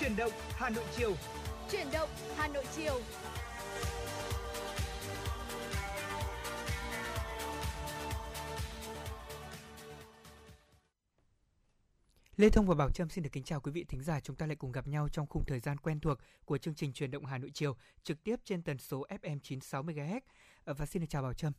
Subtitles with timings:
[0.00, 1.12] Chuyển động Hà Nội chiều.
[1.70, 3.00] Chuyển động Hà Nội chiều.
[12.36, 14.20] Lê Thông và Bảo Trâm xin được kính chào quý vị thính giả.
[14.20, 16.92] Chúng ta lại cùng gặp nhau trong khung thời gian quen thuộc của chương trình
[16.92, 20.20] Truyền động Hà Nội chiều, trực tiếp trên tần số FM 96 MHz.
[20.64, 21.52] Và xin được chào Bảo Trâm.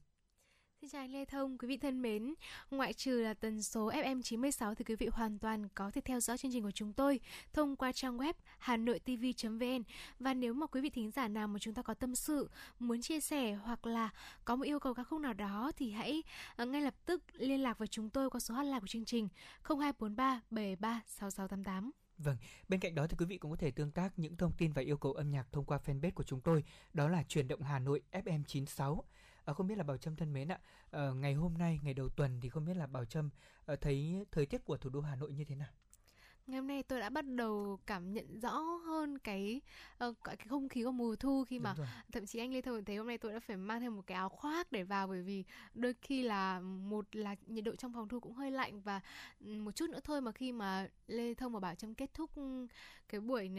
[0.86, 2.33] Xin chào anh Lê Thông, quý vị thân mến.
[2.71, 6.19] Ngoại trừ là tần số FM 96 thì quý vị hoàn toàn có thể theo
[6.19, 7.19] dõi chương trình của chúng tôi
[7.54, 9.83] thông qua trang web hanoitv.vn
[10.19, 13.01] và nếu mà quý vị thính giả nào mà chúng ta có tâm sự, muốn
[13.01, 14.10] chia sẻ hoặc là
[14.46, 16.24] có một yêu cầu ca khúc nào đó thì hãy
[16.55, 19.27] ờ, ngay lập tức liên lạc với chúng tôi qua số hotline của chương trình
[19.63, 21.91] 0243 73 6688.
[22.18, 24.71] Vâng, bên cạnh đó thì quý vị cũng có thể tương tác những thông tin
[24.71, 26.63] và yêu cầu âm nhạc thông qua fanpage của chúng tôi,
[26.93, 29.04] đó là truyền động Hà Nội FM 96.
[29.45, 30.59] À, không biết là Bảo Trâm thân mến ạ,
[30.91, 33.30] à, ngày hôm nay, ngày đầu tuần thì không biết là Bảo Trâm
[33.66, 35.69] à, thấy thời tiết của thủ đô Hà Nội như thế nào?
[36.47, 39.61] Ngày hôm nay tôi đã bắt đầu cảm nhận rõ hơn cái
[40.05, 41.75] uh, cái không khí của mùa thu khi mà
[42.11, 44.15] thậm chí anh Lê Thông thấy hôm nay tôi đã phải mang thêm một cái
[44.15, 45.43] áo khoác để vào bởi vì
[45.73, 49.02] đôi khi là một là nhiệt độ trong phòng thu cũng hơi lạnh và
[49.39, 52.31] một chút nữa thôi mà khi mà Lê Thông và Bảo Trâm kết thúc
[53.09, 53.49] cái buổi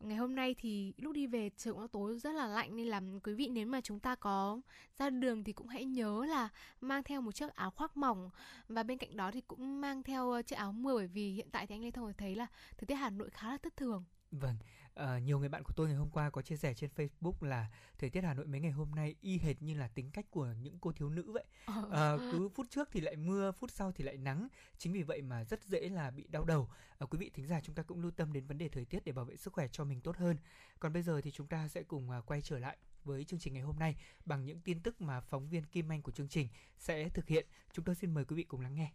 [0.00, 3.00] ngày hôm nay thì lúc đi về trời cũng tối rất là lạnh nên là
[3.24, 4.60] quý vị nếu mà chúng ta có
[4.98, 6.48] ra đường thì cũng hãy nhớ là
[6.80, 8.30] mang theo một chiếc áo khoác mỏng
[8.68, 11.48] và bên cạnh đó thì cũng mang theo ờ, chiếc áo mưa bởi vì hiện
[11.52, 12.46] tại thì anh Lê Thông thấy là
[12.78, 14.04] thời tiết Hà Nội khá là thất thường.
[14.30, 14.56] Vâng,
[15.02, 17.70] uh, nhiều người bạn của tôi ngày hôm qua có chia sẻ trên Facebook là
[17.98, 20.46] thời tiết Hà Nội mấy ngày hôm nay y hệt như là tính cách của
[20.62, 21.44] những cô thiếu nữ vậy.
[21.78, 21.92] Uh,
[22.32, 24.48] cứ phút trước thì lại mưa, phút sau thì lại nắng.
[24.78, 26.70] Chính vì vậy mà rất dễ là bị đau đầu.
[27.04, 29.04] Uh, quý vị thính giả chúng ta cũng lưu tâm đến vấn đề thời tiết
[29.04, 30.36] để bảo vệ sức khỏe cho mình tốt hơn.
[30.80, 33.54] Còn bây giờ thì chúng ta sẽ cùng uh, quay trở lại với chương trình
[33.54, 36.48] ngày hôm nay bằng những tin tức mà phóng viên Kim Anh của chương trình
[36.78, 37.46] sẽ thực hiện.
[37.72, 38.92] Chúng tôi xin mời quý vị cùng lắng nghe.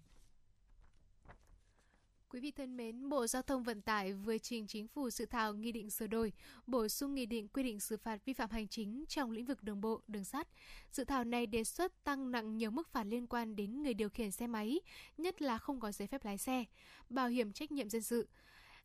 [2.32, 5.54] Quý vị thân mến, Bộ Giao thông Vận tải vừa trình chính phủ dự thảo
[5.54, 6.34] nghị định sửa đổi,
[6.68, 9.64] bổ sung nghị định quy định xử phạt vi phạm hành chính trong lĩnh vực
[9.64, 10.48] đường bộ, đường sắt.
[10.92, 14.10] Dự thảo này đề xuất tăng nặng nhiều mức phạt liên quan đến người điều
[14.10, 14.80] khiển xe máy,
[15.18, 16.66] nhất là không có giấy phép lái xe,
[17.10, 18.28] bảo hiểm trách nhiệm dân sự.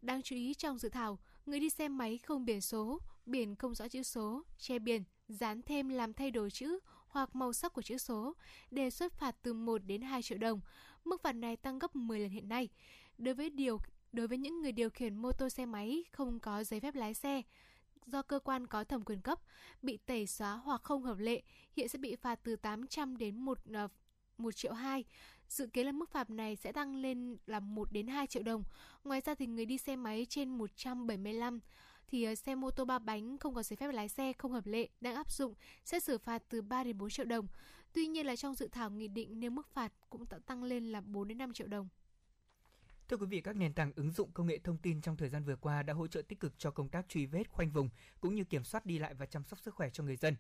[0.03, 3.75] Đáng chú ý trong dự thảo, người đi xe máy không biển số, biển không
[3.75, 7.83] rõ chữ số, che biển, dán thêm làm thay đổi chữ hoặc màu sắc của
[7.83, 8.35] chữ số,
[8.71, 10.61] đề xuất phạt từ 1 đến 2 triệu đồng.
[11.05, 12.69] Mức phạt này tăng gấp 10 lần hiện nay.
[13.19, 13.79] Đối với điều,
[14.13, 17.15] đối với những người điều khiển mô tô xe máy không có giấy phép lái
[17.15, 17.43] xe,
[18.07, 19.41] do cơ quan có thẩm quyền cấp,
[19.83, 21.43] bị tẩy xóa hoặc không hợp lệ,
[21.73, 23.89] hiện sẽ bị phạt từ 800 đến 1 1
[24.39, 25.05] ờ, triệu 2.
[25.49, 28.63] Dự kiến là mức phạt này sẽ tăng lên là 1 đến 2 triệu đồng.
[29.05, 31.61] Ngoài ra thì người đi xe máy trên 175
[32.07, 34.67] thì ờ, xe mô tô ba bánh không có giấy phép lái xe, không hợp
[34.67, 35.55] lệ, đang áp dụng
[35.85, 37.47] sẽ xử phạt từ 3 đến 4 triệu đồng.
[37.93, 41.01] Tuy nhiên là trong dự thảo nghị định, nếu mức phạt cũng tăng lên là
[41.01, 41.89] 4 đến 5 triệu đồng.
[43.09, 45.45] Thưa quý vị, các nền tảng ứng dụng công nghệ thông tin trong thời gian
[45.45, 47.89] vừa qua đã hỗ trợ tích cực cho công tác truy vết, khoanh vùng
[48.21, 50.37] cũng như kiểm soát đi lại và chăm sóc sức khỏe cho người dân.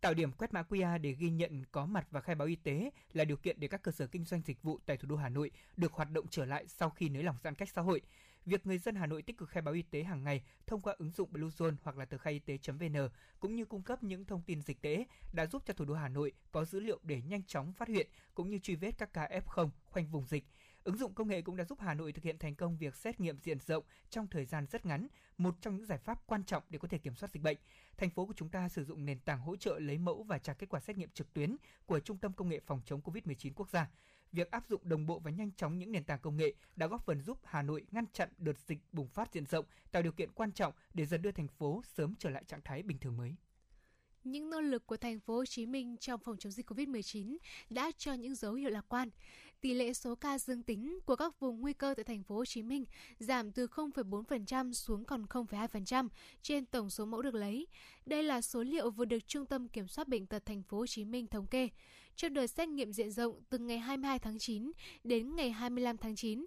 [0.00, 2.90] Tạo điểm quét mã QR để ghi nhận có mặt và khai báo y tế
[3.12, 5.28] là điều kiện để các cơ sở kinh doanh dịch vụ tại thủ đô Hà
[5.28, 8.00] Nội được hoạt động trở lại sau khi nới lỏng giãn cách xã hội.
[8.46, 10.94] Việc người dân Hà Nội tích cực khai báo y tế hàng ngày thông qua
[10.98, 13.08] ứng dụng Bluezone hoặc là tờ khai y tế.vn
[13.40, 16.08] cũng như cung cấp những thông tin dịch tễ đã giúp cho thủ đô Hà
[16.08, 19.40] Nội có dữ liệu để nhanh chóng phát hiện cũng như truy vết các ca
[19.46, 20.44] F0 khoanh vùng dịch
[20.84, 23.20] Ứng dụng công nghệ cũng đã giúp Hà Nội thực hiện thành công việc xét
[23.20, 25.06] nghiệm diện rộng trong thời gian rất ngắn,
[25.38, 27.58] một trong những giải pháp quan trọng để có thể kiểm soát dịch bệnh.
[27.96, 30.54] Thành phố của chúng ta sử dụng nền tảng hỗ trợ lấy mẫu và trả
[30.54, 31.56] kết quả xét nghiệm trực tuyến
[31.86, 33.90] của Trung tâm Công nghệ Phòng chống COVID-19 quốc gia.
[34.32, 37.06] Việc áp dụng đồng bộ và nhanh chóng những nền tảng công nghệ đã góp
[37.06, 40.32] phần giúp Hà Nội ngăn chặn đợt dịch bùng phát diện rộng, tạo điều kiện
[40.32, 43.36] quan trọng để dần đưa thành phố sớm trở lại trạng thái bình thường mới.
[44.24, 47.36] Những nỗ lực của thành phố Hồ Chí Minh trong phòng chống dịch COVID-19
[47.70, 49.10] đã cho những dấu hiệu lạc quan.
[49.62, 52.44] Tỷ lệ số ca dương tính của các vùng nguy cơ tại thành phố Hồ
[52.44, 52.84] Chí Minh
[53.18, 56.08] giảm từ 0,4% xuống còn 0,2%
[56.42, 57.66] trên tổng số mẫu được lấy.
[58.06, 60.86] Đây là số liệu vừa được Trung tâm Kiểm soát bệnh tật thành phố Hồ
[60.86, 61.68] Chí Minh thống kê.
[62.16, 64.72] Trong đợt xét nghiệm diện rộng từ ngày 22 tháng 9
[65.04, 66.44] đến ngày 25 tháng 9,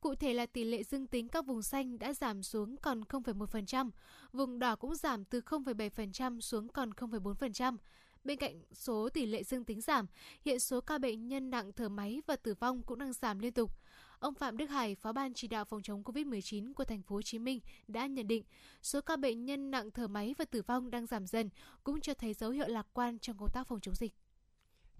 [0.00, 3.90] Cụ thể là tỷ lệ dương tính các vùng xanh đã giảm xuống còn 0,1%,
[4.32, 7.76] vùng đỏ cũng giảm từ 0,7% xuống còn 0,4%.
[8.24, 10.06] Bên cạnh số tỷ lệ dương tính giảm,
[10.44, 13.52] hiện số ca bệnh nhân nặng thở máy và tử vong cũng đang giảm liên
[13.52, 13.72] tục.
[14.18, 17.22] Ông Phạm Đức Hải, Phó ban chỉ đạo phòng chống COVID-19 của thành phố Hồ
[17.22, 18.44] Chí Minh đã nhận định,
[18.82, 21.50] số ca bệnh nhân nặng thở máy và tử vong đang giảm dần,
[21.84, 24.12] cũng cho thấy dấu hiệu lạc quan trong công tác phòng chống dịch.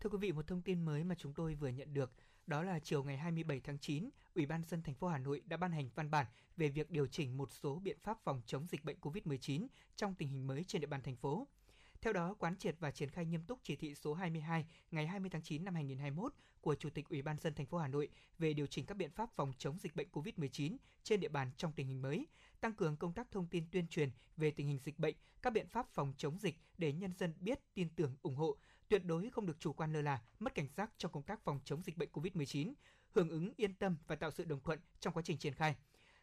[0.01, 2.13] Thưa quý vị, một thông tin mới mà chúng tôi vừa nhận được
[2.49, 5.57] đó là chiều ngày 27 tháng 9, Ủy ban dân thành phố Hà Nội đã
[5.57, 6.27] ban hành văn bản
[6.57, 9.67] về việc điều chỉnh một số biện pháp phòng chống dịch bệnh COVID-19
[9.97, 11.49] trong tình hình mới trên địa bàn thành phố.
[12.01, 15.31] Theo đó, quán triệt và triển khai nghiêm túc chỉ thị số 22 ngày 20
[15.31, 18.09] tháng 9 năm 2021 của Chủ tịch Ủy ban dân thành phố Hà Nội
[18.39, 21.73] về điều chỉnh các biện pháp phòng chống dịch bệnh COVID-19 trên địa bàn trong
[21.73, 22.27] tình hình mới,
[22.61, 25.69] tăng cường công tác thông tin tuyên truyền về tình hình dịch bệnh, các biện
[25.69, 28.57] pháp phòng chống dịch để nhân dân biết, tin tưởng, ủng hộ,
[28.89, 31.61] tuyệt đối không được chủ quan lơ là, mất cảnh giác trong công tác phòng
[31.65, 32.73] chống dịch bệnh COVID-19,
[33.11, 35.77] hưởng ứng yên tâm và tạo sự đồng thuận trong quá trình triển khai.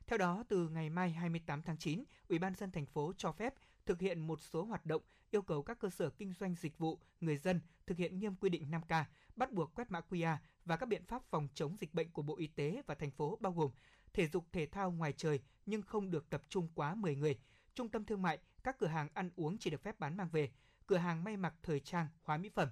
[0.08, 3.54] Theo đó, từ ngày mai 28 tháng 9, Ủy ban dân thành phố cho phép
[3.86, 5.02] thực hiện một số hoạt động
[5.32, 8.50] yêu cầu các cơ sở kinh doanh dịch vụ, người dân thực hiện nghiêm quy
[8.50, 9.04] định 5K,
[9.36, 12.38] bắt buộc quét mã QR và các biện pháp phòng chống dịch bệnh của Bộ
[12.38, 13.72] Y tế và thành phố bao gồm
[14.14, 17.40] thể dục thể thao ngoài trời nhưng không được tập trung quá 10 người,
[17.76, 20.52] trung tâm thương mại, các cửa hàng ăn uống chỉ được phép bán mang về,
[20.88, 22.70] cửa hàng may mặc thời trang, hóa mỹ phẩm.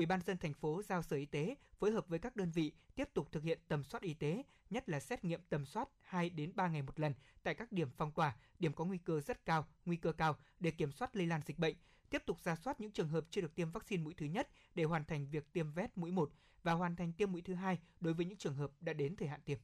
[0.00, 2.72] Ủy ban dân thành phố giao Sở Y tế phối hợp với các đơn vị
[2.94, 6.30] tiếp tục thực hiện tầm soát y tế, nhất là xét nghiệm tầm soát 2
[6.30, 9.44] đến 3 ngày một lần tại các điểm phong tỏa, điểm có nguy cơ rất
[9.44, 11.76] cao, nguy cơ cao để kiểm soát lây lan dịch bệnh,
[12.10, 14.84] tiếp tục ra soát những trường hợp chưa được tiêm vaccine mũi thứ nhất để
[14.84, 16.30] hoàn thành việc tiêm vét mũi 1
[16.62, 19.28] và hoàn thành tiêm mũi thứ hai đối với những trường hợp đã đến thời
[19.28, 19.58] hạn tiêm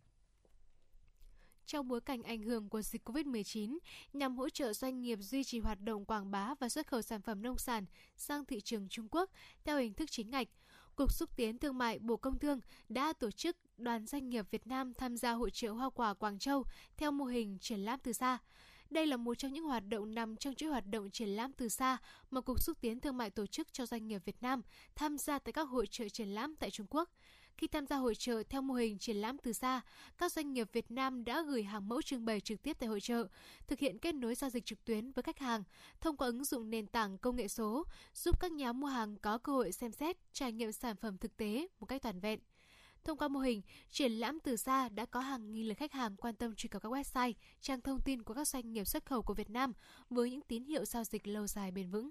[1.66, 3.78] trong bối cảnh ảnh hưởng của dịch COVID-19
[4.12, 7.22] nhằm hỗ trợ doanh nghiệp duy trì hoạt động quảng bá và xuất khẩu sản
[7.22, 7.84] phẩm nông sản
[8.16, 9.30] sang thị trường Trung Quốc
[9.64, 10.48] theo hình thức chính ngạch.
[10.96, 14.66] Cục xúc tiến thương mại Bộ Công Thương đã tổ chức đoàn doanh nghiệp Việt
[14.66, 16.64] Nam tham gia hội trợ hoa quả Quảng Châu
[16.96, 18.38] theo mô hình triển lãm từ xa.
[18.90, 21.68] Đây là một trong những hoạt động nằm trong chuỗi hoạt động triển lãm từ
[21.68, 21.96] xa
[22.30, 24.62] mà Cục xúc tiến thương mại tổ chức cho doanh nghiệp Việt Nam
[24.94, 27.10] tham gia tại các hội trợ triển lãm tại Trung Quốc.
[27.58, 29.80] Khi tham gia hội trợ theo mô hình triển lãm từ xa,
[30.18, 33.00] các doanh nghiệp Việt Nam đã gửi hàng mẫu trưng bày trực tiếp tại hội
[33.00, 33.26] trợ,
[33.66, 35.64] thực hiện kết nối giao dịch trực tuyến với khách hàng
[36.00, 39.38] thông qua ứng dụng nền tảng công nghệ số, giúp các nhà mua hàng có
[39.38, 42.40] cơ hội xem xét, trải nghiệm sản phẩm thực tế một cách toàn vẹn.
[43.04, 46.16] Thông qua mô hình, triển lãm từ xa đã có hàng nghìn lượt khách hàng
[46.16, 49.22] quan tâm truy cập các website, trang thông tin của các doanh nghiệp xuất khẩu
[49.22, 49.72] của Việt Nam
[50.10, 52.10] với những tín hiệu giao dịch lâu dài bền vững.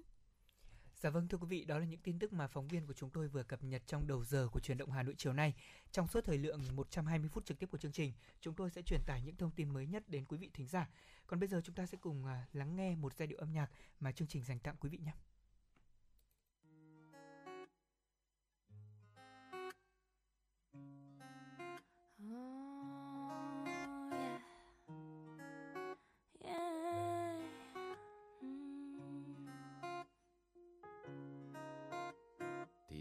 [1.00, 3.10] Dạ vâng thưa quý vị, đó là những tin tức mà phóng viên của chúng
[3.10, 5.54] tôi vừa cập nhật trong đầu giờ của truyền động Hà Nội chiều nay.
[5.92, 9.00] Trong suốt thời lượng 120 phút trực tiếp của chương trình, chúng tôi sẽ truyền
[9.06, 10.88] tải những thông tin mới nhất đến quý vị thính giả.
[11.26, 13.70] Còn bây giờ chúng ta sẽ cùng à, lắng nghe một giai điệu âm nhạc
[14.00, 15.12] mà chương trình dành tặng quý vị nhé.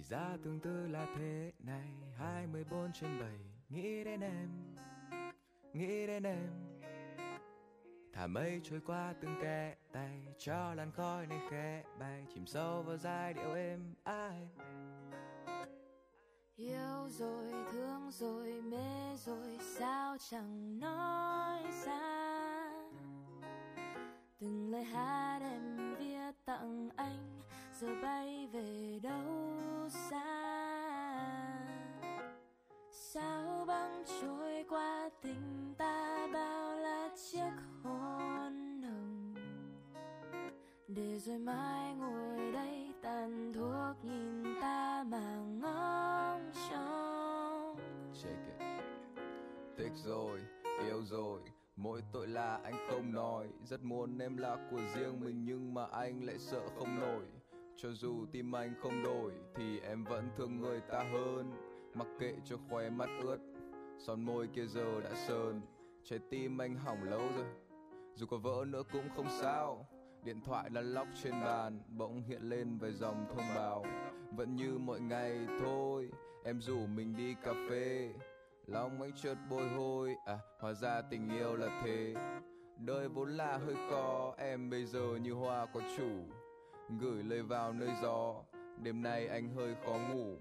[0.10, 1.90] Ra tương tư là thế này.
[2.18, 3.30] 24 trên 7
[3.69, 4.50] Nghĩ đến em
[5.74, 6.50] Nghĩ đến em.
[8.13, 12.25] Thả mây trôi qua từng kẽ tay Cho làn khói này khẽ bay.
[12.34, 14.48] Chìm sâu vào giai điệu êm ai.
[16.56, 22.25] Yêu rồi, thương rồi, mê rồi Sao chẳng nói ra?
[24.40, 27.42] Từng lời hát em viết tặng anh
[27.80, 29.75] giờ bay về đâu?
[29.90, 30.22] Xa.
[32.92, 37.54] Sao băng trôi qua tình ta bao là chiếc
[37.84, 39.36] hôn nồng.
[40.88, 47.80] Để rồi mai ngồi đây tàn thuốc nhìn ta mà ngóng trông.
[48.24, 48.68] Check it.
[49.78, 50.40] Thích rồi,
[50.80, 51.42] yêu rồi
[51.76, 53.48] Mỗi tội là anh không nói.
[53.64, 57.26] Rất muốn em là của riêng mình Nhưng mà anh lại sợ không nổi
[57.77, 61.51] cho dù tim anh không đổi Thì em vẫn thương người ta hơn.
[61.94, 63.38] Mặc kệ cho khoe mắt ướt,
[63.98, 65.62] Son môi kia giờ đã sơn
[66.03, 67.46] Trái tim anh hỏng lâu rồi,
[68.13, 69.88] Dù có vỡ nữa cũng không sao.
[70.24, 73.86] Điện thoại lăn lóc trên bàn, Bỗng hiện lên vài dòng thông báo.
[74.32, 76.12] Vẫn như mọi ngày thôi,
[76.44, 78.13] Em rủ mình đi cà phê.
[78.65, 82.13] Lòng anh chợt bồi hồi À hóa ra tình yêu là thế.
[82.77, 86.12] Đời vốn là hơi khó, Em bây giờ như hoa có chủ
[86.89, 88.34] gửi lời vào nơi gió.
[88.77, 90.38] Đêm nay anh hơi khó ngủ.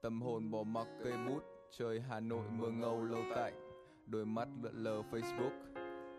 [0.00, 1.40] Tâm hồn bỏ mặc cây bút,
[1.78, 3.54] trời hà nội mưa ngâu lâu tạnh.
[4.06, 5.50] Đôi mắt lượn lờ facebook,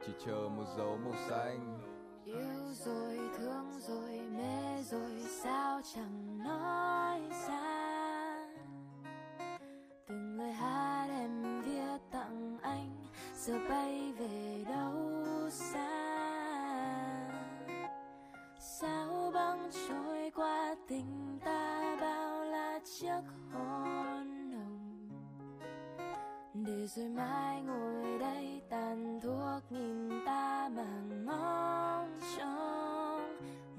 [0.05, 1.79] chỉ chờ một dấu màu xanh.
[2.25, 5.11] Yêu rồi, thương rồi, mê rồi,
[5.43, 8.47] sao chẳng nói ra?
[10.07, 13.05] Từng lời hát em viết tặng anh,
[13.35, 16.04] giờ bay về đâu xa?
[18.81, 23.21] Sao băng trôi qua, tình ta bao là chiếc
[23.53, 25.09] hôn nồng
[26.53, 30.87] để rồi mai ngồi đây tàn thuốc nhìn ta mà
[31.25, 33.35] ngóng trông.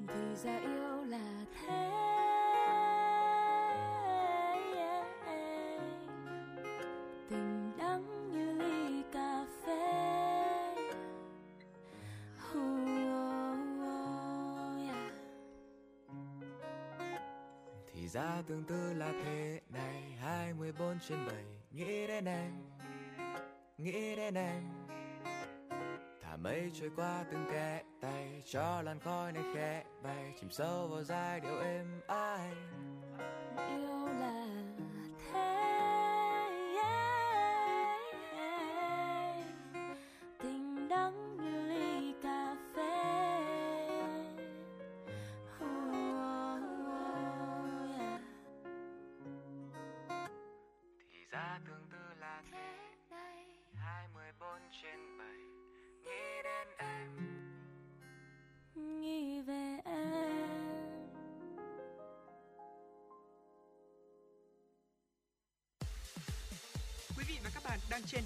[0.09, 2.16] Thì ra yêu là thế.
[18.07, 22.53] Thì ra tương tư là thế này 24 trên 7 nghĩ đến em
[23.79, 24.63] nghĩ đến em
[26.23, 30.89] thả mây trôi qua từng kẽ tay, cho làn khói này khẽ bay, chìm sâu
[30.89, 32.51] vào giai điệu êm ái.
[33.69, 33.96] Yêu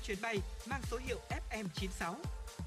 [0.03, 1.19] chuyến bay mang số hiệu
[1.51, 2.15] FM96.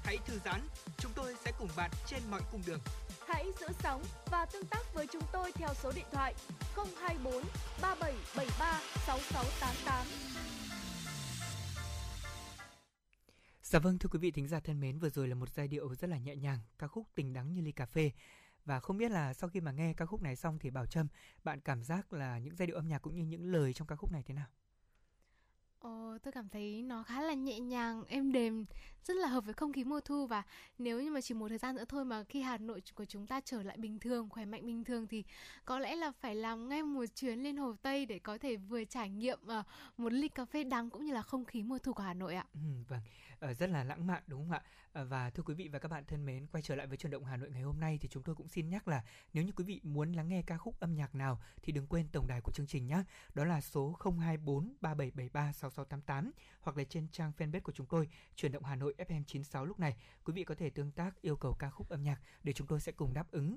[0.04, 0.60] Hãy thư giãn,
[0.98, 2.80] chúng tôi sẽ cùng bạn trên mọi cung đường.
[3.28, 6.34] Hãy giữ sóng và tương tác với chúng tôi theo số điện thoại
[6.76, 7.44] 024
[7.82, 10.06] 3773 6688.
[13.62, 15.94] Dạ vâng thưa quý vị thính giả thân mến, vừa rồi là một giai điệu
[15.94, 18.10] rất là nhẹ nhàng, ca khúc tình đắng như ly cà phê.
[18.64, 21.08] Và không biết là sau khi mà nghe ca khúc này xong thì Bảo Trâm,
[21.44, 23.96] bạn cảm giác là những giai điệu âm nhạc cũng như những lời trong ca
[23.96, 24.46] khúc này thế nào?
[25.84, 28.64] Ồ, tôi cảm thấy nó khá là nhẹ nhàng, êm đềm,
[29.04, 30.42] rất là hợp với không khí mùa thu và
[30.78, 33.26] nếu như mà chỉ một thời gian nữa thôi mà khi Hà Nội của chúng
[33.26, 35.24] ta trở lại bình thường, khỏe mạnh bình thường thì
[35.64, 38.84] có lẽ là phải làm ngay một chuyến lên Hồ Tây để có thể vừa
[38.84, 41.92] trải nghiệm uh, một ly cà phê đắng cũng như là không khí mùa thu
[41.92, 42.46] của Hà Nội ạ.
[42.54, 43.00] Ừ, vâng,
[43.40, 44.62] Ờ, rất là lãng mạn đúng không ạ?
[44.92, 47.10] Ờ, và thưa quý vị và các bạn thân mến, quay trở lại với chuyển
[47.10, 49.52] động Hà Nội ngày hôm nay thì chúng tôi cũng xin nhắc là nếu như
[49.56, 52.40] quý vị muốn lắng nghe ca khúc âm nhạc nào thì đừng quên tổng đài
[52.40, 53.02] của chương trình nhé.
[53.34, 58.52] Đó là số 024 3773 6688 hoặc là trên trang fanpage của chúng tôi chuyển
[58.52, 61.54] động Hà Nội FM 96 lúc này quý vị có thể tương tác yêu cầu
[61.58, 63.56] ca khúc âm nhạc để chúng tôi sẽ cùng đáp ứng.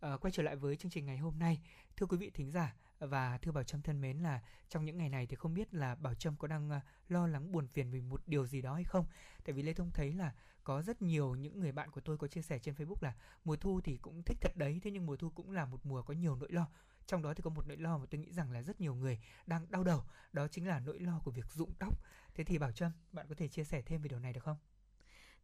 [0.00, 1.60] Ờ, quay trở lại với chương trình ngày hôm nay,
[1.96, 5.08] thưa quý vị thính giả và thưa Bảo Trâm thân mến là trong những ngày
[5.08, 8.00] này thì không biết là Bảo Trâm có đang ờ, lo lắng buồn phiền vì
[8.00, 9.06] một điều gì đó hay không?
[9.44, 12.26] Tại vì lê thông thấy là có rất nhiều những người bạn của tôi có
[12.26, 13.14] chia sẻ trên facebook là
[13.44, 16.02] mùa thu thì cũng thích thật đấy thế nhưng mùa thu cũng là một mùa
[16.02, 16.68] có nhiều nỗi lo.
[17.06, 19.20] Trong đó thì có một nỗi lo mà tôi nghĩ rằng là rất nhiều người
[19.46, 20.02] đang đau đầu
[20.32, 22.00] đó chính là nỗi lo của việc rụng tóc.
[22.34, 24.56] Thế thì bảo trâm bạn có thể chia sẻ thêm về điều này được không?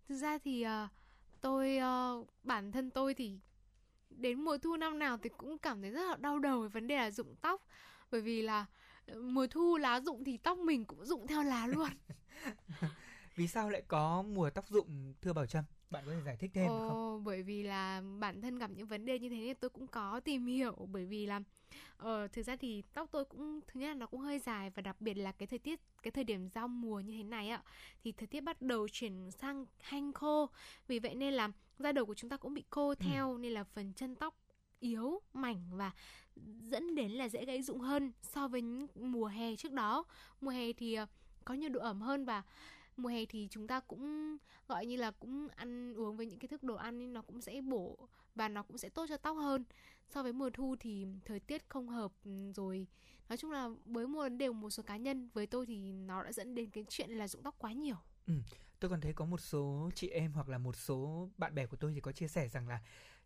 [0.09, 0.91] Thực ra thì uh,
[1.41, 3.39] tôi uh, bản thân tôi thì
[4.11, 6.87] đến mùa thu năm nào thì cũng cảm thấy rất là đau đầu về vấn
[6.87, 7.67] đề là rụng tóc.
[8.11, 8.67] Bởi vì là
[9.07, 11.89] ờ, mùa thu lá rụng thì tóc mình cũng rụng theo lá luôn.
[13.37, 15.65] vì sao lại có mùa tóc rụng thưa bảo trâm?
[15.91, 16.97] Bạn có thể giải thích thêm được không?
[16.97, 19.87] Ồ, bởi vì là bản thân gặp những vấn đề như thế nên tôi cũng
[19.87, 20.89] có tìm hiểu.
[20.93, 21.41] Bởi vì là
[21.97, 24.83] ờ, thực ra thì tóc tôi cũng thứ nhất là nó cũng hơi dài và
[24.83, 27.63] đặc biệt là cái thời tiết cái thời điểm giao mùa như thế này ạ
[28.05, 30.51] thì thời tiết bắt đầu chuyển sang hanh khô.
[30.89, 33.65] Vì vậy nên là da đầu của chúng ta cũng bị khô theo nên là
[33.65, 34.37] phần chân tóc
[34.81, 35.93] yếu mảnh và
[36.71, 38.63] dẫn đến là dễ gãy rụng hơn so với
[38.95, 40.05] mùa hè trước đó.
[40.41, 41.07] Mùa hè thì ờ,
[41.45, 42.43] có nhiều độ ẩm hơn và
[42.97, 44.37] mùa hè thì chúng ta cũng
[44.69, 47.41] gọi như là cũng ăn uống với những cái thức đồ ăn nên nó cũng
[47.41, 49.65] sẽ bổ và nó cũng sẽ tốt cho tóc hơn.
[50.09, 52.87] So với mùa thu thì thời tiết không hợp ừm, rồi
[53.29, 56.33] nói chung là với một đều một số cá nhân với tôi thì nó đã
[56.33, 57.97] dẫn đến cái chuyện là rụng tóc quá nhiều
[58.85, 61.77] tôi còn thấy có một số chị em hoặc là một số bạn bè của
[61.77, 62.81] tôi thì có chia sẻ rằng là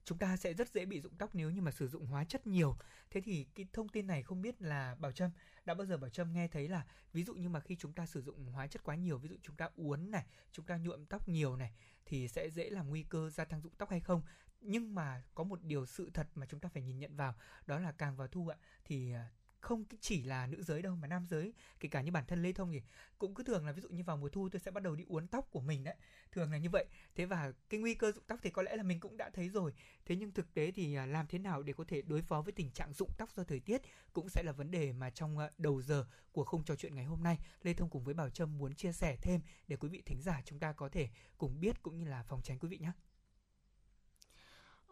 [0.04, 2.46] chúng ta sẽ rất dễ bị rụng tóc nếu như mà sử dụng hóa chất
[2.46, 2.76] nhiều.
[3.10, 5.30] Thế thì cái thông tin này không biết là bảo trâm,
[5.64, 8.06] đã bao giờ bảo trâm nghe thấy là ví dụ như mà khi chúng ta
[8.06, 11.06] sử dụng hóa chất quá nhiều, ví dụ chúng ta uốn này, chúng ta nhuộm
[11.06, 11.72] tóc nhiều này,
[12.06, 14.22] thì sẽ dễ làm nguy cơ gia tăng rụng tóc hay không?
[14.60, 17.34] Nhưng mà có một điều sự thật mà chúng ta phải nhìn nhận vào,
[17.66, 19.28] đó là càng vào thu ạ, thì à,
[19.60, 22.52] không chỉ là nữ giới đâu mà nam giới kể cả như bản thân lê
[22.52, 22.82] thông thì
[23.18, 25.04] cũng cứ thường là ví dụ như vào mùa thu tôi sẽ bắt đầu đi
[25.08, 25.94] uốn tóc của mình đấy
[26.32, 26.86] thường là như vậy.
[27.14, 29.48] Thế và cái nguy cơ rụng tóc thì có lẽ là mình cũng đã thấy
[29.48, 29.72] rồi.
[30.06, 32.52] Thế nhưng thực tế thì à, làm thế nào để có thể đối phó với
[32.52, 35.50] tình trạng rụng tóc do thời tiết cũng sẽ là vấn đề mà trong à,
[35.58, 38.58] đầu giờ của khung trò chuyện ngày hôm nay lê thông cùng với bảo trâm
[38.58, 41.82] muốn chia sẻ thêm để quý vị thính giả chúng ta có thể cùng biết
[41.82, 42.92] cũng như là phòng tránh quý vị nhé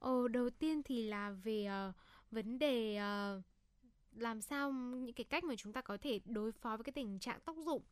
[0.00, 1.94] Ờ, đầu tiên thì là về uh,
[2.30, 3.44] vấn đề uh,
[4.16, 7.18] làm sao những cái cách mà chúng ta có thể đối phó với cái tình
[7.18, 7.82] trạng tóc rụng.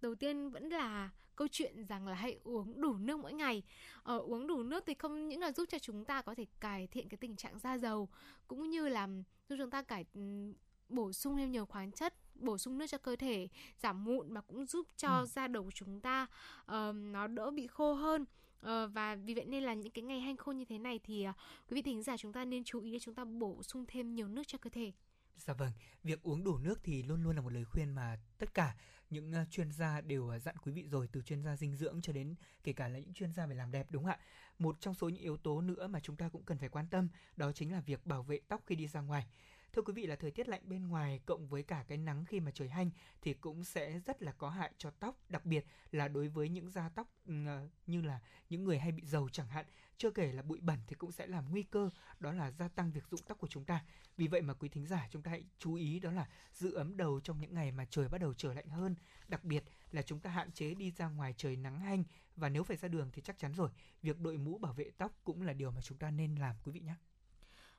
[0.00, 3.62] Đầu tiên vẫn là câu chuyện rằng là hãy uống đủ nước mỗi ngày.
[4.02, 6.86] Ờ, uống đủ nước thì không những là giúp cho chúng ta có thể cải
[6.86, 8.08] thiện cái tình trạng da dầu
[8.48, 9.08] cũng như là
[9.48, 10.52] giúp chúng ta cải ừm,
[10.88, 13.48] bổ sung thêm nhiều khoáng chất bổ sung nước cho cơ thể
[13.82, 15.26] giảm mụn mà cũng giúp cho Ừ.
[15.26, 16.26] da đầu của chúng ta
[16.66, 18.24] ờ, nó đỡ bị khô hơn
[18.62, 21.22] Ờ, và vì vậy nên là những cái ngày hanh khô như thế này thì
[21.24, 21.32] ờ,
[21.68, 24.14] quý vị thính giả chúng ta nên chú ý để chúng ta bổ sung thêm
[24.14, 24.92] nhiều nước cho cơ thể
[25.36, 25.72] Dạ vâng,
[26.04, 28.76] việc uống đủ nước thì luôn luôn là một lời khuyên mà tất cả
[29.10, 32.00] những ờ, chuyên gia đều ờ, dặn quý vị rồi từ chuyên gia dinh dưỡng
[32.02, 32.34] cho đến
[32.64, 34.18] kể cả là những chuyên gia về làm đẹp đúng không ạ?
[34.58, 37.08] Một trong số những yếu tố nữa mà chúng ta cũng cần phải quan tâm
[37.36, 39.26] đó chính là việc bảo vệ tóc khi đi ra ngoài.
[39.72, 42.40] Thưa quý vị là thời tiết lạnh bên ngoài cộng với cả cái nắng khi
[42.40, 42.90] mà trời hanh
[43.22, 46.70] thì cũng sẽ rất là có hại cho tóc, đặc biệt là đối với những
[46.70, 49.66] da tóc ừ, ờ, như là những người hay bị dầu chẳng hạn.
[49.96, 52.92] Chưa kể là bụi bẩn thì cũng sẽ làm nguy cơ đó là gia tăng
[52.92, 53.84] việc rụng tóc của chúng ta.
[54.16, 56.96] Vì vậy mà quý thính giả chúng ta hãy chú ý đó là giữ ấm
[56.96, 58.94] đầu trong những ngày mà trời bắt đầu trở lạnh hơn.
[59.28, 62.04] Đặc biệt là chúng ta hạn chế đi ra ngoài trời nắng hanh
[62.36, 63.70] và nếu phải ra đường thì chắc chắn rồi,
[64.02, 66.72] việc đội mũ bảo vệ tóc cũng là điều mà chúng ta nên làm quý
[66.72, 66.94] vị nhé.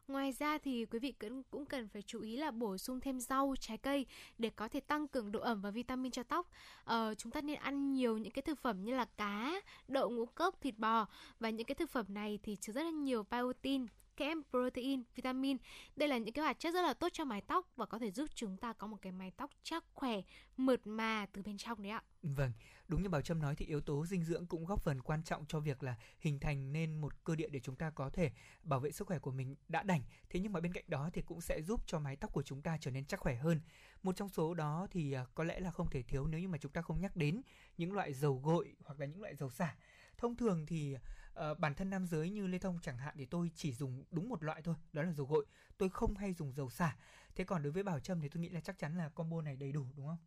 [0.07, 3.19] Ngoài ra thì quý vị cũng cũng cần phải chú ý là bổ sung thêm
[3.19, 4.05] rau, trái cây
[4.37, 6.49] để có thể tăng cường độ ẩm và vitamin cho tóc.
[6.83, 10.25] Ờ, chúng ta nên ăn nhiều những cái thực phẩm như là cá, đậu ngũ
[10.25, 11.07] cốc, thịt bò
[11.39, 13.85] và những cái thực phẩm này thì chứa rất là nhiều biotin,
[14.17, 15.57] kẽm, protein, vitamin.
[15.95, 18.11] Đây là những cái hoạt chất rất là tốt cho mái tóc và có thể
[18.11, 20.21] giúp chúng ta có một cái mái tóc chắc khỏe,
[20.57, 22.03] mượt mà từ bên trong đấy ạ.
[22.23, 22.51] Vâng,
[22.93, 25.45] đúng như Bảo Trâm nói thì yếu tố dinh dưỡng cũng góp phần quan trọng
[25.45, 28.31] cho việc là hình thành nên một cơ địa để chúng ta có thể
[28.63, 30.01] bảo vệ sức khỏe của mình đã đành.
[30.29, 32.61] Thế nhưng mà bên cạnh đó thì cũng sẽ giúp cho mái tóc của chúng
[32.61, 33.61] ta trở nên chắc khỏe hơn.
[34.03, 36.57] Một trong số đó thì à, có lẽ là không thể thiếu nếu như mà
[36.57, 37.41] chúng ta không nhắc đến
[37.77, 39.75] những loại dầu gội hoặc là những loại dầu xả.
[40.17, 43.51] Thông thường thì uh, bản thân nam giới như Lê Thông chẳng hạn thì tôi
[43.55, 45.45] chỉ dùng đúng một loại thôi, đó là dầu gội.
[45.77, 46.95] Tôi không hay dùng dầu xả.
[47.35, 49.55] Thế còn đối với Bảo Trâm thì tôi nghĩ là chắc chắn là combo này
[49.55, 50.17] đầy đủ đúng không?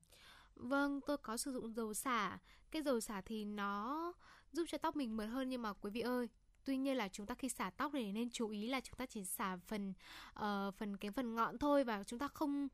[0.56, 2.38] Vâng, tôi có sử dụng dầu xả.
[2.70, 4.12] Cái dầu xả thì nó
[4.52, 6.28] giúp cho tóc mình mượt hơn nhưng mà quý vị ơi,
[6.64, 9.06] tuy nhiên là chúng ta khi xả tóc thì nên chú ý là chúng ta
[9.06, 9.92] chỉ xả phần
[10.38, 12.68] uh, phần cái phần ngọn thôi và chúng ta không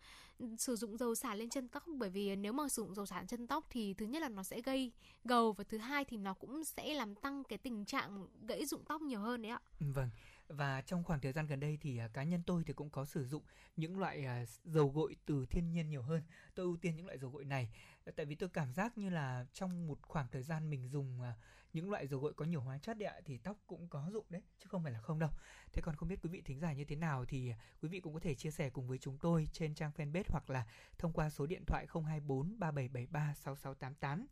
[0.58, 3.18] sử dụng dầu xả lên chân tóc bởi vì nếu mà sử dụng dầu xả
[3.18, 4.92] lên chân tóc thì thứ nhất là nó sẽ gây
[5.24, 8.84] gầu và thứ hai thì nó cũng sẽ làm tăng cái tình trạng gãy rụng
[8.84, 9.60] tóc nhiều hơn đấy ạ.
[9.80, 10.10] Vâng
[10.48, 13.04] và trong khoảng thời gian gần đây thì à, cá nhân tôi thì cũng có
[13.04, 13.42] sử dụng
[13.76, 16.22] những loại à, dầu gội từ thiên nhiên nhiều hơn.
[16.54, 17.68] Tôi ưu tiên những loại dầu gội này,
[18.16, 21.34] tại vì tôi cảm giác như là trong một khoảng thời gian mình dùng à,
[21.72, 24.26] những loại dầu gội có nhiều hóa chất đấy ạ, thì tóc cũng có dụng
[24.28, 25.30] đấy, chứ không phải là không đâu.
[25.72, 28.14] Thế còn không biết quý vị thính giả như thế nào thì quý vị cũng
[28.14, 30.66] có thể chia sẻ cùng với chúng tôi trên trang fanpage hoặc là
[30.98, 34.26] thông qua số điện thoại 024 3773 6688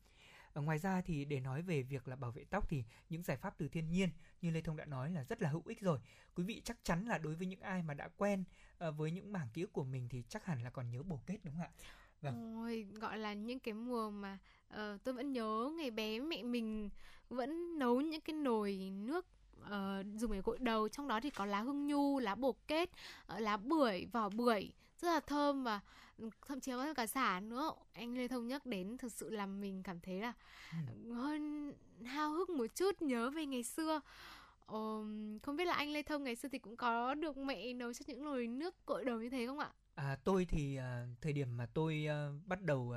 [0.52, 3.36] Ờ, ngoài ra thì để nói về việc là bảo vệ tóc thì những giải
[3.36, 4.08] pháp từ thiên nhiên
[4.40, 5.98] như lê thông đã nói là rất là hữu ích rồi.
[6.34, 8.44] Quý vị chắc chắn là đối với những ai mà đã quen
[8.78, 11.20] ờ, với những mảng ký ức của mình thì chắc hẳn là còn nhớ bổ
[11.26, 11.70] kết đúng không ạ?
[12.20, 12.56] Vâng.
[12.56, 14.38] Ôi, gọi là những cái mùa mà
[14.74, 16.90] uh, tôi vẫn nhớ ngày bé mẹ mình
[17.28, 19.26] vẫn nấu những cái nồi nước
[19.60, 22.90] uh, dùng để gội đầu trong đó thì có lá hương nhu lá bồ kết
[23.34, 25.80] uh, lá bưởi vỏ bưởi rất là thơm và
[26.46, 29.82] thậm chí có cả xả nữa anh lê thông nhắc đến thực sự làm mình
[29.82, 30.32] cảm thấy là
[30.72, 31.12] ừ.
[31.12, 31.72] hơn
[32.04, 34.00] hao hức một chút nhớ về ngày xưa
[34.70, 35.04] Ờ,
[35.42, 38.04] không biết là anh Lê Thông ngày xưa thì cũng có được mẹ nấu cho
[38.06, 39.70] những nồi nước gội đầu như thế không ạ?
[39.94, 40.82] À, tôi thì uh,
[41.20, 42.96] thời điểm mà tôi uh, bắt đầu uh,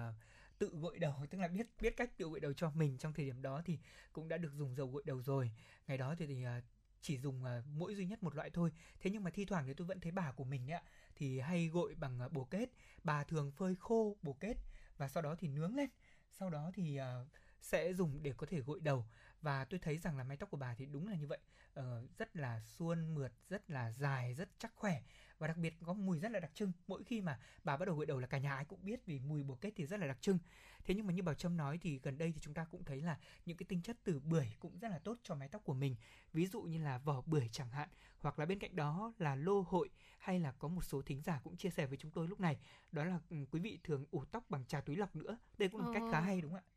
[0.60, 3.26] tự gội đầu tức là biết biết cách tự gội đầu cho mình trong thời
[3.26, 3.80] điểm đó thì
[4.14, 5.52] cũng đã được dùng dầu gội đầu rồi
[5.88, 6.64] ngày đó thì, thì uh,
[7.02, 9.74] chỉ dùng uh, mỗi duy nhất một loại thôi thế nhưng mà thi thoảng thì
[9.74, 10.82] tôi vẫn thấy bà của mình ấy,
[11.16, 12.70] thì hay gội bằng à, bồ kết.
[13.04, 14.58] Bà thường phơi khô bồ kết
[14.98, 15.90] và sau đó thì nướng lên.
[16.32, 17.28] Sau đó thì uh,
[17.62, 19.06] sẽ dùng để có thể gội đầu
[19.44, 21.40] và tôi thấy rằng là mái tóc của bà thì đúng là như vậy.
[21.80, 25.02] Uh, rất là suôn mượt rất là dài rất chắc khỏe.
[25.38, 26.72] Và đặc biệt có mùi rất là đặc trưng.
[26.88, 29.20] Mỗi khi mà bà bắt đầu gội đầu là cả nhà ai cũng biết vì
[29.20, 30.40] mùi bồ kết thì rất là đặc trưng.
[30.86, 33.02] Thế nhưng mà như bảo trâm nói thì gần đây thì chúng ta cũng thấy
[33.02, 35.74] là những cái tinh chất từ bưởi cũng rất là tốt cho mái tóc của
[35.74, 35.96] mình.
[36.34, 39.62] Ví dụ như là vỏ bưởi chẳng hạn hoặc là bên cạnh đó là lô
[39.62, 42.40] hội hay là có một số thính giả cũng chia sẻ với chúng tôi lúc
[42.40, 42.58] này.
[42.92, 45.38] Đó là ừ, quý vị thường ủ tóc bằng trà túi lọc nữa.
[45.58, 46.73] Đây cũng là một cách khá hay đúng không ạ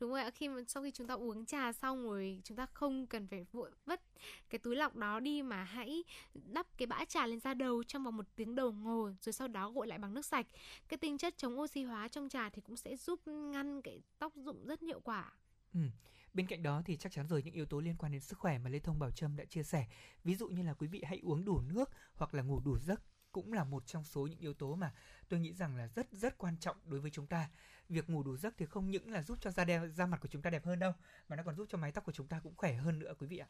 [0.00, 3.06] đúng rồi khi mà sau khi chúng ta uống trà xong rồi chúng ta không
[3.06, 4.00] cần phải vội vứt
[4.50, 8.04] cái túi lọc đó đi mà hãy đắp cái bã trà lên da đầu trong
[8.04, 10.46] vòng một tiếng đầu ngồi, rồi sau đó gội lại bằng nước sạch
[10.88, 14.32] cái tinh chất chống oxy hóa trong trà thì cũng sẽ giúp ngăn cái tóc
[14.36, 15.32] rụng rất hiệu quả
[15.74, 15.80] ừ.
[16.34, 18.58] Bên cạnh đó thì chắc chắn rồi, những yếu tố liên quan đến sức khỏe
[18.58, 19.86] mà Lê Thông Bảo Trâm đã chia sẻ.
[20.24, 23.02] Ví dụ như là quý vị hãy uống đủ nước hoặc là ngủ đủ giấc
[23.32, 24.94] cũng là một trong số những yếu tố mà
[25.28, 27.48] tôi nghĩ rằng là rất rất quan trọng đối với chúng ta
[27.90, 30.28] việc ngủ đủ giấc thì không những là giúp cho da đẹp, da mặt của
[30.28, 30.92] chúng ta đẹp hơn đâu
[31.28, 33.26] mà nó còn giúp cho mái tóc của chúng ta cũng khỏe hơn nữa quý
[33.26, 33.48] vị ạ.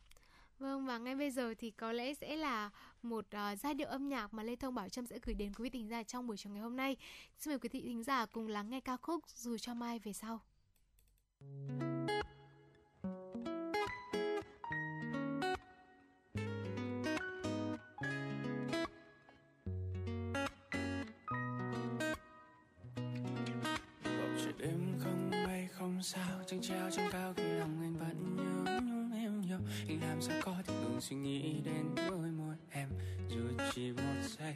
[0.58, 2.70] Vâng và ngay bây giờ thì có lẽ sẽ là
[3.02, 5.62] một uh, giai điệu âm nhạc mà Lê Thông Bảo Trâm sẽ gửi đến quý
[5.62, 6.96] vị thính giả trong buổi chiều ngày hôm nay.
[7.38, 10.12] Xin mời quý vị thính giả cùng lắng nghe ca khúc Dù cho mai về
[10.12, 10.40] sau.
[26.00, 26.42] Không sao?
[26.46, 29.58] Chẳng treo trong cao khi lòng anh vẫn nhớ nhung em nhiều.
[29.88, 32.88] Anh làm sao có thể ngừng suy nghĩ đến đôi môi em?
[33.28, 33.40] Dù
[33.74, 34.54] chỉ một giây.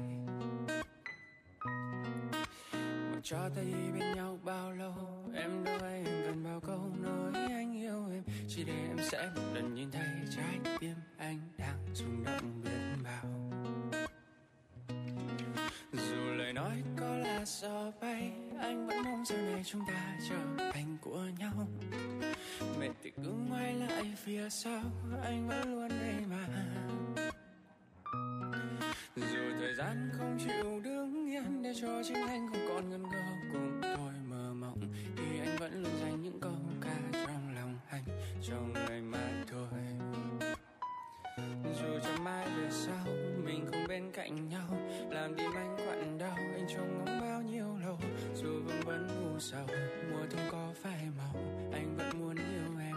[3.12, 4.94] Mà cho ta đi bên nhau bao lâu?
[5.34, 8.22] Em đâu hay anh cần bao câu nói anh yêu em?
[8.48, 13.02] Chỉ để em sẽ một lần nhìn thấy trái tim anh đang rung động biết
[13.04, 13.53] bao.
[17.44, 21.52] ta giờ bay, anh vẫn mong giờ này chúng ta trở thành của nhau.
[22.80, 24.82] Mẹ thì cứ ngoái lại phía sau,
[25.24, 26.46] anh vẫn luôn đây mà.
[29.16, 33.22] Dù thời gian không chịu đứng yên để cho chính anh không còn ngân ngơ,
[33.52, 34.80] cùng tôi mơ mộng,
[35.16, 38.04] thì anh vẫn luôn dành những câu ca trong lòng anh
[38.48, 39.80] cho ngày mai thôi.
[41.64, 43.06] Dù cho mai về sau,
[43.44, 44.78] mình không bên cạnh nhau,
[45.10, 47.23] làm tim anh quặn đau, anh trông ngóng
[48.94, 49.66] vẫn u sầu.
[50.10, 51.34] Mùa thu có phai màu,
[51.72, 52.96] anh vẫn muốn yêu em.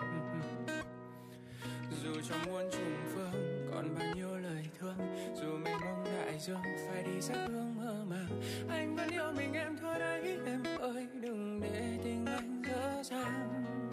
[2.04, 4.98] Dù cho muôn trùng phương, còn bao nhiêu lời thương.
[5.36, 8.42] Dù mình mong đại dương phải đi sát hương mơ màng.
[8.70, 11.08] Anh vẫn yêu mình, em thôi đấy em ơi.
[11.22, 13.87] Đừng để tình anh dở dang.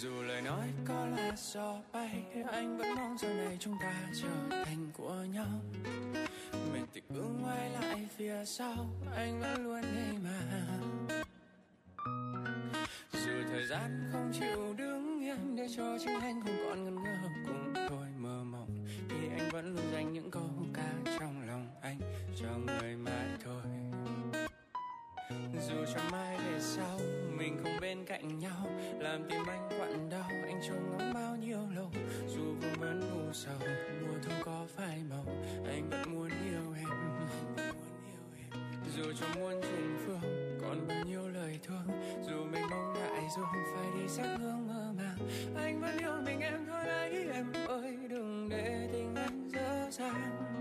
[0.00, 4.64] Dù lời nói có là gió bay, anh vẫn mong giờ này chúng ta trở
[4.64, 5.46] thành của nhau.
[6.72, 10.40] Mình thì cứ ngoái lại phía sau, anh vẫn luôn đây mà.
[13.12, 17.28] Dù thời gian không chịu đứng yên để cho chính anh không còn ngần ngơ,
[17.46, 18.86] cùng tôi mơ mộng.
[19.08, 22.00] Thì anh vẫn luôn dành những câu ca trong lòng anh
[22.40, 23.25] cho người mai
[25.68, 27.00] dù cho mai về sau,
[27.36, 28.66] mình không bên cạnh nhau.
[28.98, 31.90] Làm tim anh quặn đau, anh trông ngóng bao nhiêu lâu.
[32.28, 33.58] Dù vương vấn u sầu,
[34.00, 35.24] mùa thu có phai màu,
[35.66, 36.88] anh vẫn muốn yêu em.
[38.96, 41.86] Dù cho muôn trùng phương còn bao nhiêu lời thương.
[42.26, 43.42] Dù mình mong ngại, dù
[43.74, 45.18] phải đi sắc hương mơ màng.
[45.56, 47.96] Anh vẫn yêu mình em thôi đấy em ơi.
[48.08, 50.55] Đừng để tình anh dở dang.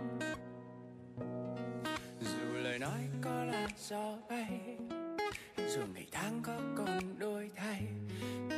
[3.78, 4.78] Gió bay
[5.68, 7.82] dù ngày tháng có còn đôi thay,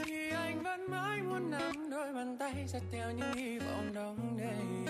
[0.05, 4.37] thì anh vẫn mãi muốn nắm đôi bàn tay dắt theo những hy vọng đong
[4.37, 4.87] đầy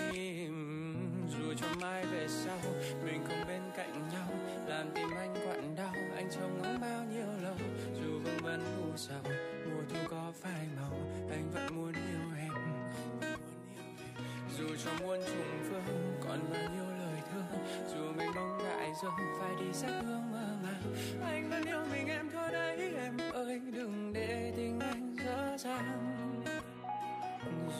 [1.28, 2.58] dù cho mai về sau,
[3.04, 4.28] mình không bên cạnh nhau,
[4.66, 7.56] làm tim anh quặn đau, anh trông ngóng bao nhiêu lâu.
[7.94, 9.22] Dù vương vấn u sầu
[9.64, 10.92] mùa thu có phai màu,
[11.30, 12.52] anh vẫn muốn yêu em.
[14.58, 16.97] Dù cho muôn trùng phương, còn bao nhiêu
[17.94, 22.06] dù mình mong đại dương phải đi sắc hương mơ màng, anh vẫn yêu mình,
[22.06, 26.42] em thôi đấy, em ơi, đừng để tình anh dở dang.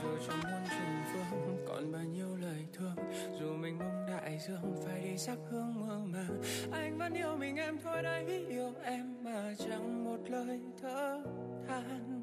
[0.03, 2.97] Dù cho muôn trùng phương còn bao nhiêu lời thương,
[3.41, 7.57] dù mình mong đại dương phải đi sắc hương mơ màng, anh vẫn yêu mình,
[7.57, 11.23] em thôi đấy, yêu em mà chẳng một lời thở
[11.69, 12.23] than.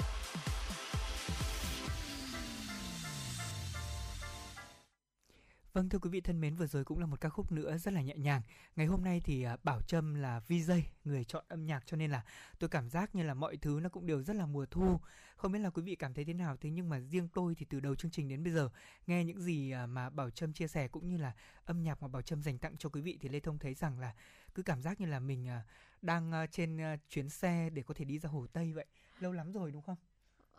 [5.73, 7.93] Vâng thưa quý vị thân mến, vừa rồi cũng là một ca khúc nữa rất
[7.93, 8.41] là nhẹ nhàng.
[8.75, 12.11] Ngày hôm nay thì à, Bảo Trâm là VJ, người chọn âm nhạc cho nên
[12.11, 12.23] là
[12.59, 14.99] tôi cảm giác như là mọi thứ nó cũng đều rất là mùa thu.
[15.35, 17.65] Không biết là quý vị cảm thấy thế nào thế nhưng mà riêng tôi thì
[17.69, 18.69] từ đầu chương trình đến bây giờ
[19.07, 21.33] nghe những gì à, mà Bảo Trâm chia sẻ cũng như là
[21.65, 23.99] âm nhạc mà Bảo Trâm dành tặng cho quý vị thì Lê Thông thấy rằng
[23.99, 24.13] là
[24.55, 25.63] cứ cảm giác như là mình à,
[26.01, 26.79] đang trên
[27.09, 28.85] chuyến xe để có thể đi ra Hồ Tây vậy.
[29.19, 29.97] Lâu lắm rồi đúng không?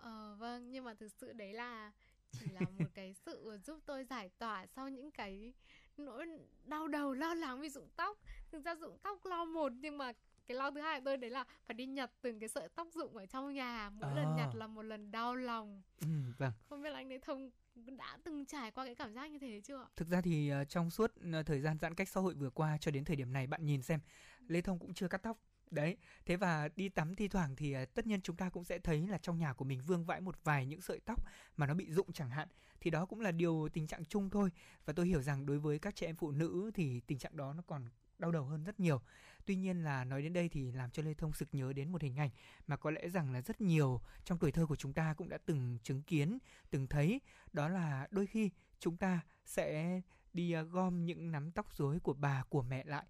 [0.01, 1.93] Ờ vâng, nhưng mà thực sự đấy là
[2.33, 5.53] chỉ là một cái sự giúp tôi giải tỏa sau những cái
[5.97, 6.27] nỗi
[6.65, 8.19] đau đầu lo lắng vì rụng tóc.
[8.51, 10.13] Thực ra rụng tóc lo một nhưng mà
[10.47, 12.89] cái lo thứ hai của tôi đấy là phải đi nhặt từng cái sợi tóc
[12.95, 13.91] rụng ở trong nhà.
[13.91, 14.15] Mỗi à.
[14.15, 15.83] lần nhặt là một lần đau lòng.
[16.01, 16.53] Ừ, vâng.
[16.69, 19.61] Không biết là anh đấy thông đã từng trải qua cái cảm giác như thế
[19.65, 19.87] chưa?
[19.97, 22.79] Thực ra thì uh, trong suốt uh, thời gian giãn cách xã hội vừa qua
[22.81, 24.01] cho đến thời điểm này bạn nhìn xem
[24.49, 25.39] lê thông cũng chưa cắt tóc
[25.73, 28.79] đấy thế và đi tắm thi thoảng thì à, tất nhiên chúng ta cũng sẽ
[28.79, 31.25] thấy là trong nhà của mình vương vãi một vài những sợi tóc
[31.57, 32.49] mà nó bị rụng chẳng hạn.
[32.81, 34.51] Thì đó cũng là điều tình trạng chung thôi.
[34.85, 37.53] Và tôi hiểu rằng đối với các trẻ em phụ nữ thì tình trạng đó
[37.53, 39.01] nó còn đau đầu hơn rất nhiều.
[39.47, 42.03] Tuy nhiên là nói đến đây thì làm cho lê thông sực nhớ đến một
[42.03, 42.31] hình ảnh
[42.67, 45.39] mà có lẽ rằng là rất nhiều trong tuổi thơ của chúng ta cũng đã
[45.47, 46.39] từng chứng kiến
[46.71, 47.21] từng thấy.
[47.53, 50.01] Đó là đôi khi chúng ta sẽ
[50.33, 53.05] đi à, gom những nắm tóc rối của bà của mẹ lại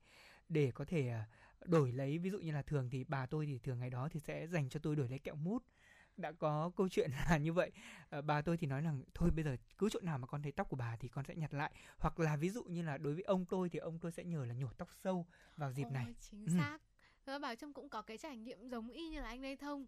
[0.48, 1.26] để có thể uh,
[1.64, 4.20] đổi lấy ví dụ như là thường thì bà tôi thì thường ngày đó thì
[4.20, 5.64] sẽ dành cho tôi đổi lấy kẹo mút.
[6.16, 7.70] Đã có câu chuyện là như vậy.
[8.10, 10.52] À, bà tôi thì nói rằng thôi bây giờ cứ chỗ nào mà con thấy
[10.52, 11.72] tóc của bà thì con sẽ nhặt lại.
[11.98, 14.44] Hoặc là ví dụ như là đối với ông tôi thì ông tôi sẽ nhờ
[14.44, 16.06] là nhổ tóc sâu vào dịp Ôi, này.
[16.20, 16.52] chính ừ.
[16.58, 16.78] xác.
[17.24, 19.86] Và bảo trâm cũng có cái trải nghiệm giống y như là anh đây thông.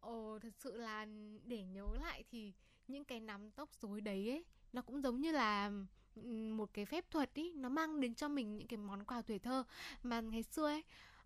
[0.00, 1.06] Ồ thật sự là
[1.44, 2.52] để nhớ lại thì
[2.88, 5.70] những cái nắm tóc rối đấy ấy nó cũng giống như là
[6.56, 9.38] một cái phép thuật ý nó mang đến cho mình những cái món quà tuổi
[9.38, 9.64] thơ.
[10.02, 10.82] Mà ngày xưa ấy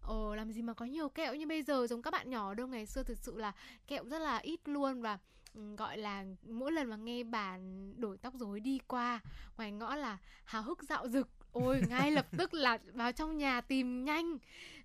[0.07, 2.67] Ồ làm gì mà có nhiều kẹo như bây giờ giống các bạn nhỏ đâu.
[2.67, 3.53] Ngày xưa thực sự là
[3.87, 5.19] kẹo rất là ít luôn và
[5.55, 7.59] ừ, gọi là mỗi lần mà nghe bà
[7.97, 9.21] đổi tóc rối đi qua
[9.57, 11.29] ngoài ngõ là hào hức dạo dực.
[11.53, 14.39] Ôi ngay lập tức là vào trong nhà tìm nhanh.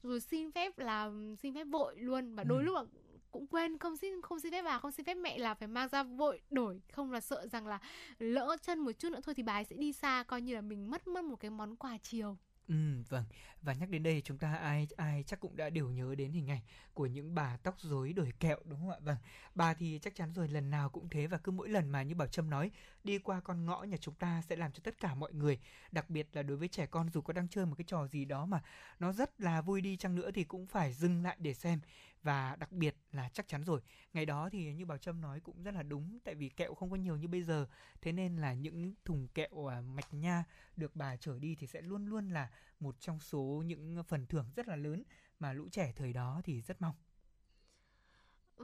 [0.04, 2.66] Rồi xin phép là xin phép vội luôn và đôi ừ.
[2.66, 2.84] lúc là
[3.32, 5.90] cũng quên không xin không xin phép bà không xin phép mẹ là phải mang
[5.90, 6.82] ra vội đổi.
[6.92, 7.80] Không là sợ rằng là
[8.20, 10.62] lỡ chân một chút nữa thôi thì bà ấy sẽ đi xa coi như là
[10.62, 12.38] mình mất mất một cái món quà chiều.
[12.68, 12.76] Ừ,
[13.10, 13.24] vâng.
[13.62, 16.50] Và nhắc đến đây chúng ta ai ai chắc cũng đã đều nhớ đến hình
[16.50, 16.62] ảnh
[16.94, 18.98] của những bà tóc rối đổi kẹo đúng không ạ?
[19.02, 19.18] Vâng.
[19.56, 22.16] Bà thì chắc chắn rồi lần nào cũng thế và cứ mỗi lần mà như
[22.16, 22.72] Bảo Trâm nói
[23.04, 25.60] đi qua con ngõ nhà chúng ta sẽ làm cho tất cả mọi người,
[25.92, 28.26] đặc biệt là đối với trẻ con dù có đang chơi một cái trò gì
[28.26, 28.62] đó mà
[29.00, 31.80] nó rất là vui đi chăng nữa thì cũng phải dừng lại để xem
[32.24, 33.82] và đặc biệt là chắc chắn rồi
[34.14, 36.90] ngày đó thì như bảo trâm nói cũng rất là đúng tại vì kẹo không
[36.90, 37.68] có nhiều như bây giờ
[38.02, 40.44] thế nên là những thùng kẹo à, mạch nha
[40.78, 42.50] được bà chở đi thì sẽ luôn luôn là
[42.82, 45.04] một trong số những phần thưởng rất là lớn
[45.40, 46.96] mà lũ trẻ thời đó thì rất mong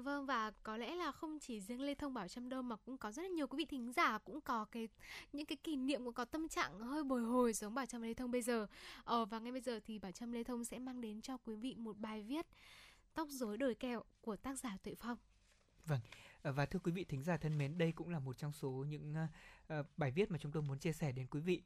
[0.03, 2.97] Vâng và có lẽ là không chỉ riêng Lê Thông Bảo Trâm đâu mà cũng
[2.97, 4.88] có rất là nhiều quý vị thính giả cũng có cái
[5.34, 8.13] những cái kỷ niệm cũng có tâm trạng hơi bồi hồi giống Bảo Trâm Lê
[8.13, 8.67] Thông bây giờ.
[9.03, 11.56] Ờ và ngay bây giờ thì Bảo Trâm Lê Thông sẽ mang đến cho quý
[11.56, 12.47] vị một bài viết
[13.13, 15.17] Tóc rối đời kẹo của tác giả Tuệ Phong.
[15.86, 15.99] Vâng,
[16.41, 18.69] ờ, và thưa quý vị thính giả thân mến, đây cũng là một trong số
[18.69, 19.15] những
[19.80, 21.63] uh, bài viết mà chúng tôi muốn chia sẻ đến quý vị.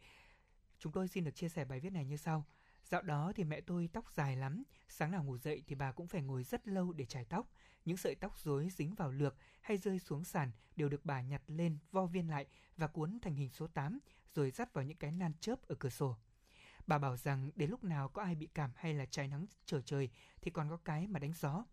[0.82, 2.46] Chúng tôi xin được chia sẻ bài viết này như sau.
[2.84, 6.08] Dạo đó thì mẹ tôi tóc dài lắm, sáng nào ngủ dậy thì bà cũng
[6.08, 7.50] phải ngồi rất lâu để chải tóc.
[7.86, 11.42] Những sợi tóc rối dính vào lược hay rơi xuống sàn đều được bà nhặt
[11.48, 12.46] lên, vo viên lại
[12.78, 14.00] và cuốn thành hình số 8
[14.36, 16.18] rồi dắt vào những cái nan chớp ở cửa sổ.
[16.88, 19.82] Bà bảo rằng đến lúc nào có ai bị cảm hay là trái nắng trở
[19.82, 20.10] trời
[20.42, 21.66] thì còn có cái mà đánh gió.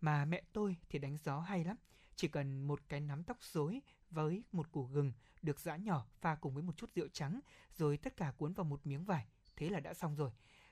[0.00, 1.76] Mà mẹ tôi thì đánh gió hay lắm.
[2.16, 3.80] Chỉ cần một cái nắm tóc rối
[4.10, 7.40] với một củ gừng được giã nhỏ pha cùng với một chút rượu trắng
[7.72, 9.26] rồi tất cả cuốn vào một miếng vải.
[9.56, 10.30] Thế là đã xong rồi.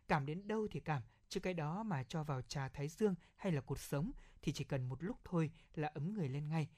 [0.08, 3.52] Cảm đến đâu thì cảm, chứ cái đó mà cho vào trà thái dương hay
[3.52, 6.68] là cột sống thì chỉ cần một lúc thôi là ấm người lên ngay.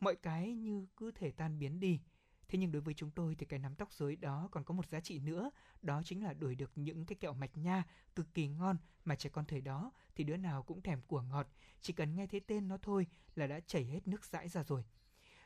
[0.00, 2.00] Mọi cái như cứ thể tan biến đi.
[2.48, 4.86] Thế nhưng đối với chúng tôi thì cái nắm tóc rối đó còn có một
[4.86, 5.50] giá trị nữa,
[5.82, 9.30] đó chính là đổi được những cái kẹo mạch nha cực kỳ ngon mà trẻ
[9.30, 11.48] con thời đó thì đứa nào cũng thèm của ngọt,
[11.80, 14.84] chỉ cần nghe thấy tên nó thôi là đã chảy hết nước dãi ra rồi.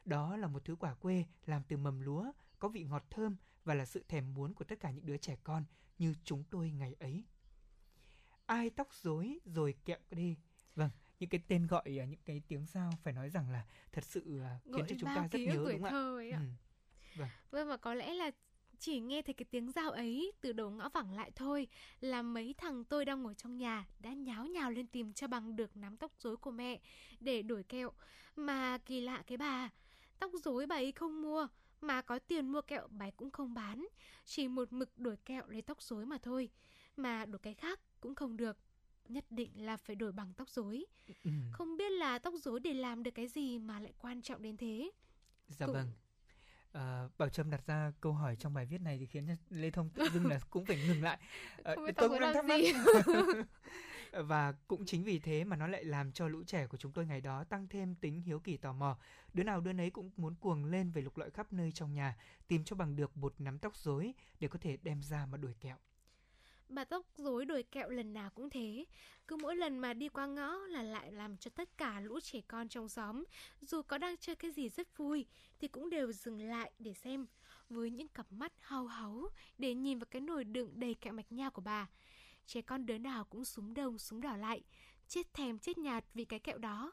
[0.06, 3.74] Đó là một thứ quả quê làm từ mầm lúa, có vị ngọt thơm và
[3.74, 5.64] là sự thèm muốn của tất cả những đứa trẻ con
[5.98, 7.24] như chúng tôi ngày ấy.
[8.46, 10.36] Ai tóc rối rồi kẹo đi.
[10.74, 10.90] Vâng,
[11.20, 14.58] những cái tên gọi những cái tiếng sao phải nói rằng là thật sự à,
[14.64, 15.90] khiến Gọi cho chúng ta rất nhớ đúng không ạ?
[16.32, 16.40] Ạ.
[16.40, 16.46] Ừ.
[17.16, 17.28] Vâng.
[17.50, 18.30] Vâng và có lẽ là
[18.78, 21.68] chỉ nghe thấy cái tiếng dao ấy từ đầu ngõ vẳng lại thôi
[22.00, 25.56] là mấy thằng tôi đang ngồi trong nhà đã nháo nhào lên tìm cho bằng
[25.56, 26.80] được nắm tóc rối của mẹ
[27.20, 27.92] để đổi kẹo.
[28.36, 29.70] Mà kỳ lạ cái bà,
[30.18, 31.48] tóc rối bà ấy không mua
[31.80, 33.86] mà có tiền mua kẹo bà ấy cũng không bán,
[34.24, 36.50] chỉ một mực đổi kẹo lấy tóc rối mà thôi.
[36.96, 38.56] Mà đổi cái khác cũng không được
[39.08, 40.84] nhất định là phải đổi bằng tóc rối.
[41.24, 41.30] Ừ.
[41.52, 44.56] Không biết là tóc rối để làm được cái gì mà lại quan trọng đến
[44.56, 44.90] thế.
[45.48, 45.74] Dạ Cũng...
[45.74, 45.90] vâng
[46.72, 49.90] À, Bảo Trâm đặt ra câu hỏi trong bài viết này thì khiến Lê Thông
[49.90, 51.18] tự dưng là cũng phải ngừng lại.
[51.64, 52.60] À, tôi cũng đang thắc mắc.
[54.12, 57.06] và cũng chính vì thế mà nó lại làm cho lũ trẻ của chúng tôi
[57.06, 58.98] ngày đó tăng thêm tính hiếu kỳ tò mò.
[59.32, 62.16] Đứa nào đứa nấy cũng muốn cuồng lên về lục lọi khắp nơi trong nhà,
[62.48, 65.54] tìm cho bằng được một nắm tóc rối để có thể đem ra mà đuổi
[65.60, 65.76] kẹo.
[66.68, 68.84] Bà tóc rối đuổi kẹo lần nào cũng thế
[69.28, 72.40] Cứ mỗi lần mà đi qua ngõ là lại làm cho tất cả lũ trẻ
[72.48, 73.24] con trong xóm
[73.60, 75.26] Dù có đang chơi cái gì rất vui
[75.58, 77.26] Thì cũng đều dừng lại để xem
[77.70, 81.32] Với những cặp mắt hao háu Để nhìn vào cái nồi đựng đầy kẹo mạch
[81.32, 81.86] nha của bà
[82.46, 84.62] Trẻ con đứa nào cũng súng đông súng đỏ lại
[85.08, 86.92] Chết thèm chết nhạt vì cái kẹo đó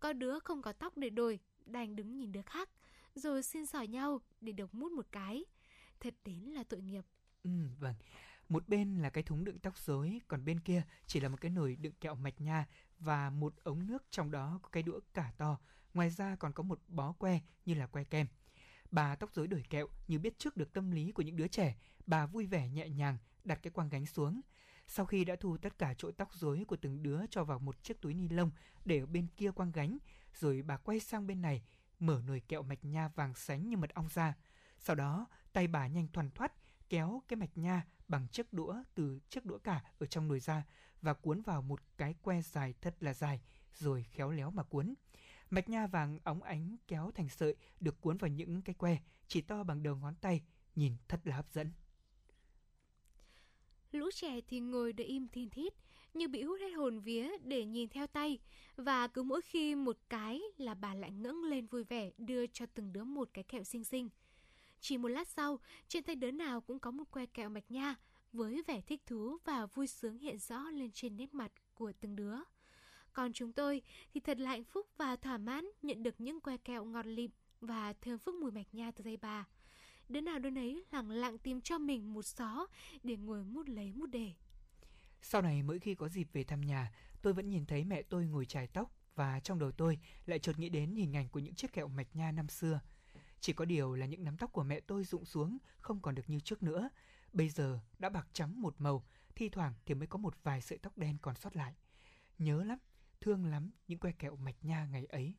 [0.00, 2.68] Có đứa không có tóc để đổi Đành đứng nhìn đứa khác
[3.14, 5.44] Rồi xin sỏi nhau để được mút một cái
[6.00, 7.04] Thật đến là tội nghiệp
[7.42, 7.94] Ừ, vâng.
[8.48, 11.50] Một bên là cái thúng đựng tóc rối, còn bên kia chỉ là một cái
[11.50, 12.66] nồi đựng kẹo mạch nha
[12.98, 15.58] và một ống nước trong đó có cái đũa cả to.
[15.94, 18.26] Ngoài ra còn có một bó que như là que kem.
[18.90, 21.76] Bà tóc rối đổi kẹo như biết trước được tâm lý của những đứa trẻ,
[22.06, 24.40] bà vui vẻ nhẹ nhàng đặt cái quang gánh xuống.
[24.86, 27.82] Sau khi đã thu tất cả chỗ tóc rối của từng đứa cho vào một
[27.82, 28.50] chiếc túi ni lông
[28.84, 29.98] để ở bên kia quang gánh,
[30.34, 31.62] rồi bà quay sang bên này,
[31.98, 34.34] mở nồi kẹo mạch nha vàng sánh như mật ong ra.
[34.78, 36.52] Sau đó, tay bà nhanh thoăn thoắt
[36.88, 40.64] kéo cái mạch nha bằng chiếc đũa từ chiếc đũa cả ở trong nồi ra
[41.02, 43.40] và cuốn vào một cái que dài thật là dài
[43.74, 44.94] rồi khéo léo mà cuốn.
[45.50, 49.40] Mạch nha vàng óng ánh kéo thành sợi được cuốn vào những cái que chỉ
[49.40, 50.42] to bằng đầu ngón tay,
[50.76, 51.72] nhìn thật là hấp dẫn.
[53.92, 55.72] Lũ trẻ thì ngồi để im thiên thít,
[56.14, 58.38] như bị hút hết hồn vía để nhìn theo tay.
[58.76, 62.66] Và cứ mỗi khi một cái là bà lại ngẩng lên vui vẻ đưa cho
[62.74, 64.08] từng đứa một cái kẹo xinh xinh.
[64.80, 67.94] Chỉ một lát sau, trên tay đứa nào cũng có một que kẹo mạch nha,
[68.32, 72.16] với vẻ thích thú và vui sướng hiện rõ lên trên nét mặt của từng
[72.16, 72.36] đứa.
[73.12, 73.82] Còn chúng tôi
[74.14, 77.30] thì thật là hạnh phúc và thỏa mãn nhận được những que kẹo ngọt lịm
[77.60, 79.46] và thơm phức mùi mạch nha từ dây bà.
[80.08, 82.66] Đứa nào đứa nấy lặng lặng tìm cho mình một xó
[83.02, 84.32] để ngồi mút lấy mút để.
[85.22, 88.26] Sau này mỗi khi có dịp về thăm nhà, tôi vẫn nhìn thấy mẹ tôi
[88.26, 91.54] ngồi chải tóc và trong đầu tôi lại chợt nghĩ đến hình ảnh của những
[91.54, 92.80] chiếc kẹo mạch nha năm xưa.
[93.40, 96.30] Chỉ có điều là những nắm tóc của mẹ tôi rụng xuống không còn được
[96.30, 96.88] như trước nữa.
[97.32, 100.78] Bây giờ đã bạc trắng một màu, thi thoảng thì mới có một vài sợi
[100.78, 101.74] tóc đen còn sót lại.
[102.38, 102.78] Nhớ lắm,
[103.20, 105.34] thương lắm những que kẹo mạch nha ngày ấy.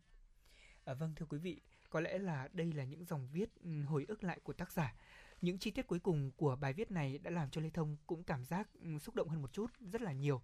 [0.86, 1.62] À, vâng thưa quý vị,
[1.94, 3.50] có lẽ là đây là những dòng viết
[3.86, 4.96] hồi ức lại của tác giả.
[5.42, 8.24] Những chi tiết cuối cùng của bài viết này đã làm cho Lê Thông cũng
[8.24, 8.70] cảm giác
[9.02, 10.42] xúc động hơn một chút, rất là nhiều.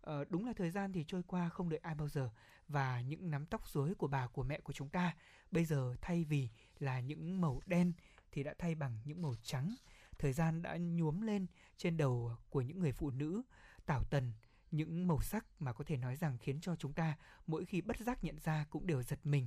[0.00, 2.30] Ờ, đúng là thời gian thì trôi qua không đợi ai bao giờ
[2.68, 5.16] và những nắm tóc rối của bà của mẹ của chúng ta
[5.50, 7.92] bây giờ thay vì là những màu đen
[8.32, 9.74] thì đã thay bằng những màu trắng.
[10.18, 11.46] Thời gian đã nhuốm lên
[11.76, 13.42] trên đầu của những người phụ nữ
[13.86, 14.32] tảo tần
[14.70, 17.96] những màu sắc mà có thể nói rằng khiến cho chúng ta mỗi khi bất
[17.98, 19.46] giác nhận ra cũng đều giật mình.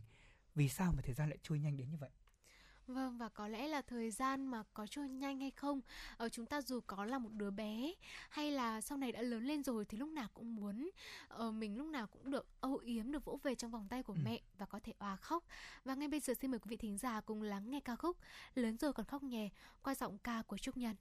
[0.59, 2.09] Vì sao mà thời gian lại trôi nhanh đến như vậy?
[2.87, 5.81] Vâng và có lẽ là thời gian mà có trôi nhanh hay không
[6.17, 7.93] ở ờ, chúng ta dù có là một đứa bé
[8.29, 10.89] hay là sau này đã lớn lên rồi thì lúc nào cũng muốn
[11.47, 14.13] uh, mình lúc nào cũng được âu yếm được vỗ về trong vòng tay của
[14.13, 14.19] ừ.
[14.23, 15.43] mẹ và có thể òa khóc
[15.85, 18.17] và ngay bây giờ xin mời quý vị thính giả cùng lắng nghe ca khúc
[18.55, 19.49] lớn rồi còn khóc nhẹ
[19.83, 20.95] qua giọng ca của Trúc Nhân.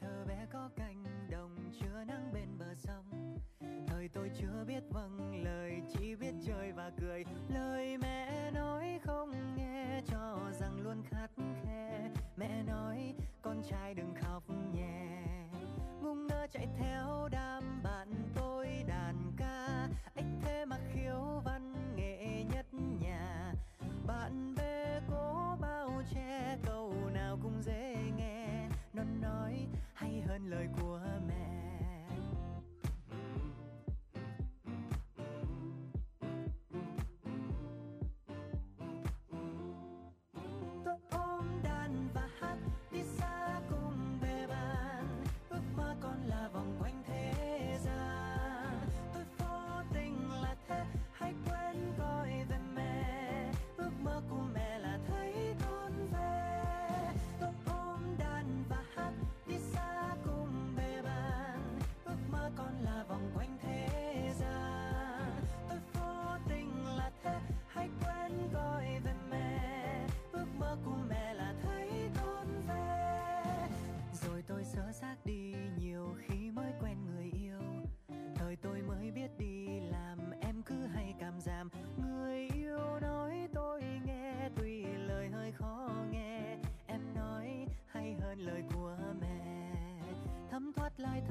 [0.00, 3.38] Thơ bé có cánh đồng chưa nắng bên bờ sông.
[3.86, 7.24] Thời tôi chưa biết vâng lời, chỉ biết chơi và cười.
[7.48, 11.30] Lời mẹ nói không nghe, cho rằng luôn khắt
[11.64, 12.10] khe.
[12.36, 14.42] Mẹ nói, con trai đừng khóc
[14.74, 15.22] nhẹ.
[16.02, 19.88] Ngung ngơ chạy theo đám bạn tôi đàn ca.
[20.14, 22.66] Anh thế mà khiếu văn nghệ nhất
[23.00, 23.52] nhà.
[24.06, 28.68] Bạn bè cố bao che, câu nào cũng dễ nghe.
[28.92, 29.66] Nó nói
[30.34, 31.33] hơn lời của mẹ.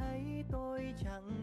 [0.03, 1.42] Thấy tôi chẳng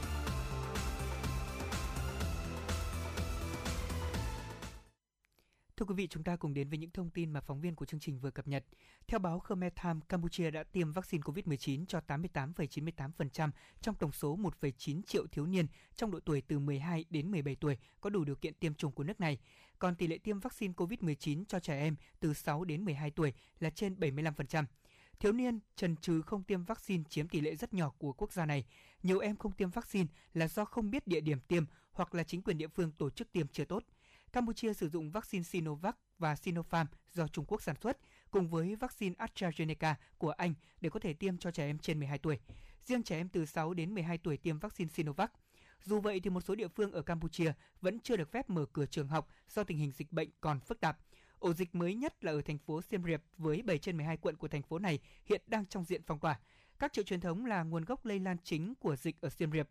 [6.01, 8.19] Vị, chúng ta cùng đến với những thông tin mà phóng viên của chương trình
[8.19, 8.65] vừa cập nhật.
[9.07, 13.49] Theo báo Khmer Time, Campuchia đã tiêm vaccine COVID-19 cho 88,98%
[13.81, 17.77] trong tổng số 1,9 triệu thiếu niên trong độ tuổi từ 12 đến 17 tuổi
[18.01, 19.39] có đủ điều kiện tiêm chủng của nước này.
[19.79, 23.69] Còn tỷ lệ tiêm vaccine COVID-19 cho trẻ em từ 6 đến 12 tuổi là
[23.69, 24.65] trên 75%.
[25.19, 28.45] Thiếu niên trần trừ không tiêm vaccine chiếm tỷ lệ rất nhỏ của quốc gia
[28.45, 28.65] này.
[29.03, 32.41] Nhiều em không tiêm vaccine là do không biết địa điểm tiêm hoặc là chính
[32.41, 33.83] quyền địa phương tổ chức tiêm chưa tốt.
[34.33, 37.97] Campuchia sử dụng vaccine Sinovac và Sinopharm do Trung Quốc sản xuất,
[38.31, 42.17] cùng với vaccine AstraZeneca của Anh để có thể tiêm cho trẻ em trên 12
[42.17, 42.39] tuổi.
[42.85, 45.31] Riêng trẻ em từ 6 đến 12 tuổi tiêm vaccine Sinovac.
[45.83, 48.85] Dù vậy thì một số địa phương ở Campuchia vẫn chưa được phép mở cửa
[48.85, 50.97] trường học do tình hình dịch bệnh còn phức tạp.
[51.39, 54.35] Ổ dịch mới nhất là ở thành phố Siem Reap với 7 trên 12 quận
[54.35, 56.39] của thành phố này hiện đang trong diện phong tỏa.
[56.79, 59.67] Các chợ truyền thống là nguồn gốc lây lan chính của dịch ở Siem Reap.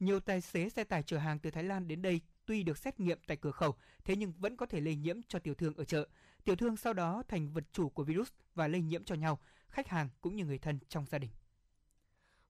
[0.00, 3.00] Nhiều tài xế xe tải chở hàng từ Thái Lan đến đây tuy được xét
[3.00, 3.74] nghiệm tại cửa khẩu,
[4.04, 6.08] thế nhưng vẫn có thể lây nhiễm cho tiểu thương ở chợ.
[6.44, 9.88] Tiểu thương sau đó thành vật chủ của virus và lây nhiễm cho nhau, khách
[9.88, 11.30] hàng cũng như người thân trong gia đình.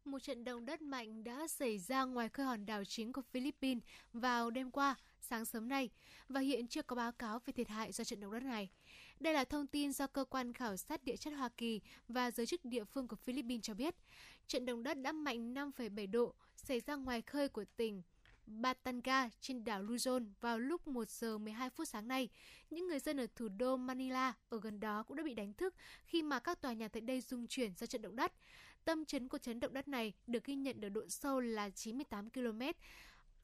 [0.04, 3.82] Một trận động đất mạnh đã xảy ra ngoài khơi hòn đảo chính của Philippines
[4.12, 5.90] vào đêm qua, sáng sớm nay,
[6.28, 8.70] và hiện chưa có báo cáo về thiệt hại do trận động đất này.
[9.20, 12.46] Đây là thông tin do cơ quan khảo sát địa chất Hoa Kỳ và giới
[12.46, 13.94] chức địa phương của Philippines cho biết.
[14.46, 18.02] Trận động đất đã mạnh 5,7 độ, xảy ra ngoài khơi của tỉnh
[18.48, 22.28] Batanga trên đảo Luzon vào lúc 1 giờ 12 phút sáng nay.
[22.70, 25.74] Những người dân ở thủ đô Manila ở gần đó cũng đã bị đánh thức
[26.04, 28.32] khi mà các tòa nhà tại đây rung chuyển do trận động đất.
[28.84, 32.30] Tâm chấn của chấn động đất này được ghi nhận ở độ sâu là 98
[32.30, 32.60] km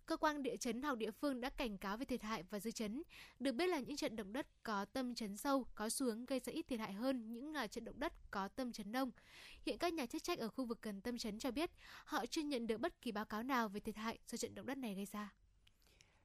[0.06, 2.70] Cơ quan địa chấn học địa phương đã cảnh cáo về thiệt hại và dư
[2.70, 3.02] chấn.
[3.40, 6.52] Được biết là những trận động đất có tâm chấn sâu có xuống gây ra
[6.52, 9.10] ít thiệt hại hơn những là trận động đất có tâm chấn đông.
[9.66, 11.70] Hiện các nhà chức trách ở khu vực gần tâm chấn cho biết
[12.04, 14.66] họ chưa nhận được bất kỳ báo cáo nào về thiệt hại do trận động
[14.66, 15.32] đất này gây ra.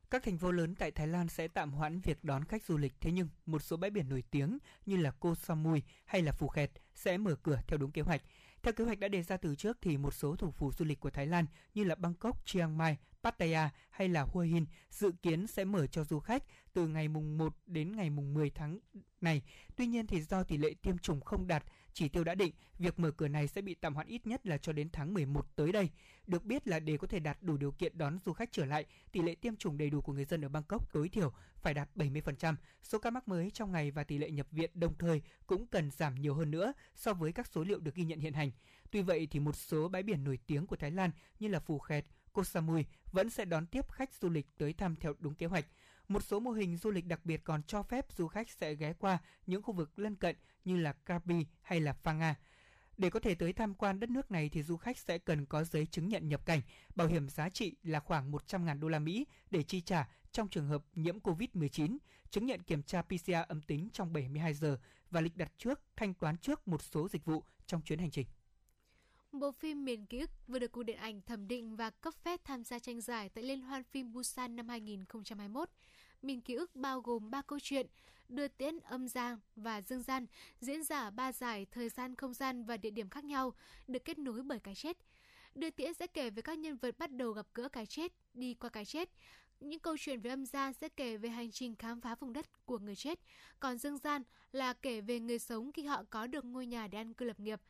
[0.09, 2.93] Các thành phố lớn tại Thái Lan sẽ tạm hoãn việc đón khách du lịch,
[3.01, 6.71] thế nhưng một số bãi biển nổi tiếng như là Koh Samui hay là Phuket
[6.95, 8.21] sẽ mở cửa theo đúng kế hoạch.
[8.61, 10.99] Theo kế hoạch đã đề ra từ trước thì một số thủ phủ du lịch
[10.99, 15.47] của Thái Lan như là Bangkok, Chiang Mai, Pattaya hay là Hua Hin dự kiến
[15.47, 16.43] sẽ mở cho du khách
[16.73, 18.79] từ ngày mùng 1 đến ngày mùng 10 tháng
[19.21, 19.41] này.
[19.75, 21.63] Tuy nhiên thì do tỷ lệ tiêm chủng không đạt
[21.93, 24.57] chỉ tiêu đã định, việc mở cửa này sẽ bị tạm hoãn ít nhất là
[24.57, 25.89] cho đến tháng 11 tới đây.
[26.27, 28.85] Được biết là để có thể đạt đủ điều kiện đón du khách trở lại,
[29.11, 31.89] tỷ lệ tiêm chủng đầy đủ của người dân ở Bangkok tối thiểu phải đạt
[31.95, 32.55] 70%.
[32.83, 35.91] Số ca mắc mới trong ngày và tỷ lệ nhập viện đồng thời cũng cần
[35.91, 38.51] giảm nhiều hơn nữa so với các số liệu được ghi nhận hiện hành.
[38.91, 41.79] Tuy vậy thì một số bãi biển nổi tiếng của Thái Lan như là Phù
[41.79, 45.45] Khẹt, Koh Samui vẫn sẽ đón tiếp khách du lịch tới thăm theo đúng kế
[45.45, 45.65] hoạch.
[46.07, 48.93] Một số mô hình du lịch đặc biệt còn cho phép du khách sẽ ghé
[48.93, 52.35] qua những khu vực lân cận như là Krabi hay là Phanga.
[52.97, 55.63] Để có thể tới tham quan đất nước này thì du khách sẽ cần có
[55.63, 56.61] giấy chứng nhận nhập cảnh,
[56.95, 60.67] bảo hiểm giá trị là khoảng 100.000 đô la Mỹ để chi trả trong trường
[60.67, 61.97] hợp nhiễm COVID-19,
[62.29, 64.77] chứng nhận kiểm tra PCR âm tính trong 72 giờ
[65.11, 68.27] và lịch đặt trước, thanh toán trước một số dịch vụ trong chuyến hành trình.
[69.31, 72.41] Bộ phim Miền ký ức vừa được Cục Điện ảnh thẩm định và cấp phép
[72.43, 75.69] tham gia tranh giải tại Liên hoan phim Busan năm 2021.
[76.21, 77.87] Miền ký ức bao gồm 3 câu chuyện,
[78.29, 80.25] đưa tiễn âm giang và dương gian,
[80.61, 83.53] diễn giả ba giải thời gian, không gian và địa điểm khác nhau,
[83.87, 84.97] được kết nối bởi cái chết.
[85.55, 88.53] Đưa tiễn sẽ kể về các nhân vật bắt đầu gặp gỡ cái chết, đi
[88.53, 89.09] qua cái chết.
[89.59, 92.65] Những câu chuyện về âm gian sẽ kể về hành trình khám phá vùng đất
[92.65, 93.19] của người chết,
[93.59, 96.97] còn dương gian là kể về người sống khi họ có được ngôi nhà để
[96.97, 97.61] ăn cư lập nghiệp.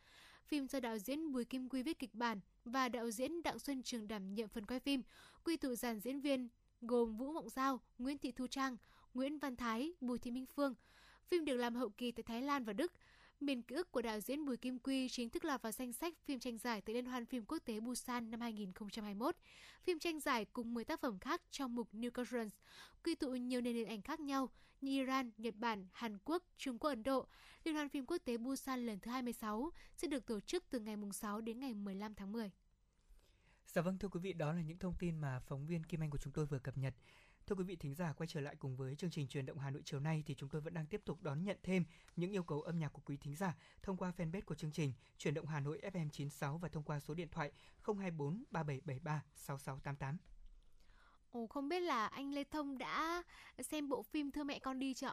[0.50, 3.84] Phim do đạo diễn Bùi Kim Quy viết kịch bản và đạo diễn Đặng Xuân
[3.84, 5.02] Trường đảm nhiệm phần quay phim,
[5.44, 6.48] quy tụ dàn diễn viên
[6.82, 8.78] gồm Vũ Mộng Giao, Nguyễn Thị Thu Trang,
[9.14, 10.74] Nguyễn Văn Thái, Bùi Thị Minh Phương.
[11.28, 12.94] Phim được làm hậu kỳ tại Thái Lan và Đức.
[13.40, 16.14] Miền ký ức của đạo diễn Bùi Kim Quy chính thức lọt vào danh sách
[16.26, 19.36] phim tranh giải tại Liên hoan phim quốc tế Busan năm 2021.
[19.84, 22.56] Phim tranh giải cùng 10 tác phẩm khác trong mục New Currents,
[23.04, 24.50] quy tụ nhiều nền điện ảnh khác nhau
[24.82, 27.28] như Iran, Nhật Bản, Hàn Quốc, Trung Quốc, Ấn Độ.
[27.64, 30.96] Liên hoan phim quốc tế Busan lần thứ 26 sẽ được tổ chức từ ngày
[31.14, 32.52] 6 đến ngày 15 tháng 10.
[33.66, 36.10] Dạ vâng thưa quý vị, đó là những thông tin mà phóng viên Kim Anh
[36.10, 36.94] của chúng tôi vừa cập nhật.
[37.50, 39.70] Thưa quý vị thính giả, quay trở lại cùng với chương trình truyền động Hà
[39.70, 41.86] Nội chiều nay thì chúng tôi vẫn đang tiếp tục đón nhận thêm
[42.16, 44.94] những yêu cầu âm nhạc của quý thính giả thông qua fanpage của chương trình
[45.18, 50.18] truyền động Hà Nội FM 96 và thông qua số điện thoại 024 3773 6688.
[51.32, 53.24] Ồ, không biết là anh Lê Thông đã
[53.60, 55.12] xem bộ phim Thưa mẹ con đi chưa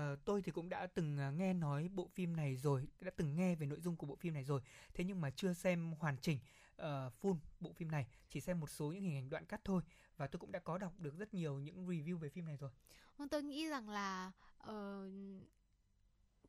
[0.00, 3.36] Uh, tôi thì cũng đã từng uh, nghe nói bộ phim này rồi, đã từng
[3.36, 4.60] nghe về nội dung của bộ phim này rồi,
[4.94, 6.38] thế nhưng mà chưa xem hoàn chỉnh
[6.76, 6.82] uh,
[7.22, 9.82] full bộ phim này, chỉ xem một số những hình ảnh đoạn cắt thôi
[10.16, 12.70] và tôi cũng đã có đọc được rất nhiều những review về phim này rồi.
[13.16, 14.32] Vâng, tôi nghĩ rằng là
[14.70, 14.72] uh,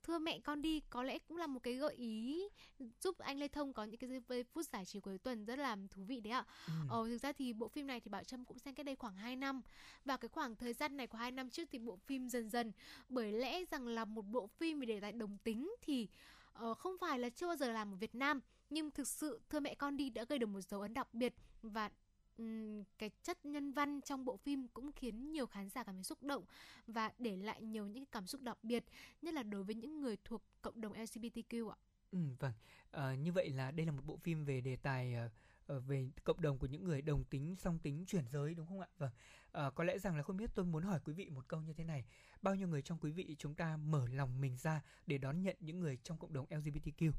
[0.05, 2.47] thưa mẹ con đi có lẽ cũng là một cái gợi ý
[3.01, 6.03] giúp anh Lê Thông có những cái phút giải trí cuối tuần rất là thú
[6.03, 6.45] vị đấy ạ.
[6.67, 6.73] Ừ.
[6.89, 9.15] Ờ, thực ra thì bộ phim này thì Bảo Trâm cũng xem cách đây khoảng
[9.15, 9.61] 2 năm
[10.05, 12.71] và cái khoảng thời gian này của hai năm trước thì bộ phim dần dần
[13.09, 16.07] bởi lẽ rằng là một bộ phim về đề tài đồng tính thì
[16.63, 18.39] uh, không phải là chưa bao giờ làm ở Việt Nam
[18.69, 21.33] nhưng thực sự thưa mẹ con đi đã gây được một dấu ấn đặc biệt
[21.61, 21.89] và
[22.97, 26.23] cái chất nhân văn trong bộ phim cũng khiến nhiều khán giả cảm thấy xúc
[26.23, 26.43] động
[26.87, 28.85] và để lại nhiều những cảm xúc đặc biệt
[29.21, 31.77] nhất là đối với những người thuộc cộng đồng LGBTQ ạ.
[32.11, 32.53] Ừ, vâng,
[32.91, 35.31] à, như vậy là đây là một bộ phim về đề tài uh,
[35.87, 38.87] về cộng đồng của những người đồng tính, song tính, chuyển giới đúng không ạ?
[38.97, 39.11] Vâng,
[39.51, 41.73] à, có lẽ rằng là không biết tôi muốn hỏi quý vị một câu như
[41.73, 42.05] thế này:
[42.41, 45.55] bao nhiêu người trong quý vị chúng ta mở lòng mình ra để đón nhận
[45.59, 47.11] những người trong cộng đồng LGBTQ?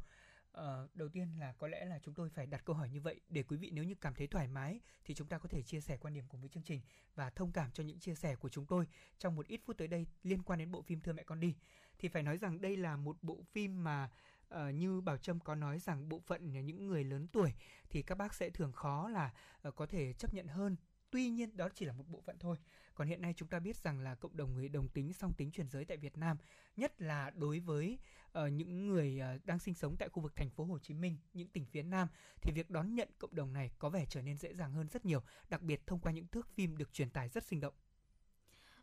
[0.60, 3.20] Uh, đầu tiên là có lẽ là chúng tôi phải đặt câu hỏi như vậy
[3.28, 5.80] để quý vị nếu như cảm thấy thoải mái thì chúng ta có thể chia
[5.80, 6.80] sẻ quan điểm cùng với chương trình
[7.14, 8.86] và thông cảm cho những chia sẻ của chúng tôi
[9.18, 11.56] trong một ít phút tới đây liên quan đến bộ phim Thưa mẹ con đi.
[11.98, 14.10] Thì phải nói rằng đây là một bộ phim mà
[14.54, 17.52] uh, như Bảo Trâm có nói rằng bộ phận những người lớn tuổi
[17.90, 19.32] thì các bác sẽ thường khó là
[19.68, 20.76] uh, có thể chấp nhận hơn
[21.16, 22.56] tuy nhiên đó chỉ là một bộ phận thôi.
[22.94, 25.50] Còn hiện nay chúng ta biết rằng là cộng đồng người đồng tính song tính
[25.50, 26.36] chuyển giới tại Việt Nam
[26.76, 27.98] nhất là đối với
[28.38, 31.16] uh, những người uh, đang sinh sống tại khu vực thành phố Hồ Chí Minh
[31.32, 32.08] những tỉnh phía Nam
[32.42, 35.04] thì việc đón nhận cộng đồng này có vẻ trở nên dễ dàng hơn rất
[35.04, 37.74] nhiều đặc biệt thông qua những thước phim được truyền tải rất sinh động.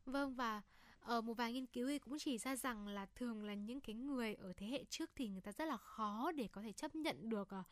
[0.06, 0.62] Vâng và
[1.04, 3.96] ờ, một vài nghiên cứu thì cũng chỉ ra rằng là thường là những cái
[3.96, 6.96] người ở thế hệ trước thì người ta rất là khó để có thể chấp
[6.96, 7.64] nhận được ờ,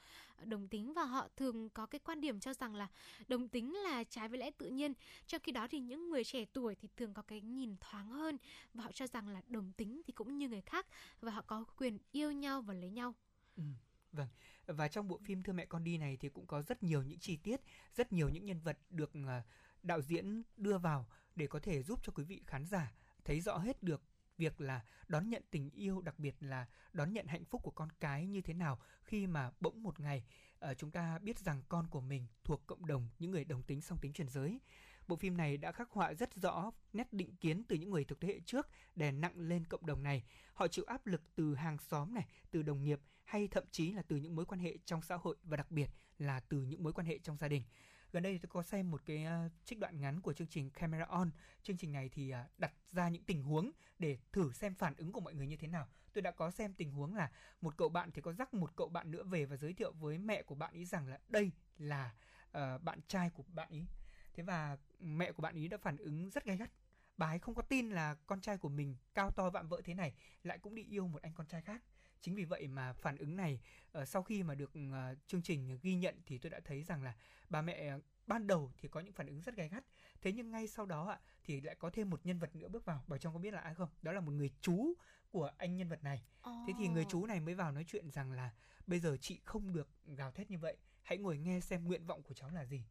[0.44, 0.94] đồng tính.
[0.94, 2.88] Và họ thường có cái quan điểm cho rằng là
[3.28, 4.94] đồng tính là trái với lẽ tự nhiên.
[5.28, 8.38] Trong khi đó thì những người trẻ tuổi thì thường có cái nhìn thoáng hơn
[8.74, 10.88] và họ cho rằng là đồng tính thì cũng như người khác
[11.22, 13.16] và họ có quyền yêu nhau và lấy nhau.
[13.58, 13.64] Ừ.
[14.12, 14.28] Vâng,
[14.66, 17.20] và trong bộ phim Thưa mẹ con đi này thì cũng có rất nhiều những
[17.20, 17.62] chi tiết,
[17.96, 19.42] rất nhiều những nhân vật được ờ,
[19.84, 22.94] đạo diễn đưa vào để có thể giúp cho quý vị khán giả
[23.26, 24.02] thấy rõ hết được
[24.38, 27.90] việc là đón nhận tình yêu đặc biệt là đón nhận hạnh phúc của con
[28.00, 30.24] cái như thế nào khi mà bỗng một ngày
[30.66, 33.82] uh, chúng ta biết rằng con của mình thuộc cộng đồng những người đồng tính
[33.82, 34.60] song tính chuyển giới.
[35.08, 38.22] Bộ phim này đã khắc họa rất rõ nét định kiến từ những người thuộc
[38.22, 40.24] thế hệ trước đè nặng lên cộng đồng này.
[40.54, 44.02] Họ chịu áp lực từ hàng xóm này từ đồng nghiệp hay thậm chí là
[44.02, 46.94] từ những mối quan hệ trong xã hội và đặc biệt là từ những mối
[46.94, 47.64] quan hệ trong gia đình
[48.12, 50.70] gần đây thì tôi có xem một cái uh, trích đoạn ngắn của chương trình
[50.70, 51.32] Camera On.
[51.64, 55.12] Chương trình này thì uh, đặt ra những tình huống để thử xem phản ứng
[55.12, 55.88] của mọi người như thế nào.
[56.14, 57.32] Tôi đã có xem tình huống là
[57.62, 60.18] một cậu bạn thì có dắt một cậu bạn nữa về và giới thiệu với
[60.18, 62.12] mẹ của bạn ý rằng là đây là
[62.58, 63.86] uh, bạn trai của bạn ý.
[64.34, 66.72] Thế và mẹ của bạn ý đã phản ứng rất gay gắt.
[67.18, 69.94] Bà ấy không có tin là con trai của mình cao to vạm vỡ thế
[69.94, 71.82] này lại cũng đi yêu một anh con trai khác
[72.22, 73.60] chính vì vậy mà phản ứng này
[74.02, 77.04] uh, sau khi mà được uh, chương trình ghi nhận thì tôi đã thấy rằng
[77.04, 77.16] là
[77.50, 77.98] bà mẹ
[78.28, 79.84] ban đầu thì có những phản ứng rất gay gắt.
[80.22, 82.86] Thế nhưng ngay sau đó ạ thì lại có thêm một nhân vật nữa bước
[82.86, 83.04] vào.
[83.08, 83.90] Bảo trong có biết là ai không?
[84.02, 84.94] Đó là một người chú
[85.30, 86.24] của anh nhân vật này.
[86.50, 86.68] Oh.
[86.68, 88.52] thế thì người chú này mới vào nói chuyện rằng là
[88.88, 92.24] bây giờ chị không được gào thét như vậy hãy ngồi nghe xem nguyện vọng
[92.24, 92.84] của cháu là gì.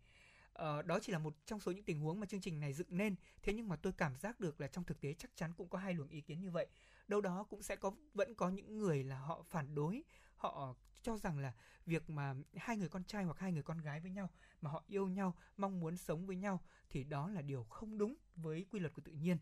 [0.50, 2.96] Uh, đó chỉ là một trong số những tình huống mà chương trình này dựng
[2.96, 3.14] nên.
[3.42, 5.78] Thế nhưng mà tôi cảm giác được là trong thực tế chắc chắn cũng có
[5.78, 6.66] hai luồng ý kiến như vậy
[7.10, 10.04] đâu đó cũng sẽ có, vẫn có những người là họ phản đối,
[10.36, 11.52] họ cho rằng là
[11.86, 14.30] việc mà hai người con trai hoặc hai người con gái với nhau
[14.60, 18.16] mà họ yêu nhau, mong muốn sống với nhau thì đó là điều không đúng
[18.36, 19.38] với quy luật của tự nhiên.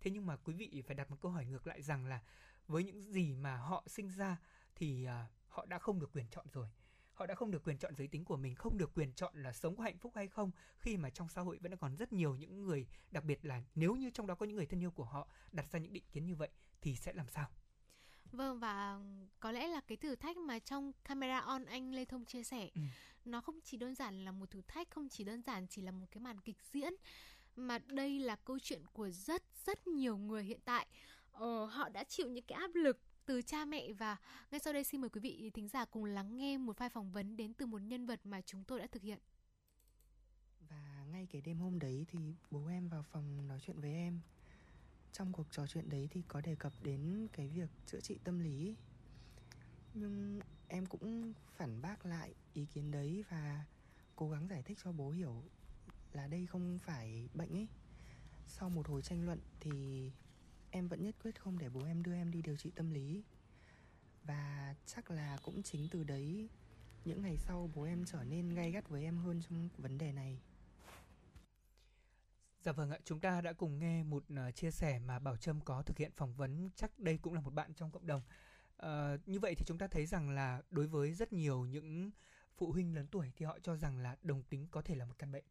[0.00, 2.20] Thế nhưng mà quý vị phải đặt một câu hỏi ngược lại rằng là
[2.66, 4.36] với những gì mà họ sinh ra
[4.74, 6.68] thì à, họ đã không được quyền chọn rồi
[7.14, 9.52] họ đã không được quyền chọn giới tính của mình không được quyền chọn là
[9.52, 12.36] sống có hạnh phúc hay không khi mà trong xã hội vẫn còn rất nhiều
[12.36, 15.04] những người đặc biệt là nếu như trong đó có những người thân yêu của
[15.04, 16.48] họ đặt ra những định kiến như vậy
[16.80, 17.48] thì sẽ làm sao
[18.32, 18.98] Vâng và
[19.40, 22.70] có lẽ là cái thử thách mà trong camera on anh Lê Thông chia sẻ
[22.74, 22.80] ừ.
[23.24, 25.90] nó không chỉ đơn giản là một thử thách, không chỉ đơn giản chỉ là
[25.90, 26.92] một cái màn kịch diễn
[27.56, 30.86] mà đây là câu chuyện của rất rất nhiều người hiện tại.
[31.32, 32.98] Ờ, họ đã chịu những cái áp lực
[33.32, 34.16] từ cha mẹ và
[34.50, 37.12] ngay sau đây xin mời quý vị thính giả cùng lắng nghe một file phỏng
[37.12, 39.18] vấn đến từ một nhân vật mà chúng tôi đã thực hiện.
[40.68, 42.18] Và ngay cái đêm hôm đấy thì
[42.50, 44.20] bố em vào phòng nói chuyện với em.
[45.12, 48.40] Trong cuộc trò chuyện đấy thì có đề cập đến cái việc chữa trị tâm
[48.40, 48.76] lý.
[49.94, 53.64] Nhưng em cũng phản bác lại ý kiến đấy và
[54.16, 55.42] cố gắng giải thích cho bố hiểu
[56.12, 57.68] là đây không phải bệnh ấy.
[58.46, 60.10] Sau một hồi tranh luận thì
[60.72, 63.22] em vẫn nhất quyết không để bố em đưa em đi điều trị tâm lý
[64.24, 66.48] và chắc là cũng chính từ đấy
[67.04, 70.12] những ngày sau bố em trở nên gay gắt với em hơn trong vấn đề
[70.12, 70.38] này
[72.62, 75.60] Dạ vâng ạ, chúng ta đã cùng nghe một uh, chia sẻ mà Bảo Trâm
[75.60, 78.22] có thực hiện phỏng vấn, chắc đây cũng là một bạn trong cộng đồng.
[78.86, 82.10] Uh, như vậy thì chúng ta thấy rằng là đối với rất nhiều những
[82.56, 85.14] phụ huynh lớn tuổi thì họ cho rằng là đồng tính có thể là một
[85.18, 85.44] căn bệnh.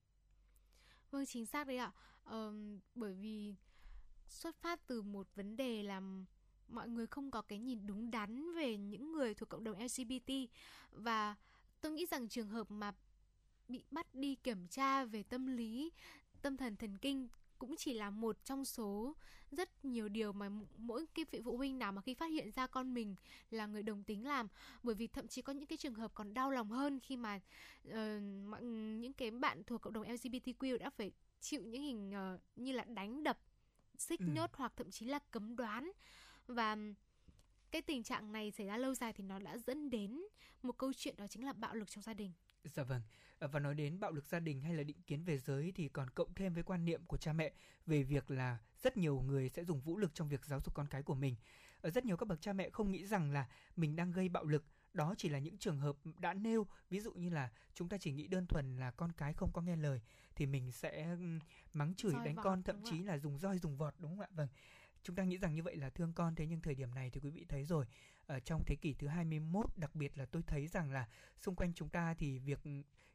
[1.12, 1.92] Vâng chính xác đấy ạ.
[2.24, 2.54] Ờ,
[2.96, 3.56] bởi vì
[4.32, 6.02] xuất phát từ một vấn đề là
[6.68, 10.32] mọi người không có cái nhìn đúng đắn về những người thuộc cộng đồng LGBT
[10.92, 11.36] và
[11.82, 12.94] tôi nghĩ rằng trường hợp mà
[13.68, 15.92] bị bắt đi kiểm tra về tâm lý,
[16.42, 17.28] tâm thần thần kinh
[17.58, 19.16] cũng chỉ là một trong số
[19.52, 22.68] rất nhiều điều mà mỗi cái vị phụ huynh nào mà khi phát hiện ra
[22.68, 23.16] con mình
[23.50, 24.48] là người đồng tính làm.
[24.84, 27.40] Bởi vì thậm chí có những cái trường hợp còn đau lòng hơn khi mà
[27.88, 27.94] uh,
[29.02, 31.12] những cái bạn thuộc cộng đồng LGBTQ đã phải
[31.42, 33.38] chịu những hình uh, như là đánh đập
[34.02, 34.26] xích ừ.
[34.26, 35.92] nhốt hoặc thậm chí là cấm đoán
[36.48, 36.78] và
[37.72, 40.22] cái tình trạng này xảy ra lâu dài thì nó đã dẫn đến
[40.62, 42.32] một câu chuyện đó chính là bạo lực trong gia đình
[42.64, 43.02] Dạ vâng,
[43.40, 45.90] ờ, và nói đến bạo lực gia đình hay là định kiến về giới thì
[45.90, 47.54] còn cộng thêm với quan niệm của cha mẹ
[47.86, 50.88] về việc là rất nhiều người sẽ dùng vũ lực trong việc giáo dục con
[50.88, 51.36] cái của mình.
[51.82, 54.46] Ở rất nhiều các bậc cha mẹ không nghĩ rằng là mình đang gây bạo
[54.46, 57.98] lực, đó chỉ là những trường hợp đã nêu, ví dụ như là chúng ta
[57.98, 60.02] chỉ nghĩ đơn thuần là con cái không có nghe lời
[60.36, 61.18] thì mình sẽ
[61.74, 64.20] mắng chửi roi đánh vọt, con thậm chí là dùng roi dùng vọt đúng không
[64.20, 64.28] ạ?
[64.32, 64.48] Vâng.
[65.04, 67.20] Chúng ta nghĩ rằng như vậy là thương con thế nhưng thời điểm này thì
[67.20, 67.86] quý vị thấy rồi
[68.26, 71.74] ở trong thế kỷ thứ 21 đặc biệt là tôi thấy rằng là xung quanh
[71.74, 72.60] chúng ta thì việc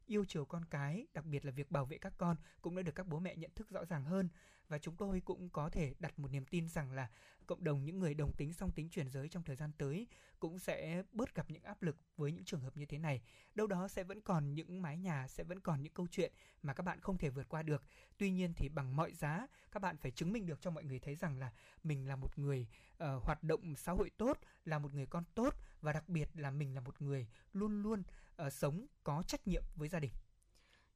[0.07, 2.95] yêu chiều con cái, đặc biệt là việc bảo vệ các con cũng đã được
[2.95, 4.29] các bố mẹ nhận thức rõ ràng hơn
[4.68, 7.08] và chúng tôi cũng có thể đặt một niềm tin rằng là
[7.46, 10.06] cộng đồng những người đồng tính song tính chuyển giới trong thời gian tới
[10.38, 13.22] cũng sẽ bớt gặp những áp lực với những trường hợp như thế này.
[13.54, 16.74] Đâu đó sẽ vẫn còn những mái nhà, sẽ vẫn còn những câu chuyện mà
[16.74, 17.82] các bạn không thể vượt qua được.
[18.18, 20.98] Tuy nhiên thì bằng mọi giá các bạn phải chứng minh được cho mọi người
[20.98, 21.52] thấy rằng là
[21.82, 25.54] mình là một người uh, hoạt động xã hội tốt, là một người con tốt
[25.80, 28.02] và đặc biệt là mình là một người luôn luôn
[28.46, 30.12] uh, sống có trách nhiệm với gia đình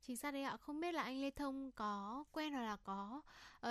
[0.03, 3.23] Chính xác đấy ạ, không biết là anh Lê Thông có quen hoặc là có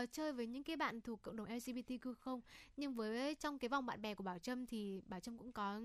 [0.02, 2.42] uh, chơi với những cái bạn thuộc cộng đồng LGBTQ không?
[2.78, 5.82] Nhưng với trong cái vòng bạn bè của Bảo Trâm thì Bảo Trâm cũng có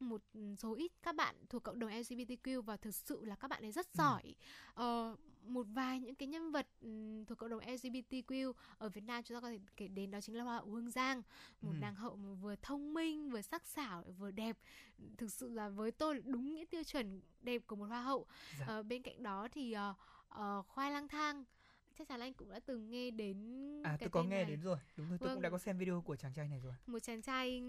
[0.00, 0.22] một
[0.58, 3.72] số ít các bạn thuộc cộng đồng LGBTQ và thực sự là các bạn ấy
[3.72, 3.98] rất ừ.
[3.98, 4.34] giỏi.
[4.74, 5.10] Ừ.
[5.12, 5.18] Uh,
[5.48, 9.36] một vài những cái nhân vật um, thuộc cộng đồng LGBTQ ở Việt Nam chúng
[9.36, 11.22] ta có thể kể đến đó chính là Hoa hậu Hương Giang,
[11.62, 11.78] một ừ.
[11.80, 14.56] nàng hậu mà vừa thông minh, vừa sắc sảo, vừa đẹp.
[15.16, 18.26] Thực sự là với tôi đúng nghĩa tiêu chuẩn đẹp của một hoa hậu.
[18.60, 18.78] Dạ.
[18.78, 19.96] Uh, bên cạnh đó thì uh,
[20.40, 21.44] uh, Khoai lang thang
[21.98, 23.36] chắc chắn anh cũng đã từng nghe đến
[23.84, 24.44] à tôi có nghe này.
[24.44, 24.78] đến rồi.
[24.96, 25.36] Đúng rồi tôi vâng.
[25.36, 26.74] cũng đã có xem video của chàng trai này rồi.
[26.86, 27.60] Một chàng trai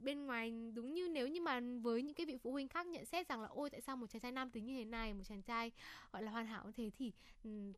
[0.00, 3.04] bên ngoài đúng như nếu như mà với những cái vị phụ huynh khác nhận
[3.04, 5.24] xét rằng là ôi tại sao một chàng trai nam tính như thế này một
[5.28, 5.72] chàng trai
[6.12, 6.90] gọi là hoàn hảo như thế?
[6.98, 7.12] Thì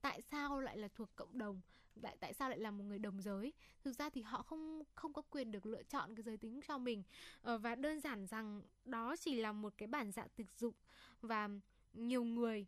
[0.02, 1.60] tại sao lại là thuộc cộng đồng?
[2.02, 3.52] Tại tại sao lại là một người đồng giới?
[3.82, 6.78] Thực ra thì họ không không có quyền được lựa chọn cái giới tính cho
[6.78, 7.02] mình.
[7.42, 10.74] Ờ, và đơn giản rằng đó chỉ là một cái bản dạng thực dụng
[11.20, 11.48] và
[11.92, 12.66] nhiều người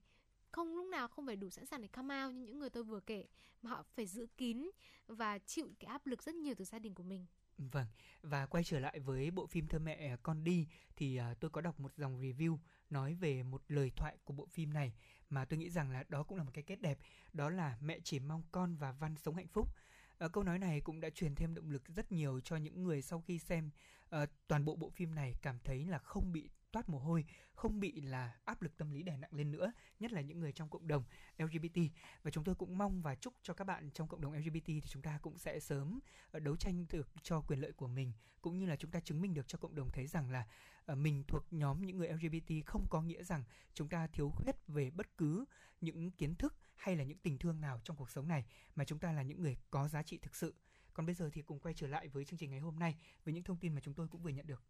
[0.54, 2.82] không lúc nào không phải đủ sẵn sàng để come out như những người tôi
[2.82, 3.26] vừa kể
[3.62, 4.70] mà họ phải giữ kín
[5.06, 7.26] và chịu cái áp lực rất nhiều từ gia đình của mình
[7.58, 7.86] Vâng,
[8.22, 11.60] và quay trở lại với bộ phim Thơ mẹ con đi thì uh, tôi có
[11.60, 12.58] đọc một dòng review
[12.90, 14.92] nói về một lời thoại của bộ phim này
[15.30, 16.98] mà tôi nghĩ rằng là đó cũng là một cái kết đẹp,
[17.32, 19.68] đó là mẹ chỉ mong con và Văn sống hạnh phúc.
[20.24, 23.02] Uh, câu nói này cũng đã truyền thêm động lực rất nhiều cho những người
[23.02, 23.70] sau khi xem
[24.22, 27.80] uh, toàn bộ bộ phim này cảm thấy là không bị toát mồ hôi, không
[27.80, 30.68] bị là áp lực tâm lý đè nặng lên nữa, nhất là những người trong
[30.68, 31.04] cộng đồng
[31.38, 31.78] LGBT.
[32.22, 34.82] Và chúng tôi cũng mong và chúc cho các bạn trong cộng đồng LGBT thì
[34.88, 36.00] chúng ta cũng sẽ sớm
[36.30, 39.20] ờ, đấu tranh được cho quyền lợi của mình, cũng như là chúng ta chứng
[39.20, 40.46] minh được cho cộng đồng thấy rằng là
[40.86, 43.44] ờ, mình thuộc nhóm những người LGBT không có nghĩa rằng
[43.74, 45.44] chúng ta thiếu khuyết về bất cứ
[45.80, 48.44] những kiến thức hay là những tình thương nào trong cuộc sống này
[48.74, 50.54] mà chúng ta là những người có giá trị thực sự.
[50.94, 53.34] Còn bây giờ thì cùng quay trở lại với chương trình ngày hôm nay với
[53.34, 54.62] những thông tin mà chúng tôi cũng vừa nhận được.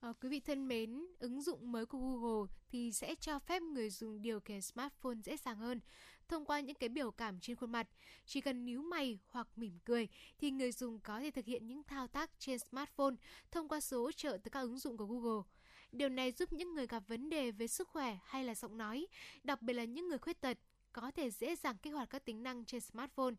[0.00, 3.90] À, quý vị thân mến, ứng dụng mới của Google thì sẽ cho phép người
[3.90, 5.80] dùng điều khiển smartphone dễ dàng hơn
[6.28, 7.88] thông qua những cái biểu cảm trên khuôn mặt.
[8.26, 11.82] Chỉ cần níu mày hoặc mỉm cười thì người dùng có thể thực hiện những
[11.82, 13.14] thao tác trên smartphone
[13.50, 15.42] thông qua số hỗ trợ từ các ứng dụng của Google.
[15.92, 19.06] Điều này giúp những người gặp vấn đề về sức khỏe hay là giọng nói,
[19.44, 20.58] đặc biệt là những người khuyết tật,
[21.00, 23.34] có thể dễ dàng kích hoạt các tính năng trên smartphone.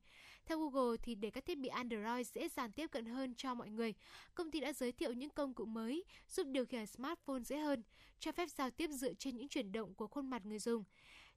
[0.46, 3.70] Theo Google thì để các thiết bị Android dễ dàng tiếp cận hơn cho mọi
[3.70, 3.94] người,
[4.36, 7.84] công ty đã giới thiệu những công cụ mới giúp điều khiển smartphone dễ hơn,
[8.20, 10.84] cho phép giao tiếp dựa trên những chuyển động của khuôn mặt người dùng.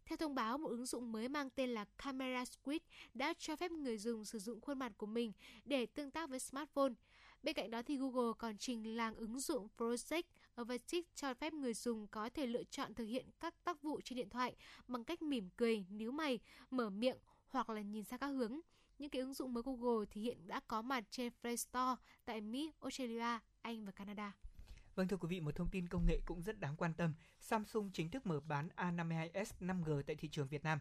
[0.05, 2.83] Theo thông báo, một ứng dụng mới mang tên là Camera Squid
[3.15, 5.33] đã cho phép người dùng sử dụng khuôn mặt của mình
[5.65, 6.93] để tương tác với smartphone.
[7.43, 10.23] Bên cạnh đó thì Google còn trình làng ứng dụng Project
[10.61, 14.17] Avatic cho phép người dùng có thể lựa chọn thực hiện các tác vụ trên
[14.17, 14.57] điện thoại
[14.87, 16.39] bằng cách mỉm cười, níu mày,
[16.71, 18.61] mở miệng hoặc là nhìn sang các hướng.
[18.99, 21.95] Những cái ứng dụng mới Google thì hiện đã có mặt trên Play Store
[22.25, 24.33] tại Mỹ, Australia, Anh và Canada.
[24.95, 27.15] Vâng thưa quý vị, một thông tin công nghệ cũng rất đáng quan tâm.
[27.41, 30.79] Samsung chính thức mở bán A52s 5G tại thị trường Việt Nam.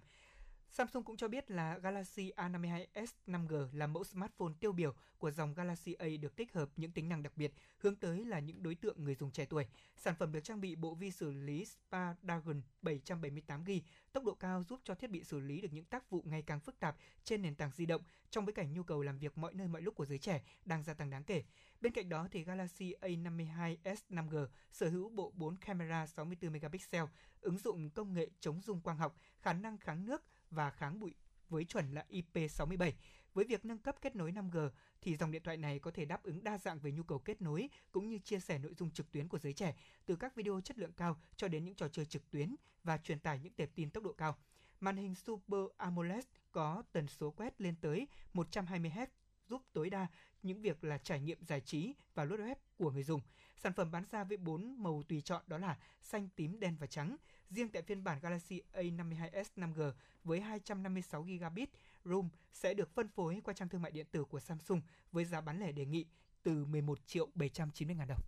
[0.71, 5.53] Samsung cũng cho biết là Galaxy A52s 5G là mẫu smartphone tiêu biểu của dòng
[5.53, 8.75] Galaxy A được tích hợp những tính năng đặc biệt hướng tới là những đối
[8.75, 9.67] tượng người dùng trẻ tuổi.
[9.97, 13.81] Sản phẩm được trang bị bộ vi xử lý Snapdragon 778GB,
[14.13, 16.59] tốc độ cao giúp cho thiết bị xử lý được những tác vụ ngày càng
[16.59, 19.53] phức tạp trên nền tảng di động trong bối cảnh nhu cầu làm việc mọi
[19.53, 21.43] nơi mọi lúc của giới trẻ đang gia tăng đáng kể.
[21.81, 27.03] Bên cạnh đó thì Galaxy A52s 5G sở hữu bộ 4 camera 64 megapixel,
[27.41, 31.15] ứng dụng công nghệ chống rung quang học, khả năng kháng nước và kháng bụi
[31.49, 32.91] với chuẩn là IP67.
[33.33, 34.69] Với việc nâng cấp kết nối 5G
[35.01, 37.41] thì dòng điện thoại này có thể đáp ứng đa dạng về nhu cầu kết
[37.41, 39.75] nối cũng như chia sẻ nội dung trực tuyến của giới trẻ,
[40.05, 43.19] từ các video chất lượng cao cho đến những trò chơi trực tuyến và truyền
[43.19, 44.37] tải những tệp tin tốc độ cao.
[44.79, 49.07] Màn hình Super AMOLED có tần số quét lên tới 120 Hz
[49.49, 50.07] giúp tối đa
[50.43, 53.21] những việc là trải nghiệm giải trí và lướt web của người dùng.
[53.57, 56.87] Sản phẩm bán ra với 4 màu tùy chọn đó là xanh, tím, đen và
[56.87, 57.17] trắng.
[57.49, 59.91] Riêng tại phiên bản Galaxy A52s 5G
[60.23, 61.59] với 256 GB
[62.05, 64.81] ROM sẽ được phân phối qua trang thương mại điện tử của Samsung
[65.11, 66.05] với giá bán lẻ đề nghị
[66.43, 68.21] từ 11 triệu 790 ngàn đồng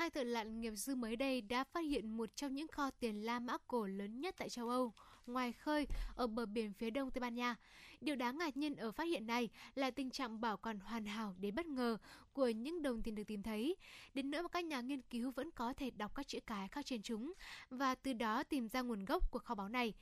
[0.00, 3.24] hai thợ lặn nghiệp dư mới đây đã phát hiện một trong những kho tiền
[3.24, 4.92] La Mã cổ lớn nhất tại châu Âu,
[5.26, 7.56] ngoài khơi ở bờ biển phía đông Tây Ban Nha.
[8.00, 11.34] Điều đáng ngạc nhiên ở phát hiện này là tình trạng bảo quản hoàn hảo
[11.38, 11.96] đến bất ngờ
[12.32, 13.76] của những đồng tiền được tìm thấy.
[14.14, 16.86] Đến nữa mà các nhà nghiên cứu vẫn có thể đọc các chữ cái khác
[16.86, 17.32] trên chúng
[17.70, 19.94] và từ đó tìm ra nguồn gốc của kho báu này.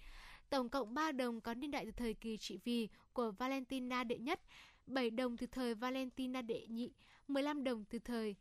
[0.50, 4.18] Tổng cộng 3 đồng có niên đại từ thời kỳ trị vì của Valentina đệ
[4.18, 4.40] nhất,
[4.86, 6.92] 7 đồng từ thời Valentina đệ nhị,
[7.28, 8.36] 15 đồng từ thời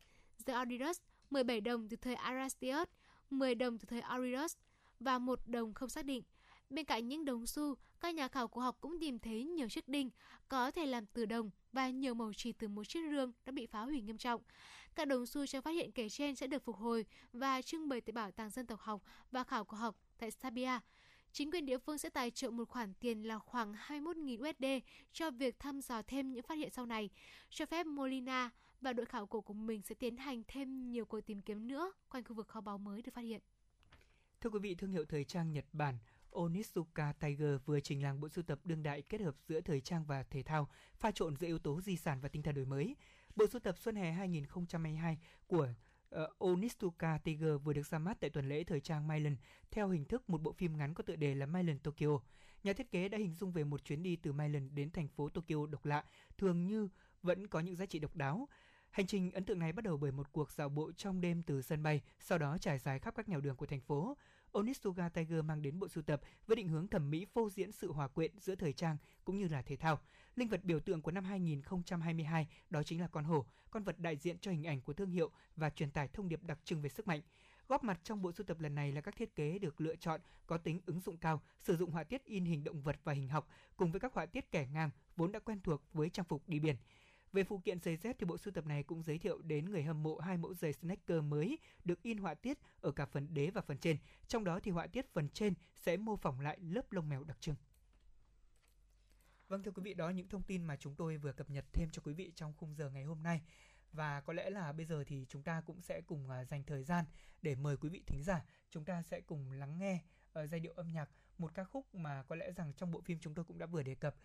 [0.46, 1.00] Theodorus
[1.30, 2.88] 17 đồng từ thời Aristius,
[3.30, 4.56] 10 đồng từ thời Aurelius
[5.00, 6.24] và một đồng không xác định.
[6.70, 9.88] Bên cạnh những đồng xu, các nhà khảo cổ học cũng tìm thấy nhiều chiếc
[9.88, 10.10] đinh
[10.48, 13.66] có thể làm từ đồng và nhiều màu chỉ từ một chiếc rương đã bị
[13.66, 14.42] phá hủy nghiêm trọng.
[14.96, 18.02] Các đồng xu cho phát hiện kể trên sẽ được phục hồi và trưng bày
[18.02, 19.02] tại Bảo tàng Dân tộc học
[19.32, 20.80] và khảo cổ học tại Sabia.
[21.32, 25.32] Chính quyền địa phương sẽ tài trợ một khoản tiền là khoảng 21.000 USD cho
[25.32, 27.10] việc thăm dò thêm những phát hiện sau này,
[27.50, 28.50] cho phép Molina
[28.82, 31.92] và đội khảo cổ của mình sẽ tiến hành thêm nhiều cuộc tìm kiếm nữa
[32.10, 33.42] quanh khu vực kho báu mới được phát hiện.
[34.42, 35.98] Thưa quý vị, thương hiệu thời trang Nhật Bản
[36.38, 40.06] Onitsuka Tiger vừa trình làng bộ sưu tập đương đại kết hợp giữa thời trang
[40.06, 42.96] và thể thao, pha trộn giữa yếu tố di sản và tinh thần đổi mới.
[43.36, 45.18] Bộ sưu tập Xuân hè 2022
[45.48, 45.68] của
[46.16, 49.36] uh, Onitsuka Tiger vừa được ra mắt tại tuần lễ thời trang Milan
[49.72, 52.20] theo hình thức một bộ phim ngắn có tựa đề là Milan Tokyo.
[52.64, 55.30] Nhà thiết kế đã hình dung về một chuyến đi từ Milan đến thành phố
[55.30, 56.04] Tokyo độc lạ,
[56.38, 56.90] thường như
[57.22, 58.48] vẫn có những giá trị độc đáo.
[58.90, 61.62] Hành trình ấn tượng này bắt đầu bởi một cuộc dạo bộ trong đêm từ
[61.62, 64.18] sân bay, sau đó trải dài khắp các nẻo đường của thành phố.
[64.58, 67.92] Onitsuga Tiger mang đến bộ sưu tập với định hướng thẩm mỹ phô diễn sự
[67.92, 70.00] hòa quyện giữa thời trang cũng như là thể thao.
[70.36, 74.18] Linh vật biểu tượng của năm 2022 đó chính là con hổ, con vật đại
[74.18, 76.90] diện cho hình ảnh của thương hiệu và truyền tải thông điệp đặc trưng về
[76.90, 77.22] sức mạnh.
[77.68, 80.22] Góp mặt trong bộ sưu tập lần này là các thiết kế được lựa chọn
[80.48, 83.28] có tính ứng dụng cao, sử dụng họa tiết in hình động vật và hình
[83.28, 86.50] học cùng với các họa tiết kẻ ngang vốn đã quen thuộc với trang phục
[86.50, 86.76] đi biển.
[87.34, 89.84] Về phụ kiện giày dép thì bộ sưu tập này cũng giới thiệu đến người
[89.84, 93.50] hâm mộ hai mẫu giày sneaker mới được in họa tiết ở cả phần đế
[93.50, 93.98] và phần trên.
[94.28, 97.38] Trong đó thì họa tiết phần trên sẽ mô phỏng lại lớp lông mèo đặc
[97.42, 97.56] trưng.
[99.48, 101.90] Vâng thưa quý vị, đó những thông tin mà chúng tôi vừa cập nhật thêm
[101.92, 103.42] cho quý vị trong khung giờ ngày hôm nay.
[103.92, 106.84] Và có lẽ là bây giờ thì chúng ta cũng sẽ cùng à, dành thời
[106.84, 107.06] gian
[107.42, 110.02] để mời quý vị thính giả chúng ta sẽ cùng lắng nghe
[110.34, 113.20] ờ, giai điệu âm nhạc một ca khúc mà có lẽ rằng trong bộ phim
[113.20, 114.16] chúng tôi cũng đã vừa đề cập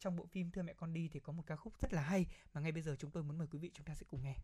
[0.00, 2.26] trong bộ phim Thưa mẹ con đi thì có một ca khúc rất là hay
[2.54, 4.36] mà ngay bây giờ chúng tôi muốn mời quý vị chúng ta sẽ cùng nghe.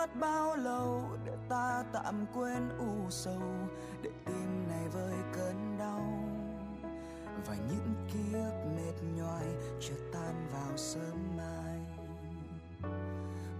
[0.00, 3.42] Mất bao lâu để ta tạm quên u sầu,
[4.02, 6.02] để tim này vơi cơn đau.
[7.46, 9.46] Và những ký ức mệt nhoài
[9.80, 11.80] chưa tan vào sớm mai.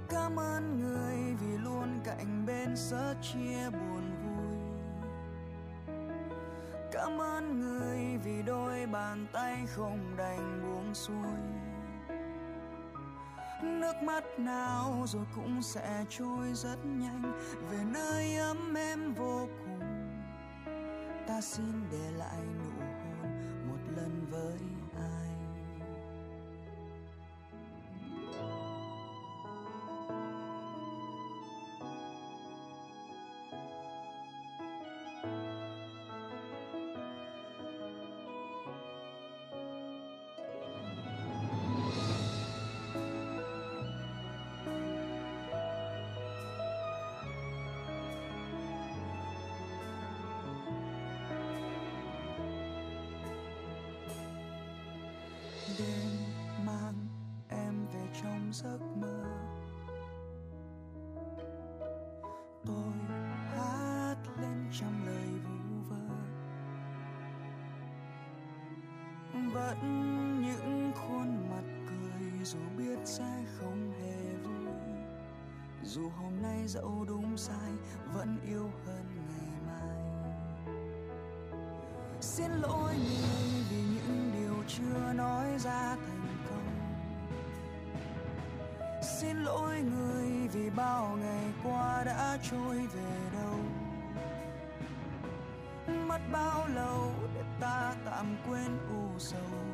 [0.08, 4.56] Cảm ơn người vì luôn cạnh bên sớt chia buồn vui.
[6.92, 11.59] Cảm ơn người vì đôi bàn tay không đành buông xuôi
[13.62, 17.40] nước mắt nào rồi cũng sẽ trôi rất nhanh.
[17.70, 19.80] Về nơi ấm em vô cùng,
[21.26, 22.38] ta xin để lại
[78.20, 79.96] vẫn yêu hơn ngày mai.
[82.20, 86.66] Xin lỗi người vì những điều chưa nói ra thành công.
[89.02, 93.58] xin lỗi người vì bao ngày qua đã trôi về đâu.
[96.06, 99.69] Mất bao lâu để ta tạm quên u sầu?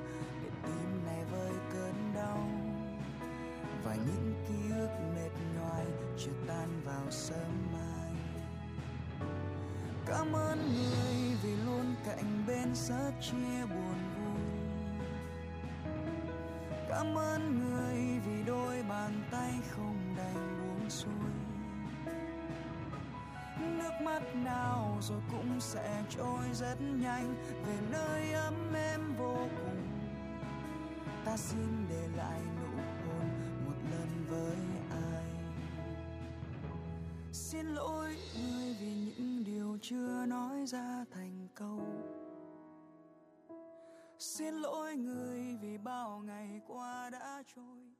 [12.77, 14.43] Sát chia buồn vui.
[16.89, 21.13] Cảm ơn người vì đôi bàn tay không đành buông xuôi.
[23.61, 27.35] Nước mắt nào rồi cũng sẽ trôi rất nhanh,
[27.67, 29.83] về nơi ấm êm vô cùng.
[31.25, 33.29] Ta xin để lại nụ hôn
[33.67, 34.57] một lần với
[34.91, 35.25] ai.
[37.33, 41.26] Xin lỗi người vì những điều chưa nói ra, thành
[44.19, 47.96] xin lỗi người vì bao ngày qua đã trôi.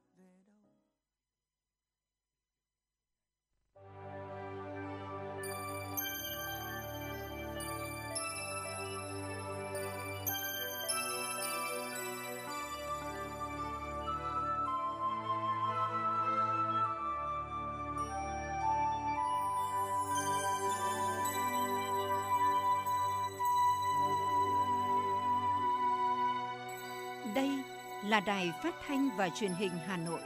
[28.09, 30.21] Là đài phát thanh và truyền hình Hà Nội.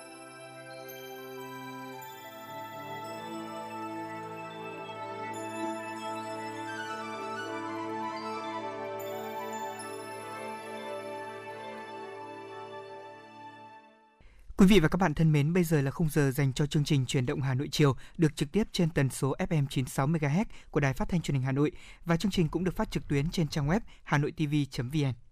[14.57, 16.85] Quý vị và các bạn thân mến, bây giờ là khung giờ dành cho chương
[16.85, 20.45] trình Truyền động Hà Nội chiều được trực tiếp trên tần số FM 96 MHz
[20.71, 21.73] của Đài Phát thanh Truyền hình Hà Nội
[22.05, 25.30] và chương trình cũng được phát trực tuyến trên trang web hanoitv.vn.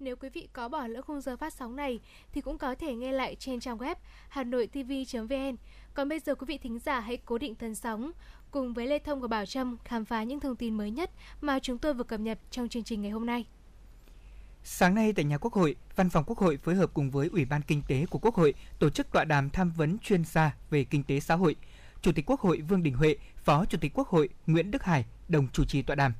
[0.00, 2.00] Nếu quý vị có bỏ lỡ khung giờ phát sóng này
[2.32, 3.94] thì cũng có thể nghe lại trên trang web
[4.28, 5.56] hanoitv.vn.
[5.94, 8.12] Còn bây giờ quý vị thính giả hãy cố định thân sóng
[8.50, 11.58] cùng với Lê Thông và Bảo Trâm khám phá những thông tin mới nhất mà
[11.58, 13.46] chúng tôi vừa cập nhật trong chương trình ngày hôm nay.
[14.64, 17.44] Sáng nay tại nhà Quốc hội, Văn phòng Quốc hội phối hợp cùng với Ủy
[17.44, 20.84] ban Kinh tế của Quốc hội tổ chức tọa đàm tham vấn chuyên gia về
[20.84, 21.56] kinh tế xã hội.
[22.02, 25.04] Chủ tịch Quốc hội Vương Đình Huệ, Phó Chủ tịch Quốc hội Nguyễn Đức Hải
[25.28, 26.12] đồng chủ trì tọa đàm.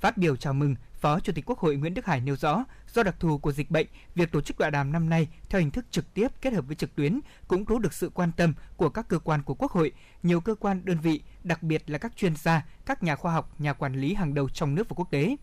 [0.00, 3.02] Phát biểu chào mừng, Phó Chủ tịch Quốc hội Nguyễn Đức Hải nêu rõ, do
[3.02, 5.84] đặc thù của dịch bệnh, việc tổ chức tọa đàm năm nay theo hình thức
[5.90, 9.08] trực tiếp kết hợp với trực tuyến cũng thu được sự quan tâm của các
[9.08, 9.92] cơ quan của Quốc hội,
[10.22, 13.60] nhiều cơ quan đơn vị, đặc biệt là các chuyên gia, các nhà khoa học,
[13.60, 15.36] nhà quản lý hàng đầu trong nước và quốc tế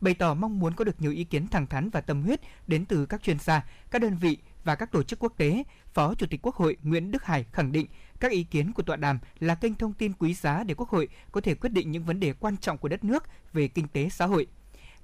[0.00, 2.84] bày tỏ mong muốn có được nhiều ý kiến thẳng thắn và tâm huyết đến
[2.84, 5.64] từ các chuyên gia, các đơn vị và các tổ chức quốc tế.
[5.94, 7.86] Phó Chủ tịch Quốc hội Nguyễn Đức Hải khẳng định
[8.20, 11.08] các ý kiến của tọa đàm là kênh thông tin quý giá để Quốc hội
[11.32, 14.08] có thể quyết định những vấn đề quan trọng của đất nước về kinh tế
[14.08, 14.46] xã hội.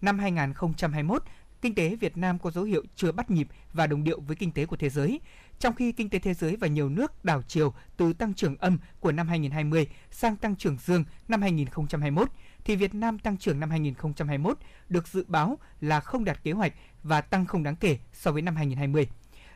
[0.01, 1.23] Năm 2021,
[1.63, 4.53] kinh tế Việt Nam có dấu hiệu chưa bắt nhịp và đồng điệu với kinh
[4.53, 5.21] tế của thế giới.
[5.59, 8.79] Trong khi kinh tế thế giới và nhiều nước đảo chiều từ tăng trưởng âm
[9.01, 12.29] của năm 2020 sang tăng trưởng dương năm 2021,
[12.65, 16.73] thì Việt Nam tăng trưởng năm 2021 được dự báo là không đạt kế hoạch
[17.03, 19.09] và tăng không đáng kể so với năm 2020.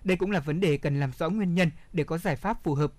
[0.04, 2.74] Đây cũng là vấn đề cần làm rõ nguyên nhân để có giải pháp phù
[2.74, 2.92] hợp.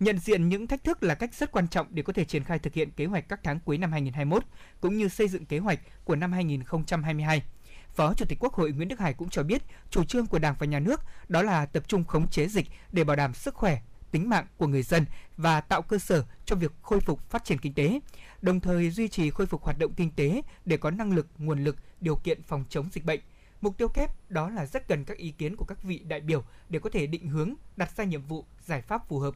[0.00, 2.58] Nhận diện những thách thức là cách rất quan trọng để có thể triển khai
[2.58, 4.44] thực hiện kế hoạch các tháng cuối năm 2021
[4.80, 7.42] cũng như xây dựng kế hoạch của năm 2022.
[7.94, 10.54] Phó Chủ tịch Quốc hội Nguyễn Đức Hải cũng cho biết, chủ trương của Đảng
[10.58, 13.80] và Nhà nước đó là tập trung khống chế dịch để bảo đảm sức khỏe,
[14.10, 15.04] tính mạng của người dân
[15.36, 18.00] và tạo cơ sở cho việc khôi phục phát triển kinh tế,
[18.42, 21.64] đồng thời duy trì khôi phục hoạt động kinh tế để có năng lực, nguồn
[21.64, 23.20] lực, điều kiện phòng chống dịch bệnh.
[23.60, 26.44] Mục tiêu kép đó là rất cần các ý kiến của các vị đại biểu
[26.68, 29.34] để có thể định hướng, đặt ra nhiệm vụ, giải pháp phù hợp.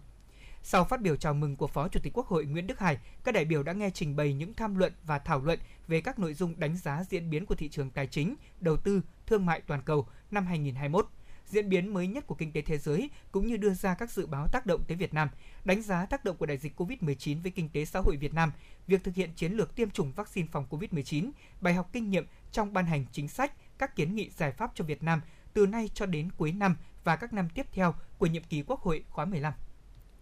[0.68, 3.32] Sau phát biểu chào mừng của Phó Chủ tịch Quốc hội Nguyễn Đức Hải, các
[3.32, 5.58] đại biểu đã nghe trình bày những tham luận và thảo luận
[5.88, 9.00] về các nội dung đánh giá diễn biến của thị trường tài chính, đầu tư,
[9.26, 11.08] thương mại toàn cầu năm 2021
[11.46, 14.26] diễn biến mới nhất của kinh tế thế giới cũng như đưa ra các dự
[14.26, 15.28] báo tác động tới Việt Nam,
[15.64, 18.52] đánh giá tác động của đại dịch COVID-19 với kinh tế xã hội Việt Nam,
[18.86, 22.72] việc thực hiện chiến lược tiêm chủng vaccine phòng COVID-19, bài học kinh nghiệm trong
[22.72, 25.20] ban hành chính sách, các kiến nghị giải pháp cho Việt Nam
[25.52, 28.80] từ nay cho đến cuối năm và các năm tiếp theo của nhiệm kỳ Quốc
[28.80, 29.52] hội khóa 15.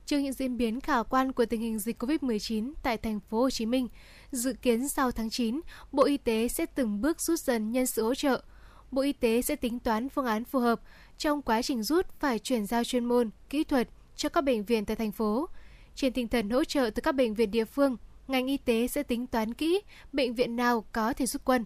[0.07, 3.50] Trước những diễn biến khả quan của tình hình dịch COVID-19 tại thành phố Hồ
[3.50, 3.88] Chí Minh,
[4.32, 5.61] dự kiến sau tháng 9,
[5.92, 8.42] Bộ Y tế sẽ từng bước rút dần nhân sự hỗ trợ.
[8.90, 10.80] Bộ Y tế sẽ tính toán phương án phù hợp
[11.18, 14.84] trong quá trình rút phải chuyển giao chuyên môn, kỹ thuật cho các bệnh viện
[14.84, 15.48] tại thành phố.
[15.94, 17.96] Trên tinh thần hỗ trợ từ các bệnh viện địa phương,
[18.28, 19.80] ngành y tế sẽ tính toán kỹ
[20.12, 21.64] bệnh viện nào có thể rút quân.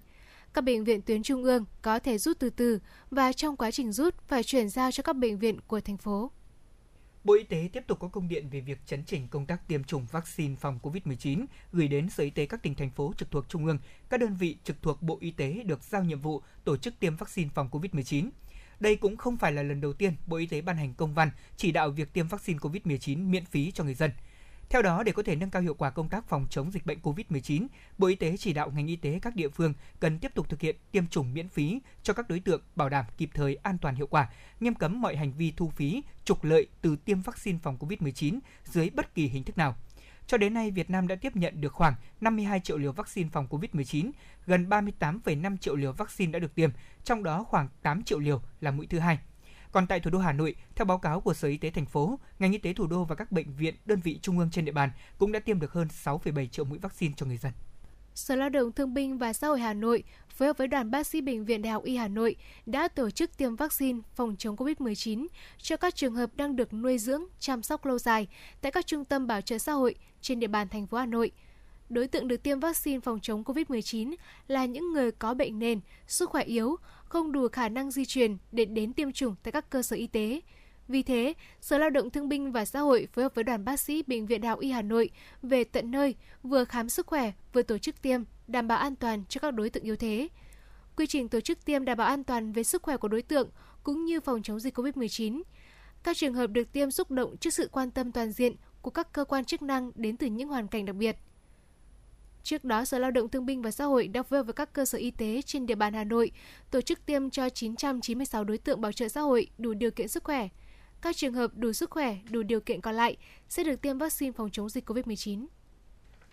[0.54, 2.78] Các bệnh viện tuyến trung ương có thể rút từ từ
[3.10, 6.30] và trong quá trình rút phải chuyển giao cho các bệnh viện của thành phố.
[7.28, 9.84] Bộ Y tế tiếp tục có công điện về việc chấn chỉnh công tác tiêm
[9.84, 13.48] chủng vaccine phòng COVID-19 gửi đến Sở Y tế các tỉnh thành phố trực thuộc
[13.48, 13.78] Trung ương,
[14.10, 17.16] các đơn vị trực thuộc Bộ Y tế được giao nhiệm vụ tổ chức tiêm
[17.16, 18.28] vaccine phòng COVID-19.
[18.80, 21.30] Đây cũng không phải là lần đầu tiên Bộ Y tế ban hành công văn
[21.56, 24.10] chỉ đạo việc tiêm vaccine COVID-19 miễn phí cho người dân.
[24.70, 26.98] Theo đó, để có thể nâng cao hiệu quả công tác phòng chống dịch bệnh
[27.02, 27.66] COVID-19,
[27.98, 30.60] Bộ Y tế chỉ đạo ngành y tế các địa phương cần tiếp tục thực
[30.60, 33.94] hiện tiêm chủng miễn phí cho các đối tượng bảo đảm kịp thời, an toàn
[33.94, 34.28] hiệu quả,
[34.60, 38.90] nghiêm cấm mọi hành vi thu phí, trục lợi từ tiêm vaccine phòng COVID-19 dưới
[38.90, 39.76] bất kỳ hình thức nào.
[40.26, 43.46] Cho đến nay, Việt Nam đã tiếp nhận được khoảng 52 triệu liều vaccine phòng
[43.50, 44.10] COVID-19,
[44.46, 46.70] gần 38,5 triệu liều vaccine đã được tiêm,
[47.04, 49.18] trong đó khoảng 8 triệu liều là mũi thứ hai.
[49.72, 52.18] Còn tại thủ đô Hà Nội, theo báo cáo của Sở Y tế thành phố,
[52.38, 54.72] ngành y tế thủ đô và các bệnh viện, đơn vị trung ương trên địa
[54.72, 57.52] bàn cũng đã tiêm được hơn 6,7 triệu mũi vaccine cho người dân.
[58.14, 61.06] Sở Lao động Thương binh và Xã hội Hà Nội phối hợp với đoàn bác
[61.06, 64.56] sĩ Bệnh viện Đại học Y Hà Nội đã tổ chức tiêm vaccine phòng chống
[64.56, 65.26] COVID-19
[65.58, 68.28] cho các trường hợp đang được nuôi dưỡng, chăm sóc lâu dài
[68.60, 71.30] tại các trung tâm bảo trợ xã hội trên địa bàn thành phố Hà Nội.
[71.88, 74.14] Đối tượng được tiêm vaccine phòng chống COVID-19
[74.48, 76.76] là những người có bệnh nền, sức khỏe yếu,
[77.08, 80.06] không đủ khả năng di chuyển để đến tiêm chủng tại các cơ sở y
[80.06, 80.40] tế.
[80.88, 83.80] Vì thế, Sở Lao động Thương binh và Xã hội phối hợp với đoàn bác
[83.80, 85.10] sĩ Bệnh viện Đại học Y Hà Nội
[85.42, 89.24] về tận nơi, vừa khám sức khỏe, vừa tổ chức tiêm, đảm bảo an toàn
[89.28, 90.28] cho các đối tượng yếu thế.
[90.96, 93.48] Quy trình tổ chức tiêm đảm bảo an toàn về sức khỏe của đối tượng
[93.82, 95.42] cũng như phòng chống dịch COVID-19.
[96.02, 99.12] Các trường hợp được tiêm xúc động trước sự quan tâm toàn diện của các
[99.12, 101.16] cơ quan chức năng đến từ những hoàn cảnh đặc biệt.
[102.48, 104.72] Trước đó, Sở Lao động Thương binh và Xã hội đã phối hợp với các
[104.72, 106.30] cơ sở y tế trên địa bàn Hà Nội
[106.70, 110.24] tổ chức tiêm cho 996 đối tượng bảo trợ xã hội đủ điều kiện sức
[110.24, 110.48] khỏe.
[111.00, 113.16] Các trường hợp đủ sức khỏe, đủ điều kiện còn lại
[113.48, 115.46] sẽ được tiêm vaccine phòng chống dịch COVID-19.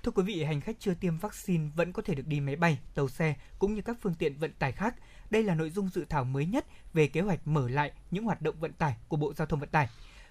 [0.04, 2.80] Thưa quý vị, hành khách chưa tiêm vaccine vẫn có thể được đi máy bay,
[2.96, 4.96] tàu xe cũng như các phương tiện vận tải khác.
[5.30, 8.42] Đây là nội dung dự thảo mới nhất về kế hoạch mở lại những hoạt
[8.42, 9.88] động vận tải của Bộ Giao thông Vận tải.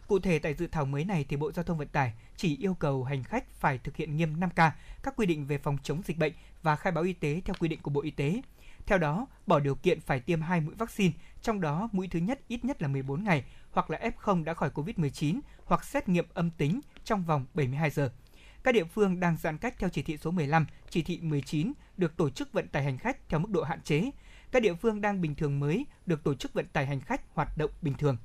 [0.06, 2.74] Cụ thể tại dự thảo mới này thì Bộ Giao thông Vận tải chỉ yêu
[2.74, 4.70] cầu hành khách phải thực hiện nghiêm 5K,
[5.02, 6.32] các quy định về phòng chống dịch bệnh
[6.62, 8.42] và khai báo y tế theo quy định của Bộ Y tế.
[8.86, 12.40] Theo đó, bỏ điều kiện phải tiêm 2 mũi vaccine, trong đó mũi thứ nhất
[12.48, 16.50] ít nhất là 14 ngày hoặc là F0 đã khỏi COVID-19 hoặc xét nghiệm âm
[16.50, 18.10] tính trong vòng 72 giờ.
[18.62, 22.16] Các địa phương đang giãn cách theo chỉ thị số 15, chỉ thị 19 được
[22.16, 24.10] tổ chức vận tải hành khách theo mức độ hạn chế.
[24.50, 27.58] Các địa phương đang bình thường mới được tổ chức vận tải hành khách hoạt
[27.58, 28.16] động bình thường.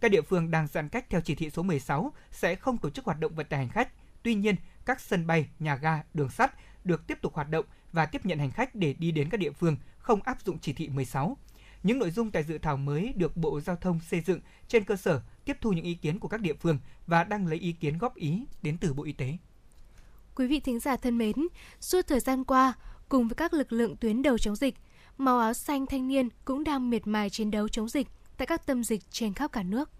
[0.00, 3.04] Các địa phương đang giãn cách theo chỉ thị số 16 sẽ không tổ chức
[3.04, 3.88] hoạt động vận tải hành khách.
[4.22, 8.06] Tuy nhiên, các sân bay, nhà ga, đường sắt được tiếp tục hoạt động và
[8.06, 10.88] tiếp nhận hành khách để đi đến các địa phương, không áp dụng chỉ thị
[10.88, 11.36] 16.
[11.82, 14.96] Những nội dung tại dự thảo mới được Bộ Giao thông xây dựng trên cơ
[14.96, 17.98] sở tiếp thu những ý kiến của các địa phương và đang lấy ý kiến
[17.98, 19.36] góp ý đến từ Bộ Y tế.
[20.34, 21.34] Quý vị thính giả thân mến,
[21.80, 22.72] suốt thời gian qua,
[23.08, 24.74] cùng với các lực lượng tuyến đầu chống dịch,
[25.18, 28.06] màu áo xanh thanh niên cũng đang miệt mài chiến đấu chống dịch
[28.40, 29.90] tại các tâm dịch trên khắp cả nước.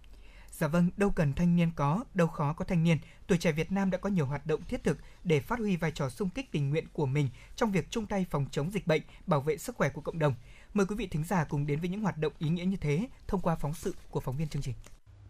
[0.50, 2.98] Dạ vâng, đâu cần thanh niên có, đâu khó có thanh niên.
[3.26, 5.92] Tuổi trẻ Việt Nam đã có nhiều hoạt động thiết thực để phát huy vai
[5.92, 9.02] trò sung kích tình nguyện của mình trong việc chung tay phòng chống dịch bệnh,
[9.26, 10.34] bảo vệ sức khỏe của cộng đồng.
[10.74, 13.08] Mời quý vị thính giả cùng đến với những hoạt động ý nghĩa như thế
[13.26, 14.74] thông qua phóng sự của phóng viên chương trình.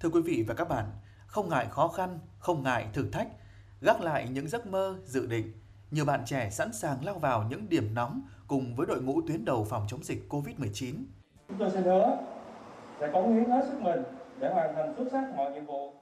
[0.01, 0.85] Thưa quý vị và các bạn,
[1.27, 3.29] không ngại khó khăn, không ngại thử thách,
[3.81, 5.53] gác lại những giấc mơ, dự định,
[5.91, 9.45] nhiều bạn trẻ sẵn sàng lao vào những điểm nóng cùng với đội ngũ tuyến
[9.45, 11.05] đầu phòng chống dịch COVID-19.
[11.49, 12.40] Chúng tôi sẽ hứa
[13.01, 14.03] sẽ cống hiến hết sức mình
[14.41, 15.95] để hoàn thành xuất sắc mọi nhiệm vụ.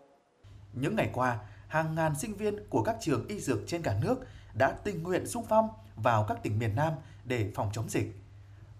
[0.73, 1.39] Những ngày qua,
[1.69, 5.27] hàng ngàn sinh viên của các trường y dược trên cả nước đã tình nguyện
[5.27, 6.93] sung phong vào các tỉnh miền Nam
[7.25, 8.13] để phòng chống dịch.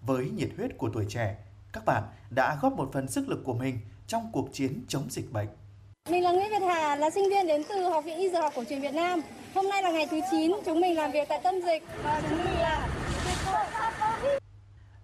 [0.01, 1.37] Với nhiệt huyết của tuổi trẻ,
[1.73, 5.31] các bạn đã góp một phần sức lực của mình trong cuộc chiến chống dịch
[5.31, 5.47] bệnh.
[6.09, 8.53] Mình là Nguyễn Việt Hà, là sinh viên đến từ Học viện Y Dược học
[8.55, 9.19] Cổ truyền Việt Nam.
[9.55, 12.37] Hôm nay là ngày thứ 9, chúng mình làm việc tại tâm dịch và chúng
[12.37, 12.87] mình là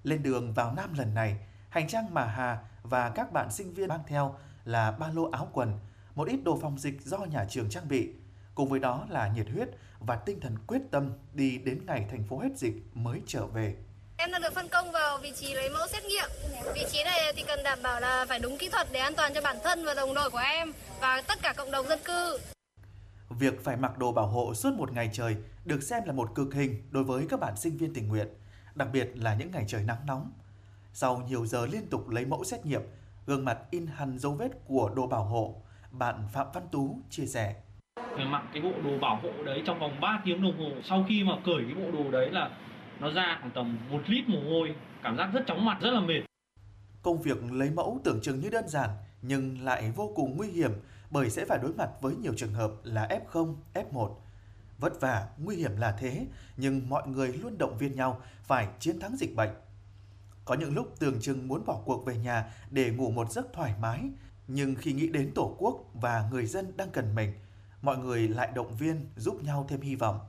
[0.04, 1.36] Lên đường vào Nam lần này,
[1.70, 2.58] hành trang mà Hà
[2.90, 5.80] và các bạn sinh viên mang theo là ba lô áo quần,
[6.16, 8.10] một ít đồ phòng dịch do nhà trường trang bị.
[8.56, 9.70] Cùng với đó là nhiệt huyết
[10.00, 13.76] và tinh thần quyết tâm đi đến ngày thành phố hết dịch mới trở về.
[14.18, 16.30] Em đang được phân công vào vị trí lấy mẫu xét nghiệm.
[16.76, 19.34] Vị trí này thì cần đảm bảo là phải đúng kỹ thuật để an toàn
[19.34, 22.38] cho bản thân và đồng đội của em và tất cả cộng đồng dân cư.
[23.30, 26.54] Việc phải mặc đồ bảo hộ suốt một ngày trời được xem là một cực
[26.54, 28.28] hình đối với các bạn sinh viên tình nguyện,
[28.76, 30.32] đặc biệt là những ngày trời nắng nóng.
[30.98, 32.82] Sau nhiều giờ liên tục lấy mẫu xét nghiệm,
[33.26, 35.56] gương mặt in hằn dấu vết của đồ bảo hộ,
[35.92, 37.56] bạn Phạm Văn Tú chia sẻ.
[38.16, 40.82] Phải mặc cái bộ đồ bảo hộ đấy trong vòng 3 tiếng đồng hồ.
[40.84, 42.50] Sau khi mà cởi cái bộ đồ đấy là
[43.00, 46.00] nó ra khoảng tầm 1 lít mồ hôi, cảm giác rất chóng mặt, rất là
[46.00, 46.22] mệt.
[47.02, 48.90] Công việc lấy mẫu tưởng chừng như đơn giản
[49.22, 50.72] nhưng lại vô cùng nguy hiểm
[51.12, 54.10] bởi sẽ phải đối mặt với nhiều trường hợp là F0, F1.
[54.78, 56.26] Vất vả, nguy hiểm là thế,
[56.58, 59.50] nhưng mọi người luôn động viên nhau phải chiến thắng dịch bệnh.
[60.46, 63.74] Có những lúc tưởng chừng muốn bỏ cuộc về nhà để ngủ một giấc thoải
[63.82, 64.02] mái,
[64.48, 67.34] nhưng khi nghĩ đến Tổ quốc và người dân đang cần mình,
[67.82, 70.20] mọi người lại động viên giúp nhau thêm hy vọng.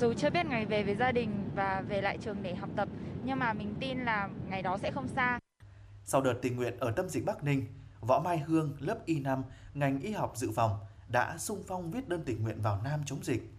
[0.00, 2.88] Dù chưa biết ngày về với gia đình và về lại trường để học tập,
[3.24, 5.38] nhưng mà mình tin là ngày đó sẽ không xa.
[6.04, 7.66] Sau đợt tình nguyện ở tâm dịch Bắc Ninh,
[8.00, 9.42] Võ Mai Hương, lớp Y5,
[9.74, 10.78] ngành y học dự phòng
[11.08, 13.52] đã sung phong viết đơn tình nguyện vào Nam chống dịch.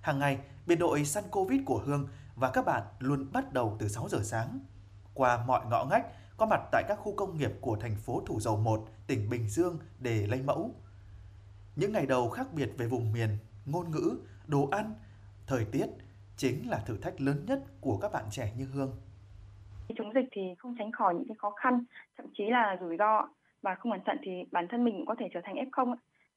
[0.00, 3.88] Hàng ngày, biệt đội săn Covid của Hương và các bạn luôn bắt đầu từ
[3.88, 4.60] 6 giờ sáng.
[5.20, 6.06] Qua mọi ngõ ngách,
[6.36, 9.48] có mặt tại các khu công nghiệp của thành phố Thủ Dầu Một, tỉnh Bình
[9.48, 10.70] Dương để lấy mẫu.
[11.76, 13.28] Những ngày đầu khác biệt về vùng miền,
[13.66, 14.94] ngôn ngữ, đồ ăn,
[15.46, 15.86] thời tiết
[16.36, 18.92] chính là thử thách lớn nhất của các bạn trẻ như Hương.
[19.96, 21.84] Chống dịch thì không tránh khỏi những cái khó khăn,
[22.16, 23.28] thậm chí là rủi ro
[23.62, 25.94] và không cẩn thận thì bản thân mình cũng có thể trở thành F0.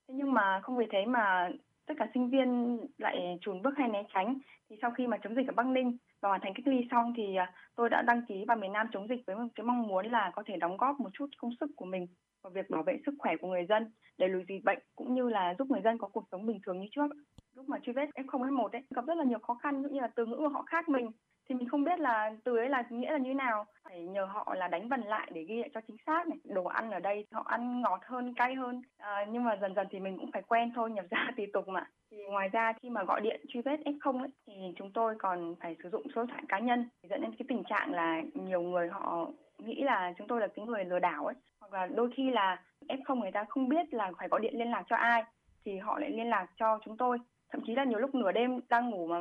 [0.08, 1.50] Thế nhưng mà không vì thế mà
[1.86, 4.38] tất cả sinh viên lại chùn bước hay né tránh.
[4.70, 7.14] Thì sau khi mà chống dịch ở Bắc Ninh và hoàn thành cách ly xong
[7.18, 9.88] thì à, tôi đã đăng ký vào miền Nam chống dịch với một cái mong
[9.88, 12.08] muốn là có thể đóng góp một chút công sức của mình
[12.44, 15.30] vào việc bảo vệ sức khỏe của người dân, đẩy lùi dịch bệnh cũng như
[15.30, 17.08] là giúp người dân có cuộc sống bình thường như trước.
[17.56, 20.10] Lúc mà truy vết F0 F1 ấy gặp rất là nhiều khó khăn như là
[20.16, 21.12] từ ngữ của họ khác mình
[21.50, 23.66] thì mình không biết là từ ấy là nghĩa là như nào.
[23.84, 26.38] Phải nhờ họ là đánh vần lại để ghi lại cho chính xác này.
[26.44, 28.82] Đồ ăn ở đây họ ăn ngọt hơn cay hơn.
[28.98, 31.68] À, nhưng mà dần dần thì mình cũng phải quen thôi nhập ra tùy tục
[31.68, 31.86] mà.
[32.12, 35.56] Thì ngoài ra khi mà gọi điện truy vết f0 ấy, thì chúng tôi còn
[35.60, 38.62] phải sử dụng số điện thoại cá nhân dẫn đến cái tình trạng là nhiều
[38.62, 39.28] người họ
[39.58, 41.36] nghĩ là chúng tôi là cái người lừa đảo ấy.
[41.60, 44.72] Hoặc là đôi khi là f0 người ta không biết là phải gọi điện liên
[44.72, 45.24] lạc cho ai
[45.66, 47.18] thì họ lại liên lạc cho chúng tôi
[47.54, 49.18] thậm chí là nhiều lúc nửa đêm đang ngủ mà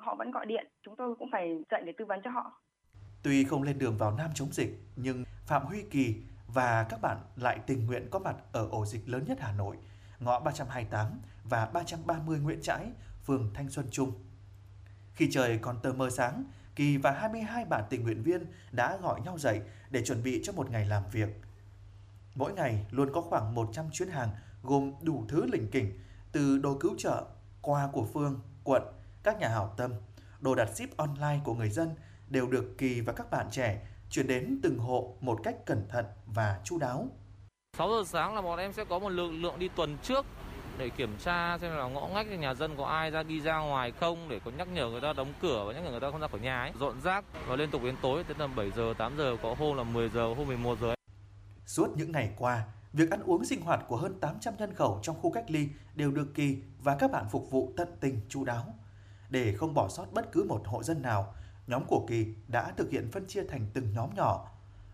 [0.00, 2.62] họ vẫn gọi điện chúng tôi cũng phải dậy để tư vấn cho họ
[3.22, 6.14] Tuy không lên đường vào Nam chống dịch, nhưng Phạm Huy Kỳ
[6.54, 9.76] và các bạn lại tình nguyện có mặt ở ổ dịch lớn nhất Hà Nội,
[10.20, 11.06] ngõ 328
[11.44, 12.86] và 330 Nguyễn Trãi,
[13.24, 14.12] phường Thanh Xuân Trung.
[15.12, 16.44] Khi trời còn tờ mờ sáng,
[16.76, 19.60] Kỳ và 22 bạn tình nguyện viên đã gọi nhau dậy
[19.90, 21.28] để chuẩn bị cho một ngày làm việc.
[22.34, 24.28] Mỗi ngày luôn có khoảng 100 chuyến hàng
[24.62, 25.98] gồm đủ thứ lỉnh kỉnh,
[26.32, 27.24] từ đồ cứu trợ,
[27.66, 28.82] quà của phường, quận,
[29.22, 29.92] các nhà hảo tâm,
[30.40, 31.94] đồ đặt ship online của người dân
[32.28, 36.04] đều được Kỳ và các bạn trẻ chuyển đến từng hộ một cách cẩn thận
[36.26, 37.08] và chu đáo.
[37.78, 40.26] 6 giờ sáng là bọn em sẽ có một lực lượng đi tuần trước
[40.78, 43.92] để kiểm tra xem là ngõ ngách nhà dân có ai ra đi ra ngoài
[44.00, 46.20] không để có nhắc nhở người ta đóng cửa và nhắc nhở người ta không
[46.20, 46.72] ra khỏi nhà ấy.
[46.80, 49.76] Dọn rác và liên tục đến tối tới tầm 7 giờ, 8 giờ, có hôm
[49.76, 50.94] là 10 giờ, hôm 11 giờ.
[51.66, 52.64] Suốt những ngày qua,
[52.96, 56.10] việc ăn uống sinh hoạt của hơn 800 nhân khẩu trong khu cách ly đều
[56.10, 58.74] được Kỳ và các bạn phục vụ tận tình chu đáo.
[59.30, 61.34] Để không bỏ sót bất cứ một hộ dân nào,
[61.66, 64.48] nhóm của Kỳ đã thực hiện phân chia thành từng nhóm nhỏ.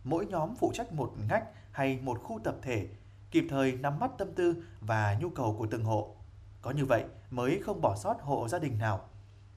[0.04, 2.88] Mỗi nhóm phụ trách một ngách hay một khu tập thể,
[3.30, 6.16] kịp thời nắm bắt tâm tư và nhu cầu của từng hộ.
[6.62, 9.08] Có như vậy mới không bỏ sót hộ gia đình nào.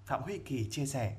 [0.06, 1.16] Phạm Huy Kỳ chia sẻ.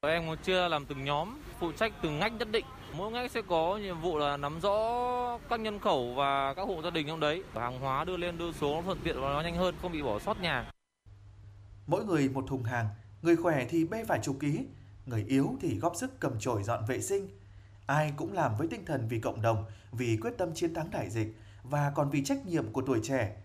[0.00, 2.64] Em chưa làm từng nhóm, phụ trách từng ngách nhất định.
[2.96, 6.82] Mỗi ngách sẽ có nhiệm vụ là nắm rõ các nhân khẩu và các hộ
[6.82, 7.42] gia đình trong đấy.
[7.54, 10.18] Hàng hóa đưa lên đưa xuống thuận tiện và nó nhanh hơn, không bị bỏ
[10.18, 10.70] sót nhà.
[11.86, 12.88] Mỗi người một thùng hàng,
[13.22, 14.60] người khỏe thì bê vài chục ký,
[15.06, 17.28] người yếu thì góp sức cầm chổi dọn vệ sinh.
[17.86, 21.10] Ai cũng làm với tinh thần vì cộng đồng, vì quyết tâm chiến thắng đại
[21.10, 23.36] dịch và còn vì trách nhiệm của tuổi trẻ.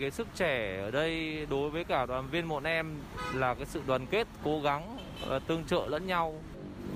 [0.00, 2.98] Cái sức trẻ ở đây đối với cả đoàn viên bọn em
[3.34, 4.98] là cái sự đoàn kết, cố gắng,
[5.46, 6.34] tương trợ lẫn nhau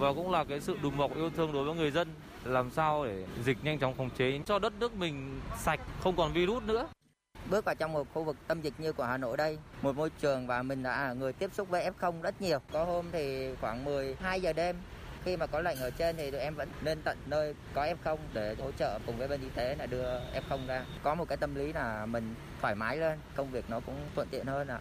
[0.01, 2.09] và cũng là cái sự đùm bọc yêu thương đối với người dân
[2.45, 6.33] làm sao để dịch nhanh chóng khống chế cho đất nước mình sạch, không còn
[6.33, 6.89] virus nữa.
[7.51, 10.11] bước vào trong một khu vực tâm dịch như của Hà Nội đây, một môi
[10.21, 12.59] trường và mình đã người tiếp xúc với F0 rất nhiều.
[12.73, 14.77] Có hôm thì khoảng 12 giờ đêm
[15.25, 18.17] khi mà có lệnh ở trên thì tụi em vẫn lên tận nơi có F0
[18.33, 20.85] để hỗ trợ cùng với bên y tế là đưa F0 ra.
[21.03, 24.29] Có một cái tâm lý là mình thoải mái lên, công việc nó cũng thuận
[24.31, 24.75] tiện hơn ạ.
[24.75, 24.81] À.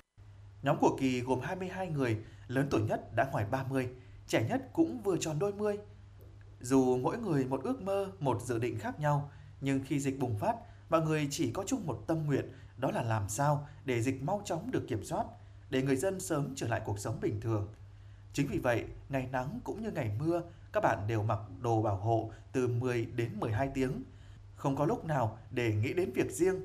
[0.62, 2.18] Nhóm của Kỳ gồm 22 người,
[2.48, 3.90] lớn tuổi nhất đã ngoài 30,
[4.30, 5.78] trẻ nhất cũng vừa tròn đôi mươi.
[6.62, 9.32] Dù mỗi người một ước mơ, một dự định khác nhau,
[9.62, 10.56] nhưng khi dịch bùng phát,
[10.90, 14.42] mọi người chỉ có chung một tâm nguyện, đó là làm sao để dịch mau
[14.46, 15.26] chóng được kiểm soát,
[15.70, 17.68] để người dân sớm trở lại cuộc sống bình thường.
[18.34, 20.42] Chính vì vậy, ngày nắng cũng như ngày mưa,
[20.74, 24.04] các bạn đều mặc đồ bảo hộ từ 10 đến 12 tiếng.
[24.56, 26.56] Không có lúc nào để nghĩ đến việc riêng.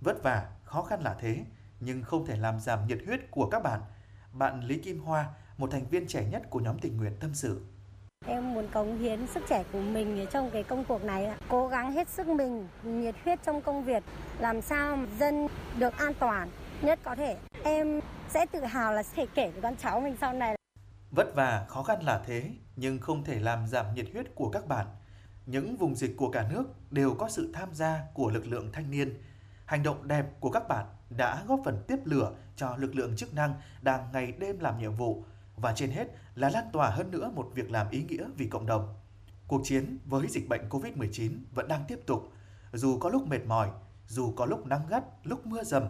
[0.00, 1.44] Vất vả, khó khăn là thế,
[1.80, 3.80] nhưng không thể làm giảm nhiệt huyết của các bạn.
[4.32, 7.60] Bạn Lý Kim Hoa, một thành viên trẻ nhất của nhóm tình nguyện tâm sự.
[8.26, 11.92] Em muốn cống hiến sức trẻ của mình trong cái công cuộc này, cố gắng
[11.92, 14.02] hết sức mình, nhiệt huyết trong công việc,
[14.38, 16.50] làm sao dân được an toàn
[16.82, 17.36] nhất có thể.
[17.64, 20.56] Em sẽ tự hào là sẽ kể với con cháu mình sau này.
[21.10, 24.66] Vất vả, khó khăn là thế, nhưng không thể làm giảm nhiệt huyết của các
[24.66, 24.86] bạn.
[25.46, 28.90] Những vùng dịch của cả nước đều có sự tham gia của lực lượng thanh
[28.90, 29.18] niên.
[29.64, 33.34] Hành động đẹp của các bạn đã góp phần tiếp lửa cho lực lượng chức
[33.34, 35.24] năng đang ngày đêm làm nhiệm vụ
[35.56, 38.66] và trên hết là lan tỏa hơn nữa một việc làm ý nghĩa vì cộng
[38.66, 38.94] đồng.
[39.48, 42.32] Cuộc chiến với dịch bệnh COVID-19 vẫn đang tiếp tục,
[42.72, 43.70] dù có lúc mệt mỏi,
[44.08, 45.84] dù có lúc nắng gắt, lúc mưa dầm,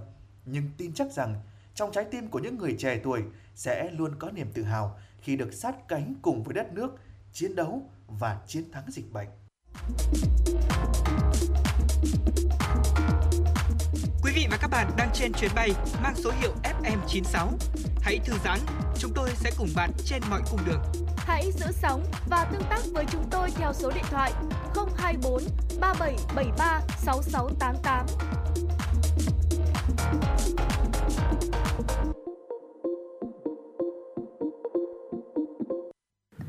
[0.44, 1.34] nhưng tin chắc rằng
[1.74, 3.22] trong trái tim của những người trẻ tuổi
[3.54, 6.96] sẽ luôn có niềm tự hào khi được sát cánh cùng với đất nước,
[7.32, 9.28] chiến đấu và chiến thắng dịch bệnh.
[14.36, 15.70] Vị và các bạn đang trên chuyến bay
[16.02, 17.48] mang số hiệu FM96.
[18.02, 18.58] Hãy thư giãn,
[18.98, 20.82] chúng tôi sẽ cùng bạn trên mọi cung đường.
[21.16, 24.32] Hãy giữ sóng và tương tác với chúng tôi theo số điện thoại
[24.96, 25.42] 024
[25.80, 28.06] 3773 6688.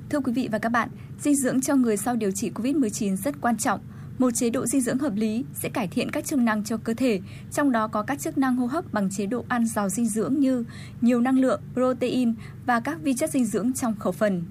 [0.09, 0.89] Thưa quý vị và các bạn,
[1.19, 3.79] dinh dưỡng cho người sau điều trị COVID-19 rất quan trọng.
[4.17, 6.93] Một chế độ dinh dưỡng hợp lý sẽ cải thiện các chức năng cho cơ
[6.93, 7.19] thể,
[7.51, 10.39] trong đó có các chức năng hô hấp bằng chế độ ăn giàu dinh dưỡng
[10.39, 10.63] như
[11.01, 12.33] nhiều năng lượng, protein
[12.65, 14.43] và các vi chất dinh dưỡng trong khẩu phần.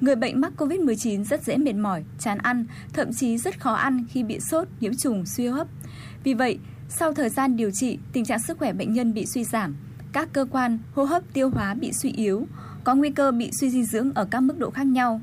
[0.00, 4.04] Người bệnh mắc COVID-19 rất dễ mệt mỏi, chán ăn, thậm chí rất khó ăn
[4.10, 5.66] khi bị sốt, nhiễm trùng, suy hô hấp.
[6.24, 9.44] Vì vậy, sau thời gian điều trị, tình trạng sức khỏe bệnh nhân bị suy
[9.44, 9.76] giảm,
[10.12, 12.46] các cơ quan hô hấp tiêu hóa bị suy yếu,
[12.84, 15.20] có nguy cơ bị suy dinh dưỡng ở các mức độ khác nhau.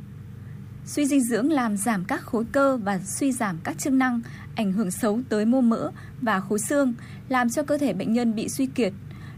[0.88, 4.22] Suy dinh dưỡng làm giảm các khối cơ và suy giảm các chức năng,
[4.56, 5.92] ảnh hưởng xấu tới mô mỡ
[6.22, 6.94] và khối xương,
[7.30, 8.94] làm cho cơ thể bệnh nhân bị suy kiệt.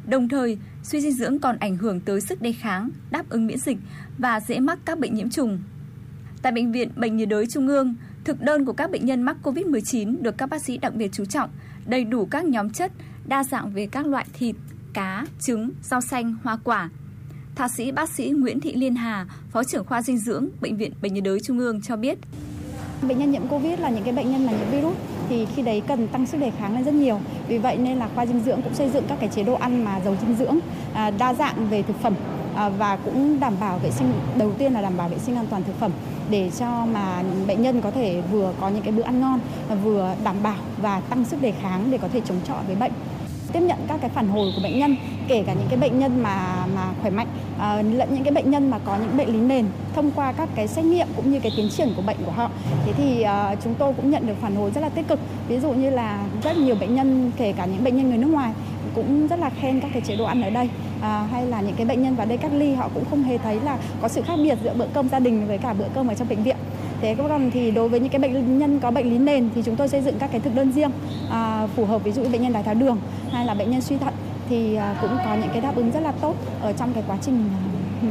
[0.07, 3.57] Đồng thời, suy dinh dưỡng còn ảnh hưởng tới sức đề kháng, đáp ứng miễn
[3.57, 3.77] dịch
[4.17, 5.59] và dễ mắc các bệnh nhiễm trùng.
[6.41, 9.38] Tại Bệnh viện Bệnh nhiệt đới Trung ương, thực đơn của các bệnh nhân mắc
[9.43, 11.49] COVID-19 được các bác sĩ đặc biệt chú trọng,
[11.85, 12.91] đầy đủ các nhóm chất,
[13.27, 14.55] đa dạng về các loại thịt,
[14.93, 16.89] cá, trứng, rau xanh, hoa quả,
[17.60, 20.91] Thạc sĩ bác sĩ Nguyễn Thị Liên Hà, Phó trưởng khoa dinh dưỡng Bệnh viện
[21.02, 22.18] Bệnh nhiệt đới Trung ương cho biết.
[23.02, 24.95] Bệnh nhân nhiễm Covid là những cái bệnh nhân mà nhiễm virus
[25.30, 27.19] thì khi đấy cần tăng sức đề kháng lên rất nhiều.
[27.48, 29.84] Vì vậy nên là khoa dinh dưỡng cũng xây dựng các cái chế độ ăn
[29.86, 30.60] mà giàu dinh dưỡng,
[30.94, 32.14] à, đa dạng về thực phẩm
[32.56, 35.45] à, và cũng đảm bảo vệ sinh đầu tiên là đảm bảo vệ sinh an
[35.49, 35.91] toàn thực phẩm
[36.30, 39.40] để cho mà bệnh nhân có thể vừa có những cái bữa ăn ngon
[39.84, 42.91] vừa đảm bảo và tăng sức đề kháng để có thể chống chọi với bệnh
[43.53, 44.95] tiếp nhận các cái phản hồi của bệnh nhân
[45.30, 47.27] kể cả những cái bệnh nhân mà mà khỏe mạnh
[47.60, 49.65] à, lẫn những cái bệnh nhân mà có những bệnh lý nền
[49.95, 52.49] thông qua các cái xét nghiệm cũng như cái tiến triển của bệnh của họ.
[52.85, 55.19] Thế thì à, chúng tôi cũng nhận được phản hồi rất là tích cực.
[55.47, 58.27] Ví dụ như là rất nhiều bệnh nhân kể cả những bệnh nhân người nước
[58.27, 58.51] ngoài
[58.95, 60.69] cũng rất là khen các cái chế độ ăn ở đây.
[61.01, 63.38] À, hay là những cái bệnh nhân vào đây cách ly họ cũng không hề
[63.38, 66.07] thấy là có sự khác biệt giữa bữa cơm gia đình với cả bữa cơm
[66.07, 66.56] ở trong bệnh viện.
[67.01, 69.76] Thế còn thì đối với những cái bệnh nhân có bệnh lý nền thì chúng
[69.76, 70.91] tôi xây dựng các cái thực đơn riêng
[71.30, 72.97] à, phù hợp ví dụ như bệnh nhân đái tháo đường
[73.31, 74.14] hay là bệnh nhân suy thận
[74.49, 77.17] thì à, cũng có những cái đáp ứng rất là tốt ở trong cái quá
[77.21, 77.49] trình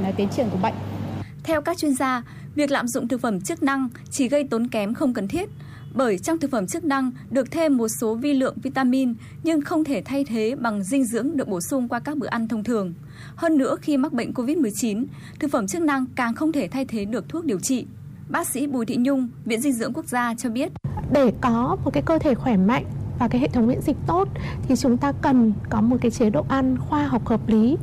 [0.05, 0.74] à, tiến triển của bệnh.
[1.44, 2.23] Theo các chuyên gia,
[2.55, 5.48] việc lạm dụng thực phẩm chức năng chỉ gây tốn kém không cần thiết
[5.94, 9.85] bởi trong thực phẩm chức năng được thêm một số vi lượng vitamin nhưng không
[9.85, 12.94] thể thay thế bằng dinh dưỡng được bổ sung qua các bữa ăn thông thường.
[13.36, 15.05] Hơn nữa khi mắc bệnh COVID-19,
[15.40, 17.86] thực phẩm chức năng càng không thể thay thế được thuốc điều trị.
[18.28, 20.73] Bác sĩ Bùi Thị Nhung, Viện Dinh dưỡng Quốc gia cho biết.
[21.12, 22.85] Để có một cái cơ thể khỏe mạnh
[23.19, 24.28] và cái hệ thống miễn dịch tốt
[24.62, 27.77] thì chúng ta cần có một cái chế độ ăn khoa học hợp lý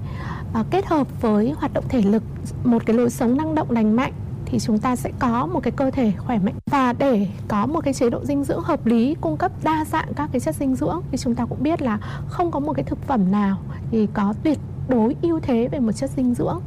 [0.54, 2.24] và kết hợp với hoạt động thể lực,
[2.64, 4.14] một cái lối sống năng động lành mạnh
[4.46, 6.54] thì chúng ta sẽ có một cái cơ thể khỏe mạnh.
[6.72, 10.14] Và để có một cái chế độ dinh dưỡng hợp lý cung cấp đa dạng
[10.16, 11.98] các cái chất dinh dưỡng thì chúng ta cũng biết là
[12.28, 13.58] không có một cái thực phẩm nào
[13.92, 14.60] thì có tuyệt
[14.90, 16.60] đối ưu thế về một chất dinh dưỡng.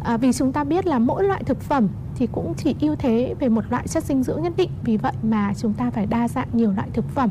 [0.00, 3.34] À, vì chúng ta biết là mỗi loại thực phẩm thì cũng chỉ ưu thế
[3.40, 6.28] về một loại chất dinh dưỡng nhất định vì vậy mà chúng ta phải đa
[6.28, 7.30] dạng nhiều loại thực phẩm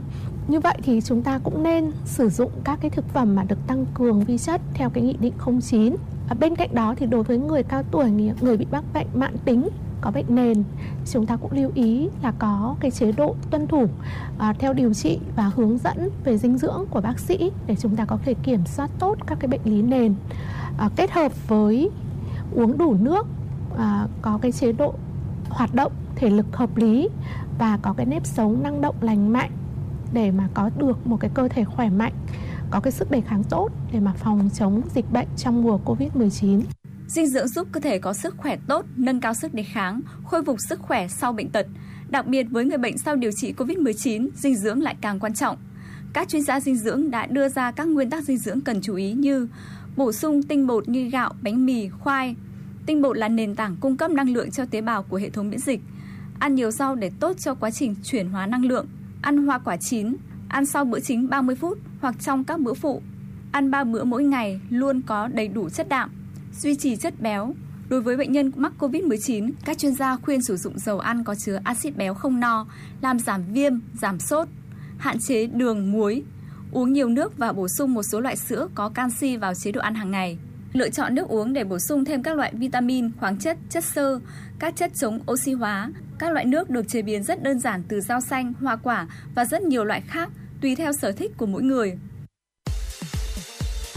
[0.50, 3.68] như vậy thì chúng ta cũng nên sử dụng các cái thực phẩm mà được
[3.68, 5.96] tăng cường vi chất theo cái nghị định 09.
[6.30, 8.12] À, bên cạnh đó thì đối với người cao tuổi,
[8.42, 9.70] người bị mắc bệnh mãn tính
[10.02, 10.64] có bệnh nền
[11.06, 13.88] chúng ta cũng lưu ý là có cái chế độ tuân thủ
[14.38, 17.96] à, theo điều trị và hướng dẫn về dinh dưỡng của bác sĩ để chúng
[17.96, 20.16] ta có thể kiểm soát tốt các cái bệnh lý nền
[20.78, 21.90] à, kết hợp với
[22.56, 23.28] uống đủ nước
[23.78, 24.94] à, có cái chế độ
[25.50, 27.10] hoạt động thể lực hợp lý
[27.60, 29.52] và có cái nếp sống năng động lành mạnh
[30.14, 32.14] để mà có được một cái cơ thể khỏe mạnh
[32.72, 36.61] có cái sức đề kháng tốt để mà phòng chống dịch bệnh trong mùa Covid-19.
[37.07, 40.45] Dinh dưỡng giúp cơ thể có sức khỏe tốt, nâng cao sức đề kháng, khôi
[40.45, 41.65] phục sức khỏe sau bệnh tật.
[42.10, 45.57] Đặc biệt với người bệnh sau điều trị COVID-19, dinh dưỡng lại càng quan trọng.
[46.14, 48.95] Các chuyên gia dinh dưỡng đã đưa ra các nguyên tắc dinh dưỡng cần chú
[48.95, 49.48] ý như
[49.98, 52.36] bổ sung tinh bột như gạo, bánh mì, khoai.
[52.86, 55.49] Tinh bột là nền tảng cung cấp năng lượng cho tế bào của hệ thống
[55.49, 55.81] miễn dịch.
[56.40, 58.88] Ăn nhiều rau để tốt cho quá trình chuyển hóa năng lượng.
[59.22, 60.16] Ăn hoa quả chín,
[60.50, 63.02] ăn sau bữa chính 30 phút hoặc trong các bữa phụ.
[63.52, 66.10] Ăn 3 bữa mỗi ngày luôn có đầy đủ chất đạm
[66.54, 67.54] duy trì chất béo.
[67.90, 71.36] Đối với bệnh nhân mắc COVID-19, các chuyên gia khuyên sử dụng dầu ăn có
[71.36, 72.66] chứa axit béo không no,
[73.02, 74.48] làm giảm viêm, giảm sốt,
[74.98, 76.24] hạn chế đường, muối,
[76.72, 79.82] uống nhiều nước và bổ sung một số loại sữa có canxi vào chế độ
[79.82, 80.38] ăn hàng ngày.
[80.74, 84.20] Lựa chọn nước uống để bổ sung thêm các loại vitamin, khoáng chất, chất xơ,
[84.60, 85.90] các chất chống oxy hóa.
[86.20, 89.46] Các loại nước được chế biến rất đơn giản từ rau xanh, hoa quả và
[89.46, 90.30] rất nhiều loại khác
[90.62, 91.98] tùy theo sở thích của mỗi người.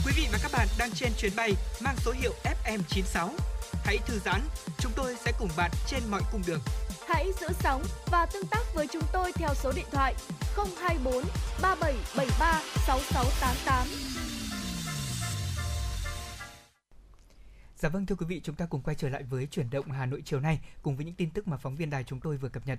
[0.07, 1.53] Quý vị và các bạn đang trên chuyến bay
[1.85, 2.33] mang số hiệu
[2.65, 3.29] FM96.
[3.85, 4.41] Hãy thư giãn,
[4.79, 6.61] chúng tôi sẽ cùng bạn trên mọi cung đường.
[7.09, 10.15] Hãy giữ sóng và tương tác với chúng tôi theo số điện thoại
[10.57, 11.25] 024
[11.63, 14.32] 3773 6688.
[17.83, 20.07] Dạ vâng thưa quý vị, chúng ta cùng quay trở lại với chuyển động Hà
[20.07, 22.49] Nội chiều nay cùng với những tin tức mà phóng viên đài chúng tôi vừa
[22.49, 22.79] cập nhật.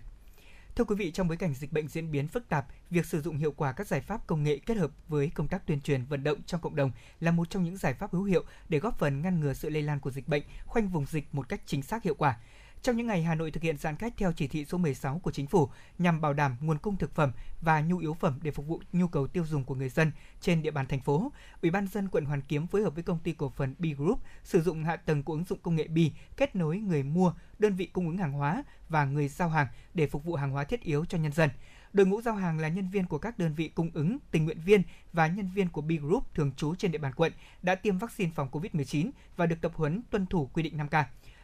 [0.76, 3.38] Thưa quý vị, trong bối cảnh dịch bệnh diễn biến phức tạp, việc sử dụng
[3.38, 6.24] hiệu quả các giải pháp công nghệ kết hợp với công tác tuyên truyền vận
[6.24, 9.22] động trong cộng đồng là một trong những giải pháp hữu hiệu để góp phần
[9.22, 12.04] ngăn ngừa sự lây lan của dịch bệnh, khoanh vùng dịch một cách chính xác
[12.04, 12.38] hiệu quả.
[12.84, 15.32] Trong những ngày Hà Nội thực hiện giãn cách theo chỉ thị số 16 của
[15.32, 17.32] chính phủ nhằm bảo đảm nguồn cung thực phẩm
[17.62, 20.12] và nhu yếu phẩm để phục vụ nhu cầu tiêu dùng của người dân
[20.42, 21.32] trên địa bàn thành phố,
[21.62, 24.20] Ủy ban dân quận Hoàn Kiếm phối hợp với công ty cổ phần B Group
[24.44, 25.98] sử dụng hạ tầng của ứng dụng công nghệ B
[26.38, 30.08] kết nối người mua, đơn vị cung ứng hàng hóa và người giao hàng để
[30.08, 31.50] phục vụ hàng hóa thiết yếu cho nhân dân.
[31.94, 34.62] Đội ngũ giao hàng là nhân viên của các đơn vị cung ứng, tình nguyện
[34.66, 34.82] viên
[35.14, 37.32] và nhân viên của B Group thường trú trên địa bàn quận
[37.62, 41.04] đã tiêm vaccine phòng COVID-19 và được tập huấn tuân thủ quy định 5K.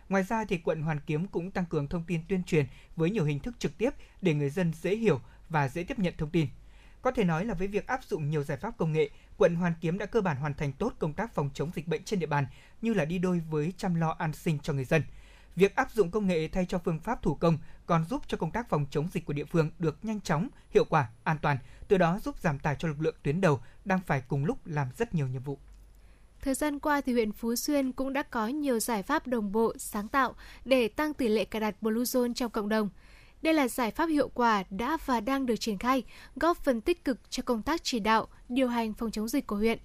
[0.09, 2.65] Ngoài ra thì quận Hoàn Kiếm cũng tăng cường thông tin tuyên truyền
[2.95, 3.89] với nhiều hình thức trực tiếp
[4.21, 6.47] để người dân dễ hiểu và dễ tiếp nhận thông tin.
[7.01, 9.73] Có thể nói là với việc áp dụng nhiều giải pháp công nghệ, quận Hoàn
[9.81, 12.25] Kiếm đã cơ bản hoàn thành tốt công tác phòng chống dịch bệnh trên địa
[12.25, 12.45] bàn
[12.81, 15.03] như là đi đôi với chăm lo an sinh cho người dân.
[15.55, 18.51] Việc áp dụng công nghệ thay cho phương pháp thủ công còn giúp cho công
[18.51, 21.57] tác phòng chống dịch của địa phương được nhanh chóng, hiệu quả, an toàn,
[21.87, 24.87] từ đó giúp giảm tải cho lực lượng tuyến đầu đang phải cùng lúc làm
[24.97, 25.57] rất nhiều nhiệm vụ.
[26.41, 29.73] Thời gian qua thì huyện Phú Xuyên cũng đã có nhiều giải pháp đồng bộ,
[29.77, 30.35] sáng tạo
[30.65, 32.89] để tăng tỷ lệ cài đặt Bluezone trong cộng đồng.
[33.41, 36.03] Đây là giải pháp hiệu quả đã và đang được triển khai,
[36.35, 39.55] góp phần tích cực cho công tác chỉ đạo, điều hành phòng chống dịch của
[39.55, 39.79] huyện.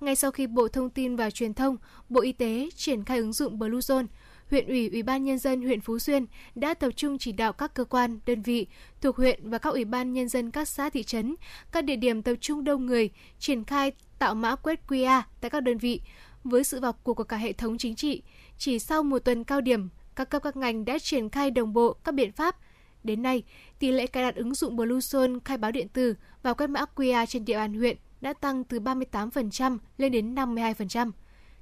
[0.00, 1.76] Ngay sau khi Bộ Thông tin và Truyền thông,
[2.08, 4.06] Bộ Y tế triển khai ứng dụng Bluezone,
[4.50, 7.74] huyện ủy, ủy ban nhân dân huyện Phú Xuyên đã tập trung chỉ đạo các
[7.74, 8.66] cơ quan, đơn vị
[9.00, 11.34] thuộc huyện và các ủy ban nhân dân các xã thị trấn,
[11.72, 15.60] các địa điểm tập trung đông người triển khai tạo mã quét QR tại các
[15.60, 16.00] đơn vị
[16.44, 18.22] với sự vào cuộc của cả hệ thống chính trị.
[18.58, 21.92] Chỉ sau một tuần cao điểm, các cấp các ngành đã triển khai đồng bộ
[21.92, 22.56] các biện pháp.
[23.04, 23.42] Đến nay,
[23.78, 27.26] tỷ lệ cài đặt ứng dụng Bluezone khai báo điện tử và quét mã QR
[27.26, 31.10] trên địa bàn huyện đã tăng từ 38% lên đến 52%.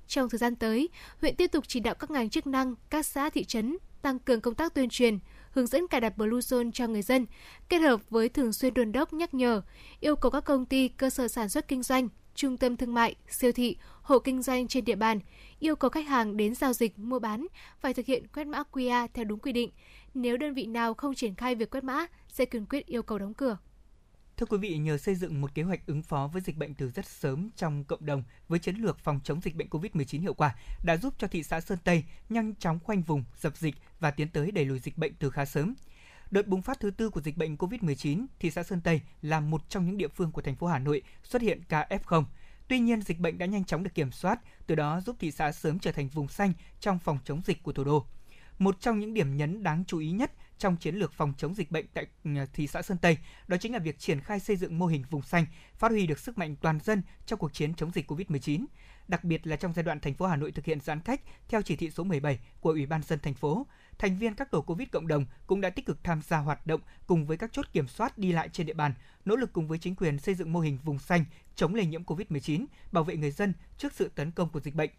[0.07, 0.89] Trong thời gian tới,
[1.21, 4.41] huyện tiếp tục chỉ đạo các ngành chức năng, các xã thị trấn tăng cường
[4.41, 5.19] công tác tuyên truyền,
[5.51, 7.27] hướng dẫn cài đặt Bluezone cho người dân,
[7.69, 9.63] kết hợp với thường xuyên đôn đốc nhắc nhở,
[10.01, 13.15] yêu cầu các công ty, cơ sở sản xuất kinh doanh, trung tâm thương mại,
[13.29, 15.21] siêu thị, hộ kinh doanh trên địa bàn
[15.59, 17.47] yêu cầu khách hàng đến giao dịch, mua bán
[17.81, 19.71] phải thực hiện quét mã QR theo đúng quy định.
[20.15, 23.19] Nếu đơn vị nào không triển khai việc quét mã, sẽ kiên quyết yêu cầu
[23.19, 23.57] đóng cửa.
[24.37, 26.91] Thưa quý vị, nhờ xây dựng một kế hoạch ứng phó với dịch bệnh từ
[26.91, 30.55] rất sớm trong cộng đồng với chiến lược phòng chống dịch bệnh COVID-19 hiệu quả
[30.85, 34.29] đã giúp cho thị xã Sơn Tây nhanh chóng khoanh vùng, dập dịch và tiến
[34.29, 35.75] tới đẩy lùi dịch bệnh từ khá sớm.
[36.35, 39.69] Đợt bùng phát thứ tư của dịch bệnh COVID-19, thị xã Sơn Tây là một
[39.69, 42.25] trong những địa phương của thành phố Hà Nội xuất hiện ca F0.
[42.69, 45.53] Tuy nhiên, dịch bệnh đã nhanh chóng được kiểm soát, từ đó giúp thị xã
[45.53, 48.07] sớm trở thành vùng xanh trong phòng chống dịch của thủ đô.
[48.59, 51.71] Một trong những điểm nhấn đáng chú ý nhất trong chiến lược phòng chống dịch
[51.71, 54.79] bệnh tại ừ, thị xã Sơn Tây, đó chính là việc triển khai xây dựng
[54.79, 57.91] mô hình vùng xanh, phát huy được sức mạnh toàn dân trong cuộc chiến chống
[57.91, 58.65] dịch COVID-19.
[59.09, 61.63] Đặc biệt là trong giai đoạn thành phố Hà Nội thực hiện giãn cách theo
[61.63, 63.67] chỉ thị số 17 của Ủy ban dân thành phố,
[63.99, 66.81] thành viên các tổ Covid cộng đồng cũng đã tích cực tham gia hoạt động
[67.07, 68.95] cùng với các chốt kiểm soát đi lại trên địa bàn,
[69.25, 72.05] nỗ lực cùng với chính quyền xây dựng mô hình vùng xanh chống lây nhiễm
[72.05, 74.91] Covid-19, bảo vệ người dân trước sự tấn công của dịch bệnh.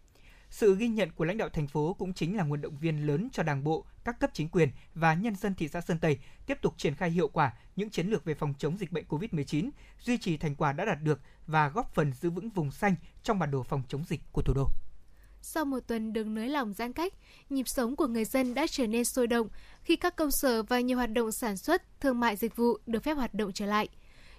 [0.50, 3.30] Sự ghi nhận của lãnh đạo thành phố cũng chính là nguồn động viên lớn
[3.32, 6.58] cho Đảng bộ, các cấp chính quyền và nhân dân thị xã Sơn Tây tiếp
[6.62, 9.70] tục triển khai hiệu quả những chiến lược về phòng chống dịch bệnh COVID-19,
[10.00, 13.40] duy trì thành quả đã đạt được và góp phần giữ vững vùng xanh trong
[13.40, 14.70] bản đồ phòng chống dịch của thủ đô.
[15.48, 17.14] Sau một tuần được nới lỏng giãn cách,
[17.50, 19.48] nhịp sống của người dân đã trở nên sôi động
[19.84, 23.04] khi các công sở và nhiều hoạt động sản xuất, thương mại dịch vụ được
[23.04, 23.88] phép hoạt động trở lại.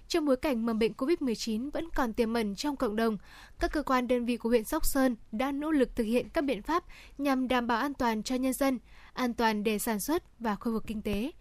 [0.07, 3.17] Trong bối cảnh mầm bệnh COVID-19 vẫn còn tiềm ẩn trong cộng đồng,
[3.59, 6.43] các cơ quan đơn vị của huyện Sóc Sơn đã nỗ lực thực hiện các
[6.43, 6.83] biện pháp
[7.17, 8.79] nhằm đảm bảo an toàn cho nhân dân,
[9.13, 11.31] an toàn để sản xuất và khôi phục kinh tế.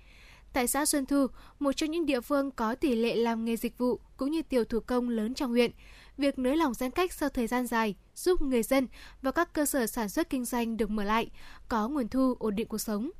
[0.52, 1.26] Tại xã Xuân Thu,
[1.58, 4.64] một trong những địa phương có tỷ lệ làm nghề dịch vụ cũng như tiểu
[4.64, 5.70] thủ công lớn trong huyện,
[6.18, 8.86] việc nới lỏng giãn cách sau thời gian dài giúp người dân
[9.22, 11.30] và các cơ sở sản xuất kinh doanh được mở lại,
[11.68, 13.10] có nguồn thu ổn định cuộc sống.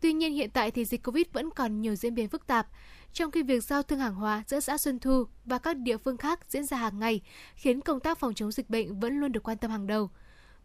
[0.00, 2.68] Tuy nhiên hiện tại thì dịch Covid vẫn còn nhiều diễn biến phức tạp,
[3.12, 6.16] trong khi việc giao thương hàng hóa giữa xã Xuân Thu và các địa phương
[6.16, 7.20] khác diễn ra hàng ngày,
[7.54, 10.10] khiến công tác phòng chống dịch bệnh vẫn luôn được quan tâm hàng đầu.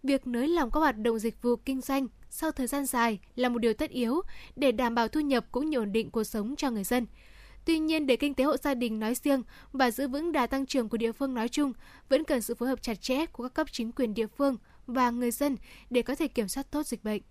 [0.03, 3.49] Việc nới lỏng các hoạt động dịch vụ kinh doanh sau thời gian dài là
[3.49, 4.21] một điều tất yếu
[4.55, 7.05] để đảm bảo thu nhập cũng như ổn định cuộc sống cho người dân.
[7.65, 10.65] Tuy nhiên, để kinh tế hộ gia đình nói riêng và giữ vững đà tăng
[10.65, 11.73] trưởng của địa phương nói chung,
[12.09, 14.57] vẫn cần sự phối hợp chặt chẽ của các cấp chính quyền địa phương
[14.87, 15.57] và người dân
[15.89, 17.21] để có thể kiểm soát tốt dịch bệnh.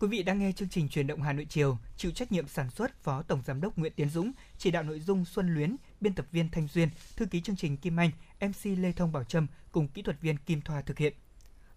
[0.00, 2.70] Quý vị đang nghe chương trình truyền động Hà Nội chiều, chịu trách nhiệm sản
[2.70, 6.14] xuất Phó Tổng Giám đốc Nguyễn Tiến Dũng, chỉ đạo nội dung Xuân Luyến, biên
[6.14, 8.10] tập viên Thanh Duyên, thư ký chương trình Kim Anh,
[8.40, 11.12] MC Lê Thông Bảo Trâm cùng kỹ thuật viên Kim Thoa thực hiện.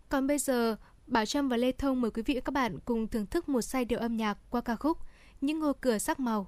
[0.09, 0.75] Còn bây giờ,
[1.07, 3.61] Bảo Trâm và Lê Thông mời quý vị và các bạn cùng thưởng thức một
[3.61, 4.97] giai điệu âm nhạc qua ca khúc
[5.41, 6.47] Những ngôi cửa sắc màu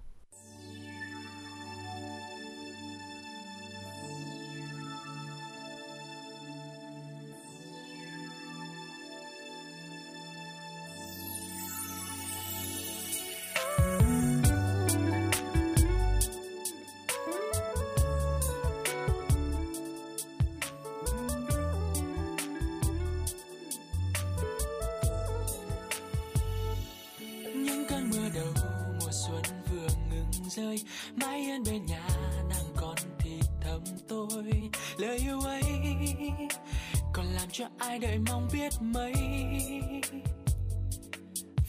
[37.98, 39.14] ai đợi mong biết mấy?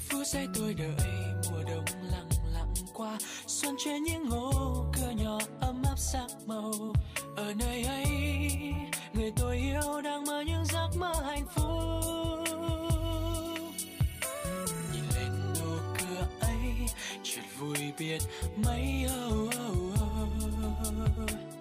[0.09, 1.09] Phút giây tôi đợi
[1.51, 3.19] mùa đông lặng lặng qua.
[3.47, 6.73] Xuân che những ngô cửa nhỏ ấm áp sắc màu.
[7.37, 8.15] Ở nơi ấy
[9.13, 11.65] người tôi yêu đang mơ những giấc mơ hạnh phúc.
[14.93, 16.87] Nhìn lên nụ cửa ấy
[17.23, 18.23] chuyện vui biết
[18.57, 20.29] mấy oh, oh,
[20.89, 21.58] oh.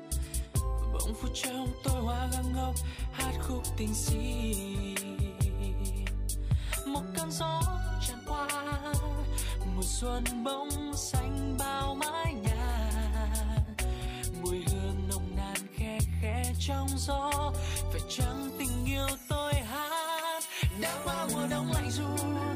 [1.08, 2.76] Mộng phút trong tôi hoa găng ngốc
[3.12, 4.56] Hát khúc tình si.
[6.86, 7.62] Một cơn gió
[8.08, 8.48] tràn qua,
[9.76, 12.92] Mùa xuân bông xanh bao mái nhà.
[14.42, 17.54] Mùi hương nồng nàn khe khẽ trong gió,
[17.92, 20.44] Phải chăng tình yêu tôi hát?
[20.82, 22.50] Đã qua mùa đông lạnh run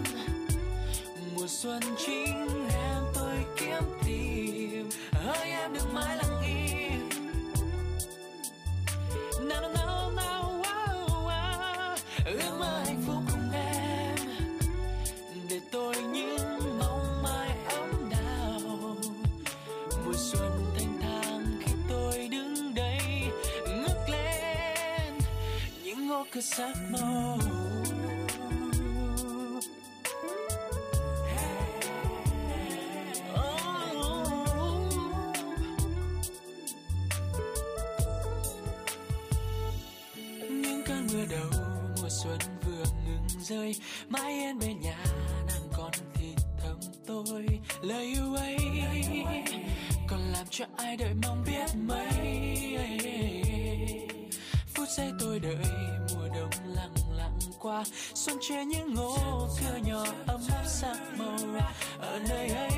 [1.35, 4.89] Mùa xuân chính em tôi kiếm tìm.
[5.11, 7.00] Hỡi em đừng mãi lặng im
[9.47, 11.97] nào nào nào wow, wow.
[12.25, 14.15] ước mơ hạnh phúc cùng em.
[15.49, 18.59] Để tôi những mong mai ấm đào
[20.05, 23.01] mùa xuân thanh thang khi tôi đứng đây
[23.67, 25.13] ngước lên.
[25.83, 27.37] Những ngõ cửa sắc màu
[43.43, 43.75] rơi,
[44.09, 44.97] mãi yên bên nhà
[45.47, 47.45] nàng còn thì thầm tôi,
[47.81, 48.57] lời yêu ấy.
[50.07, 52.77] Còn làm cho ai đợi mong biết mấy?
[54.73, 55.65] Phút giây tôi đợi,
[56.13, 61.37] mùa đông lặng lặng qua, xuân che những ngô cửa nhỏ ấm áp sắc màu.
[61.99, 62.73] Ở nơi ấy,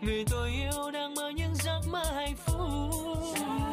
[0.00, 3.65] người tôi yêu đang mơ những giấc mơ hạnh phúc.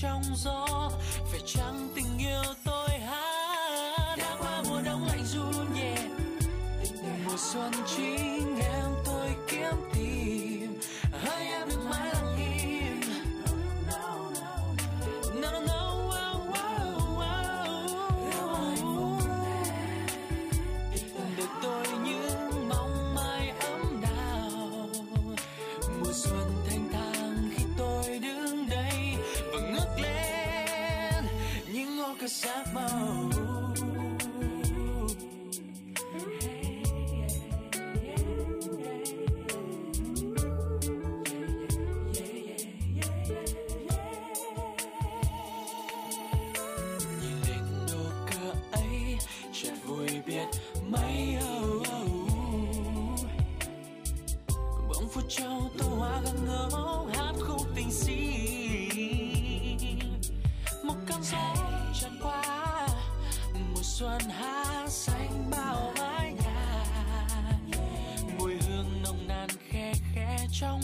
[0.00, 0.69] 相送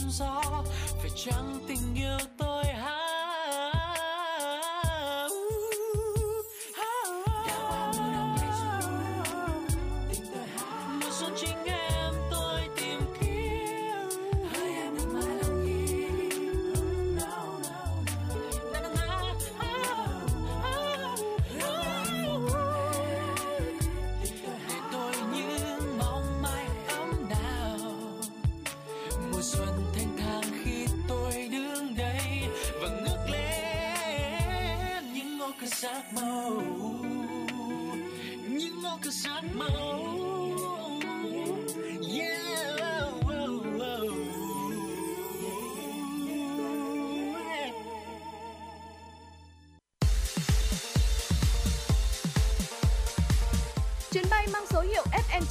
[0.09, 0.63] gió
[1.01, 2.17] phải chăng tình yêu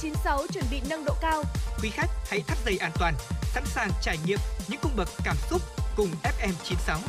[0.07, 1.43] 96 chuẩn bị nâng độ cao.
[1.81, 5.35] Quý khách hãy thắt dây an toàn, sẵn sàng trải nghiệm những cung bậc cảm
[5.49, 5.61] xúc
[5.97, 6.99] cùng FM 96.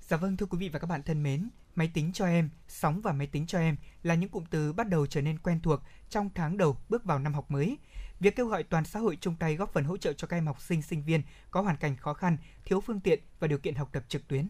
[0.00, 3.00] Dạ vâng thưa quý vị và các bạn thân mến, máy tính cho em, sóng
[3.00, 5.80] và máy tính cho em là những cụm từ bắt đầu trở nên quen thuộc
[6.10, 7.78] trong tháng đầu bước vào năm học mới.
[8.20, 10.46] Việc kêu gọi toàn xã hội chung tay góp phần hỗ trợ cho các em
[10.46, 13.74] học sinh sinh viên có hoàn cảnh khó khăn, thiếu phương tiện và điều kiện
[13.74, 14.48] học tập trực tuyến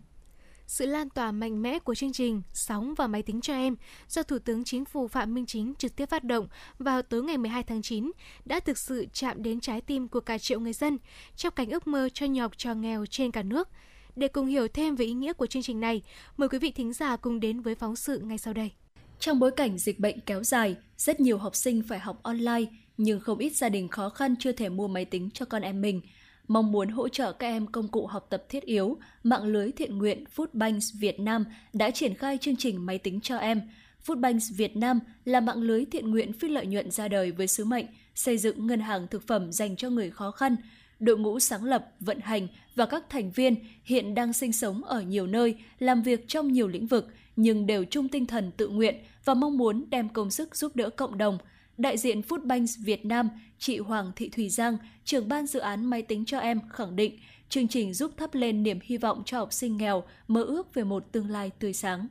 [0.69, 3.77] sự lan tỏa mạnh mẽ của chương trình Sóng và máy tính cho em
[4.09, 7.39] do Thủ tướng Chính phủ Phạm Minh Chính trực tiếp phát động vào tối ngày
[7.39, 8.11] 12 tháng 9
[8.45, 10.99] đã thực sự chạm đến trái tim của cả triệu người dân
[11.37, 13.69] trong cảnh ước mơ cho nhọc cho trò nghèo trên cả nước.
[14.17, 16.03] Để cùng hiểu thêm về ý nghĩa của chương trình này,
[16.37, 18.71] mời quý vị thính giả cùng đến với phóng sự ngay sau đây.
[19.19, 23.21] Trong bối cảnh dịch bệnh kéo dài, rất nhiều học sinh phải học online, nhưng
[23.21, 26.01] không ít gia đình khó khăn chưa thể mua máy tính cho con em mình.
[26.49, 29.99] Mong muốn hỗ trợ các em công cụ học tập thiết yếu, mạng lưới thiện
[29.99, 33.61] nguyện Foodbanks Việt Nam đã triển khai chương trình máy tính cho em.
[34.07, 37.65] Foodbanks Việt Nam là mạng lưới thiện nguyện phi lợi nhuận ra đời với sứ
[37.65, 40.57] mệnh xây dựng ngân hàng thực phẩm dành cho người khó khăn.
[41.01, 43.55] Đội ngũ sáng lập, vận hành và các thành viên
[43.85, 47.85] hiện đang sinh sống ở nhiều nơi, làm việc trong nhiều lĩnh vực, nhưng đều
[47.85, 48.95] chung tinh thần tự nguyện
[49.25, 51.39] và mong muốn đem công sức giúp đỡ cộng đồng.
[51.79, 53.29] Đại diện Foodbanks Việt Nam,
[53.59, 57.19] chị Hoàng Thị Thùy Giang, trưởng ban dự án máy tính cho em khẳng định,
[57.49, 60.85] chương trình giúp thắp lên niềm hy vọng cho học sinh nghèo mơ ước về
[60.85, 62.09] một tương lai tươi sáng.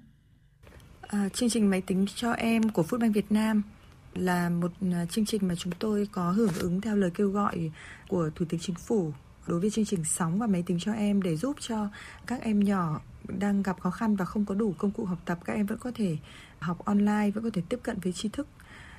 [1.02, 3.64] À, chương trình máy tính cho em của Foodbank Việt Nam
[4.14, 7.72] là một à, chương trình mà chúng tôi có hưởng ứng theo lời kêu gọi
[8.07, 9.11] của Thủ tướng Chính phủ
[9.48, 11.88] đối với chương trình sóng và máy tính cho em để giúp cho
[12.27, 15.39] các em nhỏ đang gặp khó khăn và không có đủ công cụ học tập
[15.45, 16.18] các em vẫn có thể
[16.60, 18.48] học online vẫn có thể tiếp cận với tri thức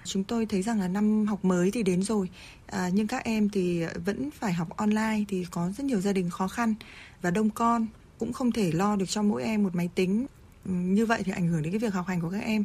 [0.08, 2.28] chúng tôi thấy rằng là năm học mới thì đến rồi.
[2.66, 6.30] À, nhưng các em thì vẫn phải học online thì có rất nhiều gia đình
[6.30, 6.74] khó khăn
[7.22, 7.86] và đông con
[8.18, 10.26] cũng không thể lo được cho mỗi em một máy tính.
[10.64, 12.64] Ừ, như vậy thì ảnh hưởng đến cái việc học hành của các em.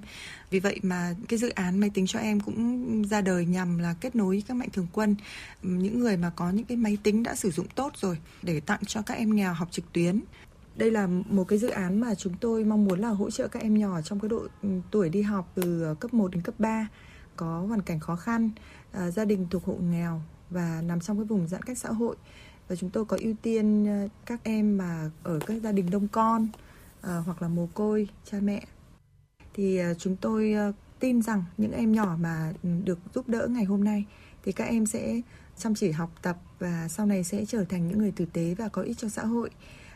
[0.50, 3.96] Vì vậy mà cái dự án máy tính cho em cũng ra đời nhằm là
[4.02, 5.16] kết nối các mạnh thường quân
[5.64, 8.60] ừ, những người mà có những cái máy tính đã sử dụng tốt rồi để
[8.60, 10.20] tặng cho các em nghèo học trực tuyến.
[10.76, 13.62] Đây là một cái dự án mà chúng tôi mong muốn là hỗ trợ các
[13.62, 16.88] em nhỏ trong cái độ ừ, tuổi đi học từ cấp 1 đến cấp 3
[17.36, 18.50] có hoàn cảnh khó khăn,
[18.92, 22.16] ờ, gia đình thuộc hộ nghèo và nằm trong cái vùng giãn cách xã hội.
[22.68, 26.08] Và chúng tôi có ưu tiên ờ, các em mà ở các gia đình đông
[26.08, 26.48] con
[27.02, 28.64] ờ, hoặc là mồ côi cha mẹ.
[29.54, 30.56] Thì chúng tôi
[31.00, 32.54] tin rằng những em nhỏ mà
[32.84, 34.06] được giúp đỡ ngày hôm nay
[34.44, 35.22] thì các em sẽ
[35.58, 38.68] chăm chỉ học tập và sau này sẽ trở thành những người tử tế và
[38.68, 39.50] có ích cho xã hội.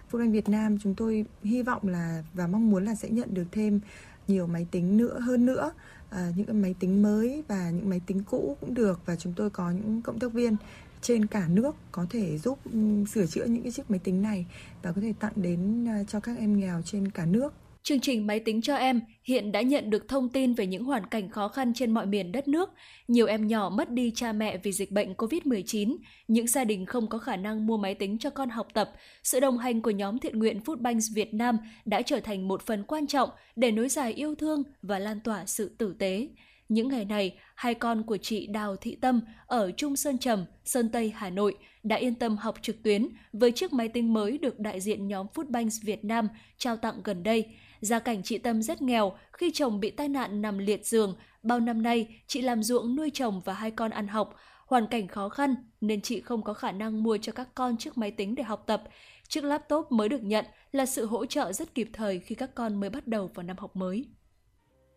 [0.09, 3.33] Phúc Anh Việt Nam chúng tôi hy vọng là và mong muốn là sẽ nhận
[3.33, 3.79] được thêm
[4.27, 5.71] nhiều máy tính nữa hơn nữa
[6.09, 9.33] à, những cái máy tính mới và những máy tính cũ cũng được và chúng
[9.33, 10.55] tôi có những cộng tác viên
[11.01, 12.79] trên cả nước có thể giúp ừ,
[13.13, 14.45] sửa chữa những cái chiếc máy tính này
[14.81, 17.53] và có thể tặng đến à, cho các em nghèo trên cả nước.
[17.87, 21.05] Chương trình Máy tính cho em hiện đã nhận được thông tin về những hoàn
[21.05, 22.69] cảnh khó khăn trên mọi miền đất nước.
[23.07, 25.97] Nhiều em nhỏ mất đi cha mẹ vì dịch bệnh COVID-19,
[26.27, 28.91] những gia đình không có khả năng mua máy tính cho con học tập.
[29.23, 32.83] Sự đồng hành của nhóm thiện nguyện Foodbanks Việt Nam đã trở thành một phần
[32.83, 36.27] quan trọng để nối dài yêu thương và lan tỏa sự tử tế.
[36.69, 40.89] Những ngày này, hai con của chị Đào Thị Tâm ở Trung Sơn Trầm, Sơn
[40.89, 44.59] Tây, Hà Nội đã yên tâm học trực tuyến với chiếc máy tính mới được
[44.59, 46.27] đại diện nhóm Foodbanks Việt Nam
[46.57, 47.45] trao tặng gần đây.
[47.79, 51.15] Gia cảnh chị Tâm rất nghèo khi chồng bị tai nạn nằm liệt giường.
[51.43, 54.35] Bao năm nay, chị làm ruộng nuôi chồng và hai con ăn học.
[54.67, 57.97] Hoàn cảnh khó khăn nên chị không có khả năng mua cho các con chiếc
[57.97, 58.83] máy tính để học tập.
[59.27, 62.79] Chiếc laptop mới được nhận là sự hỗ trợ rất kịp thời khi các con
[62.79, 64.05] mới bắt đầu vào năm học mới.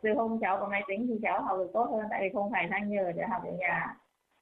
[0.03, 2.51] từ hôm cháu có máy tính thì cháu học được tốt hơn tại vì không
[2.53, 3.97] phải sang nhờ để học ở nhà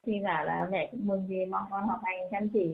[0.06, 2.70] thì bảo là mẹ cũng mừng gì mong con học hành chăm chỉ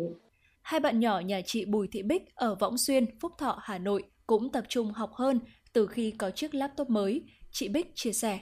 [0.63, 4.03] Hai bạn nhỏ nhà chị Bùi Thị Bích ở Võng Xuyên, Phúc Thọ, Hà Nội
[4.27, 5.41] cũng tập trung học hơn
[5.73, 7.25] từ khi có chiếc laptop mới.
[7.51, 8.41] Chị Bích chia sẻ.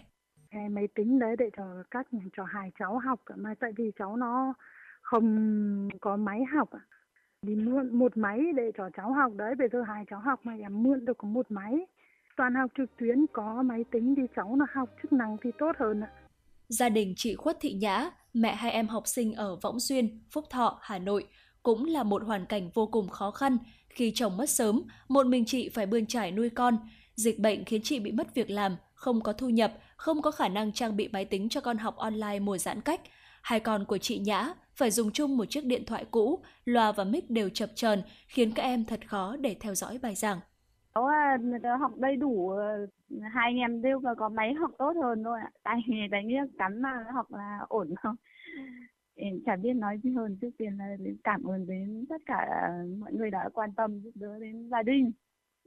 [0.51, 2.07] Cái máy tính đấy để cho các
[2.37, 4.55] cho hai cháu học mà tại vì cháu nó
[5.03, 6.69] không có máy học.
[7.47, 10.53] Đi mượn một máy để cho cháu học đấy, bây giờ hai cháu học mà
[10.55, 11.73] em mượn được có một máy.
[12.37, 15.73] Toàn học trực tuyến có máy tính thì cháu nó học chức năng thì tốt
[15.79, 16.11] hơn ạ.
[16.69, 20.45] Gia đình chị Khuất Thị Nhã, mẹ hai em học sinh ở Võng Xuyên, Phúc
[20.51, 21.27] Thọ, Hà Nội,
[21.63, 23.59] cũng là một hoàn cảnh vô cùng khó khăn
[23.93, 26.79] khi chồng mất sớm, một mình chị phải bươn trải nuôi con.
[27.15, 30.49] Dịch bệnh khiến chị bị mất việc làm, không có thu nhập, không có khả
[30.49, 33.01] năng trang bị máy tính cho con học online mùa giãn cách.
[33.43, 37.05] Hai con của chị Nhã phải dùng chung một chiếc điện thoại cũ, loa và
[37.05, 40.41] mic đều chập chờn, khiến các em thật khó để theo dõi bài giảng.
[40.95, 41.39] cháu à,
[41.81, 42.87] học đầy đủ ờ,
[43.35, 46.29] hai anh em đều có máy học tốt hơn thôi ạ tại vì đánh
[46.59, 48.17] cắn mà học là ổn không
[49.15, 52.47] Em chả biết nói gì hơn, trước tiên là đến cảm ơn đến tất cả
[52.99, 55.13] mọi người đã quan tâm, giúp đỡ đến gia đình,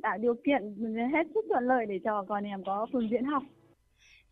[0.02, 0.62] tạo điều kiện,
[1.14, 3.44] hết sức thuận lợi để cho con em có phương diện học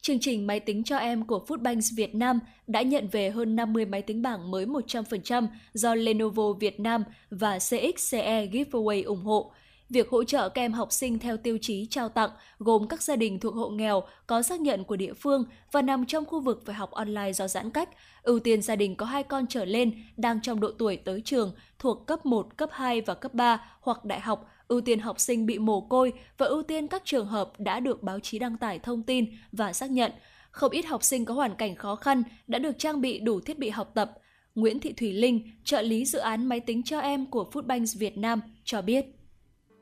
[0.06, 3.86] Chương trình máy tính cho em của Foodbanks Việt Nam đã nhận về hơn 50
[3.86, 9.52] máy tính bảng mới 100% do Lenovo Việt Nam và CXCE Giveaway ủng hộ.
[9.90, 12.30] Việc hỗ trợ các em học sinh theo tiêu chí trao tặng
[12.60, 16.06] gồm các gia đình thuộc hộ nghèo có xác nhận của địa phương và nằm
[16.06, 17.90] trong khu vực phải học online do giãn cách,
[18.24, 21.54] ưu tiên gia đình có hai con trở lên đang trong độ tuổi tới trường
[21.80, 25.46] thuộc cấp 1, cấp 2 và cấp 3 hoặc đại học, ưu tiên học sinh
[25.46, 28.80] bị mồ côi và ưu tiên các trường hợp đã được báo chí đăng tải
[28.80, 30.12] thông tin và xác nhận.
[30.52, 33.60] Không ít học sinh có hoàn cảnh khó khăn đã được trang bị đủ thiết
[33.60, 34.12] bị học tập.
[34.56, 38.18] Nguyễn Thị Thủy Linh, trợ lý dự án máy tính cho em của Foodbanks Việt
[38.18, 39.06] Nam cho biết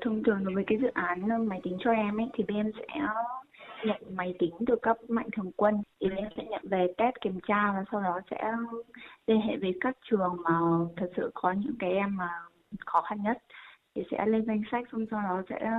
[0.01, 2.57] thông thường đối với cái dự án ờ, máy tính cho em ấy thì bên
[2.57, 2.85] em sẽ
[3.85, 5.83] nhận máy tính từ các mạnh thường quân.
[6.01, 8.51] Thì bên em sẽ nhận về test kiểm tra và sau đó sẽ
[9.27, 10.59] liên hệ với các trường mà
[10.97, 12.29] thật sự có những cái em mà
[12.85, 13.37] khó khăn nhất.
[13.95, 15.71] Thì sẽ lên danh sách xong sau đó sẽ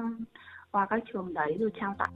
[0.71, 2.13] qua các trường đấy rồi trao tặng.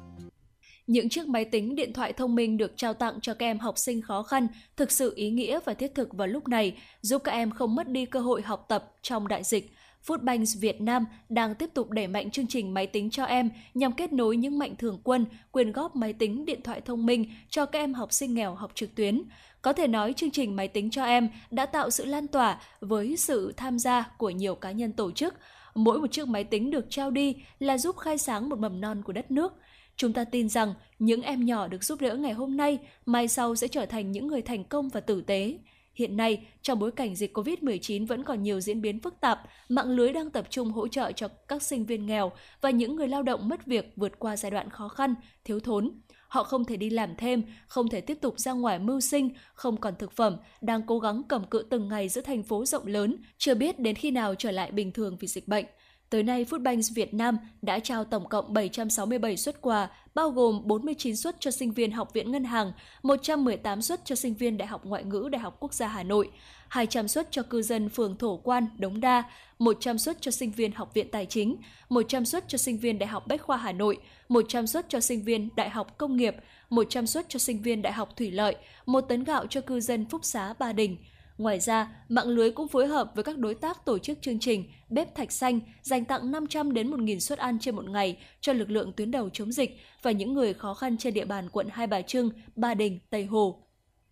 [0.86, 3.78] Những chiếc máy tính, điện thoại thông minh được trao tặng cho các em học
[3.78, 4.46] sinh khó khăn
[4.76, 7.88] thực sự ý nghĩa và thiết thực vào lúc này, giúp các em không mất
[7.88, 9.70] đi cơ hội học tập trong đại dịch.
[10.06, 13.92] Foodbank Việt Nam đang tiếp tục đẩy mạnh chương trình máy tính cho em nhằm
[13.92, 17.66] kết nối những mạnh thường quân quyên góp máy tính, điện thoại thông minh cho
[17.66, 19.22] các em học sinh nghèo học trực tuyến.
[19.62, 23.16] Có thể nói chương trình máy tính cho em đã tạo sự lan tỏa với
[23.16, 25.34] sự tham gia của nhiều cá nhân tổ chức.
[25.74, 29.02] Mỗi một chiếc máy tính được trao đi là giúp khai sáng một mầm non
[29.02, 29.52] của đất nước.
[29.96, 33.56] Chúng ta tin rằng những em nhỏ được giúp đỡ ngày hôm nay, mai sau
[33.56, 35.58] sẽ trở thành những người thành công và tử tế.
[35.96, 39.90] Hiện nay, trong bối cảnh dịch COVID-19 vẫn còn nhiều diễn biến phức tạp, mạng
[39.90, 43.22] lưới đang tập trung hỗ trợ cho các sinh viên nghèo và những người lao
[43.22, 45.14] động mất việc vượt qua giai đoạn khó khăn,
[45.44, 46.00] thiếu thốn.
[46.28, 49.76] Họ không thể đi làm thêm, không thể tiếp tục ra ngoài mưu sinh, không
[49.76, 53.16] còn thực phẩm, đang cố gắng cầm cự từng ngày giữa thành phố rộng lớn,
[53.38, 55.64] chưa biết đến khi nào trở lại bình thường vì dịch bệnh.
[56.10, 61.16] Tới nay, Foodbanks Việt Nam đã trao tổng cộng 767 suất quà, bao gồm 49
[61.16, 62.72] suất cho sinh viên Học viện Ngân hàng,
[63.02, 66.30] 118 suất cho sinh viên Đại học Ngoại ngữ Đại học Quốc gia Hà Nội,
[66.68, 69.22] 200 suất cho cư dân phường Thổ Quan, Đống Đa,
[69.58, 71.56] 100 suất cho sinh viên Học viện Tài chính,
[71.88, 75.24] 100 suất cho sinh viên Đại học Bách khoa Hà Nội, 100 suất cho sinh
[75.24, 76.36] viên Đại học Công nghiệp,
[76.70, 78.56] 100 suất cho sinh viên Đại học Thủy lợi,
[78.86, 80.96] 1 tấn gạo cho cư dân Phúc Xá Ba Đình.
[81.38, 84.64] Ngoài ra, mạng lưới cũng phối hợp với các đối tác tổ chức chương trình
[84.88, 88.70] Bếp Thạch Xanh dành tặng 500 đến 1.000 suất ăn trên một ngày cho lực
[88.70, 91.86] lượng tuyến đầu chống dịch và những người khó khăn trên địa bàn quận Hai
[91.86, 93.62] Bà Trưng, Ba Đình, Tây Hồ.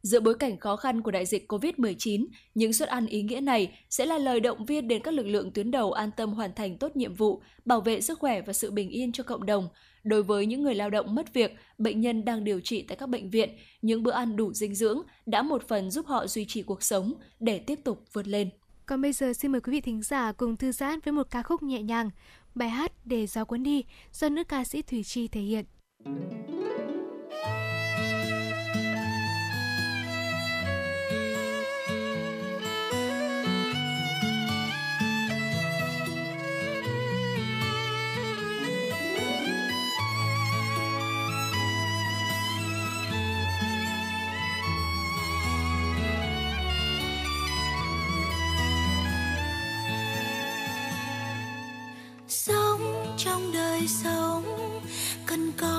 [0.02, 3.78] Giữa bối cảnh khó khăn của đại dịch COVID-19, những suất ăn ý nghĩa này
[3.90, 6.78] sẽ là lời động viên đến các lực lượng tuyến đầu an tâm hoàn thành
[6.78, 9.68] tốt nhiệm vụ, bảo vệ sức khỏe và sự bình yên cho cộng đồng.
[10.04, 13.08] Đối với những người lao động mất việc, bệnh nhân đang điều trị tại các
[13.08, 13.50] bệnh viện,
[13.82, 17.12] những bữa ăn đủ dinh dưỡng đã một phần giúp họ duy trì cuộc sống
[17.40, 18.50] để tiếp tục vượt lên.
[18.86, 21.42] Còn bây giờ xin mời quý vị thính giả cùng thư giãn với một ca
[21.42, 22.10] khúc nhẹ nhàng,
[22.54, 25.64] bài hát Để gió cuốn đi do nữ ca sĩ Thủy Chi thể hiện.
[26.04, 26.73] sống
[55.26, 55.73] cần có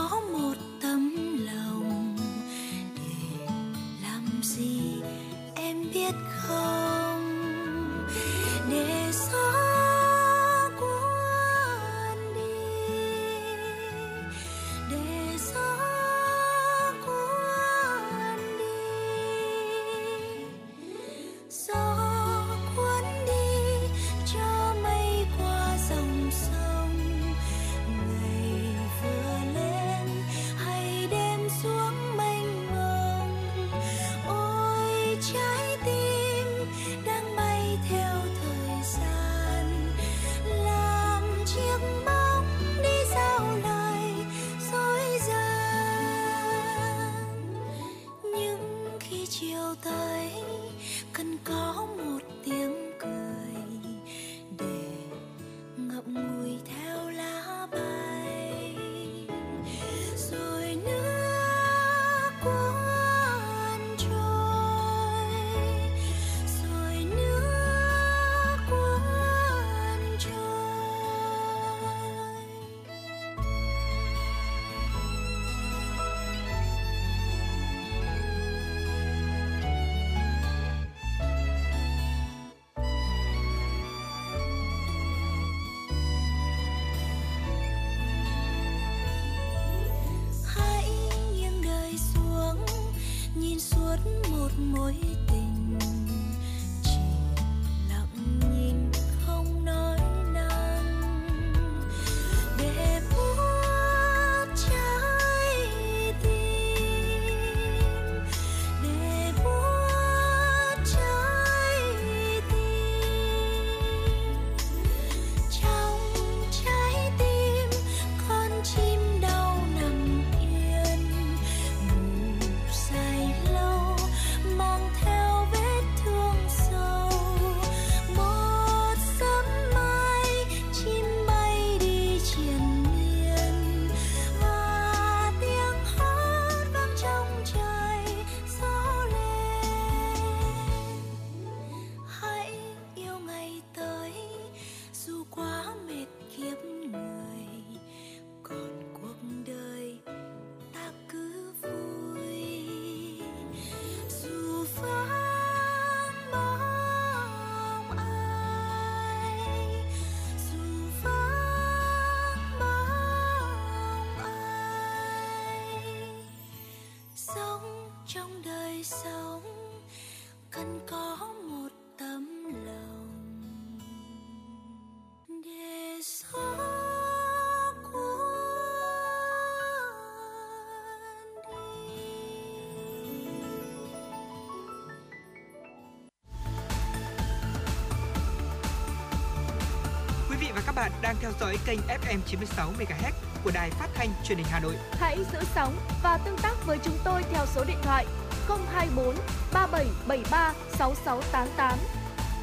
[191.06, 193.12] đang theo dõi kênh FM 96 MHz
[193.44, 194.76] của đài phát thanh truyền hình Hà Nội.
[194.92, 198.06] Hãy giữ sóng và tương tác với chúng tôi theo số điện thoại
[198.48, 199.16] 024
[199.54, 201.80] 3773 6688.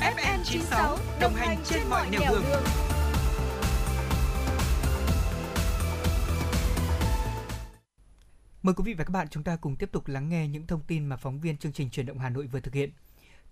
[0.00, 2.44] FM 96 đồng hành trên mọi nẻo đường.
[8.62, 10.80] Mời quý vị và các bạn chúng ta cùng tiếp tục lắng nghe những thông
[10.80, 12.90] tin mà phóng viên chương trình truyền động Hà Nội vừa thực hiện.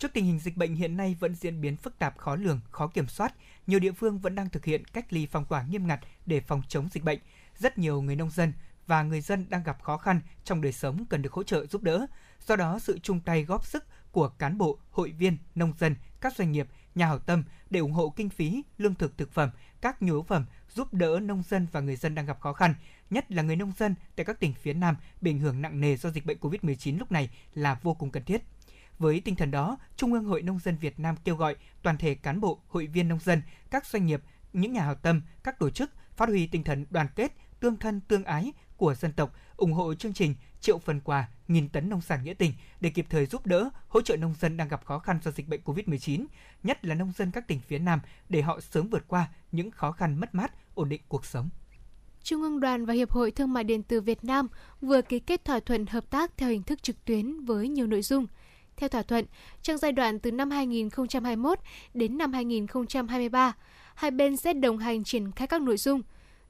[0.00, 2.86] Trước tình hình dịch bệnh hiện nay vẫn diễn biến phức tạp khó lường, khó
[2.86, 3.34] kiểm soát,
[3.66, 6.62] nhiều địa phương vẫn đang thực hiện cách ly phong tỏa nghiêm ngặt để phòng
[6.68, 7.18] chống dịch bệnh.
[7.58, 8.52] Rất nhiều người nông dân
[8.86, 11.82] và người dân đang gặp khó khăn trong đời sống cần được hỗ trợ giúp
[11.82, 12.06] đỡ.
[12.46, 16.36] Do đó, sự chung tay góp sức của cán bộ, hội viên, nông dân, các
[16.36, 19.50] doanh nghiệp, nhà hảo tâm để ủng hộ kinh phí, lương thực thực phẩm,
[19.80, 22.74] các nhu yếu phẩm giúp đỡ nông dân và người dân đang gặp khó khăn,
[23.10, 25.96] nhất là người nông dân tại các tỉnh phía Nam bị ảnh hưởng nặng nề
[25.96, 28.42] do dịch bệnh COVID-19 lúc này là vô cùng cần thiết.
[29.00, 32.14] Với tinh thần đó, Trung ương Hội Nông dân Việt Nam kêu gọi toàn thể
[32.14, 34.22] cán bộ, hội viên nông dân, các doanh nghiệp,
[34.52, 38.00] những nhà hảo tâm, các tổ chức phát huy tinh thần đoàn kết, tương thân
[38.00, 42.00] tương ái của dân tộc, ủng hộ chương trình triệu phần quà nghìn tấn nông
[42.00, 44.98] sản nghĩa tình để kịp thời giúp đỡ, hỗ trợ nông dân đang gặp khó
[44.98, 46.26] khăn do dịch bệnh COVID-19,
[46.62, 49.92] nhất là nông dân các tỉnh phía Nam để họ sớm vượt qua những khó
[49.92, 51.48] khăn mất mát, ổn định cuộc sống.
[52.22, 54.48] Trung ương đoàn và Hiệp hội Thương mại điện tử Việt Nam
[54.80, 58.02] vừa ký kết thỏa thuận hợp tác theo hình thức trực tuyến với nhiều nội
[58.02, 58.26] dung.
[58.80, 59.24] Theo thỏa thuận,
[59.62, 61.58] trong giai đoạn từ năm 2021
[61.94, 63.52] đến năm 2023,
[63.94, 66.02] hai bên sẽ đồng hành triển khai các nội dung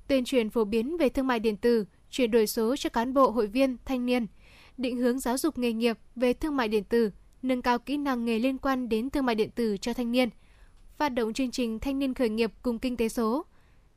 [0.08, 3.30] tuyên truyền phổ biến về thương mại điện tử, chuyển đổi số cho cán bộ
[3.30, 4.26] hội viên, thanh niên,
[4.76, 7.10] định hướng giáo dục nghề nghiệp về thương mại điện tử,
[7.42, 10.28] nâng cao kỹ năng nghề liên quan đến thương mại điện tử cho thanh niên,
[10.96, 13.44] phát động chương trình thanh niên khởi nghiệp cùng kinh tế số.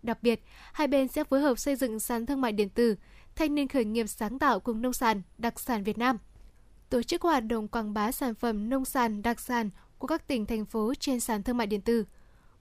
[0.03, 0.43] Đặc biệt,
[0.73, 2.95] hai bên sẽ phối hợp xây dựng sàn thương mại điện tử,
[3.35, 6.17] thanh niên khởi nghiệp sáng tạo cùng nông sản, đặc sản Việt Nam.
[6.93, 10.45] Tổ chức hoạt động quảng bá sản phẩm nông sản, đặc sản của các tỉnh,
[10.45, 12.05] thành phố trên sàn thương mại điện tử.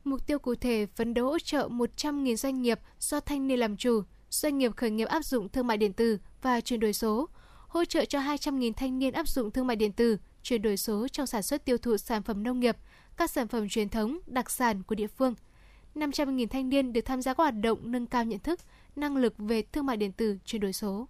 [0.04, 3.76] Mục tiêu cụ thể phấn đấu hỗ trợ 100.000 doanh nghiệp do thanh niên làm
[3.76, 7.28] chủ, doanh nghiệp khởi nghiệp áp dụng thương mại điện tử và chuyển đổi số,
[7.68, 11.08] hỗ trợ cho 200.000 thanh niên áp dụng thương mại điện tử, chuyển đổi số
[11.08, 12.76] trong sản xuất tiêu thụ sản phẩm nông nghiệp,
[13.16, 15.34] các sản phẩm truyền thống, đặc sản của địa phương.
[15.94, 18.60] 500.000 thanh niên được tham gia các hoạt động nâng cao nhận thức,
[18.96, 21.08] năng lực về thương mại điện tử, chuyển đổi số.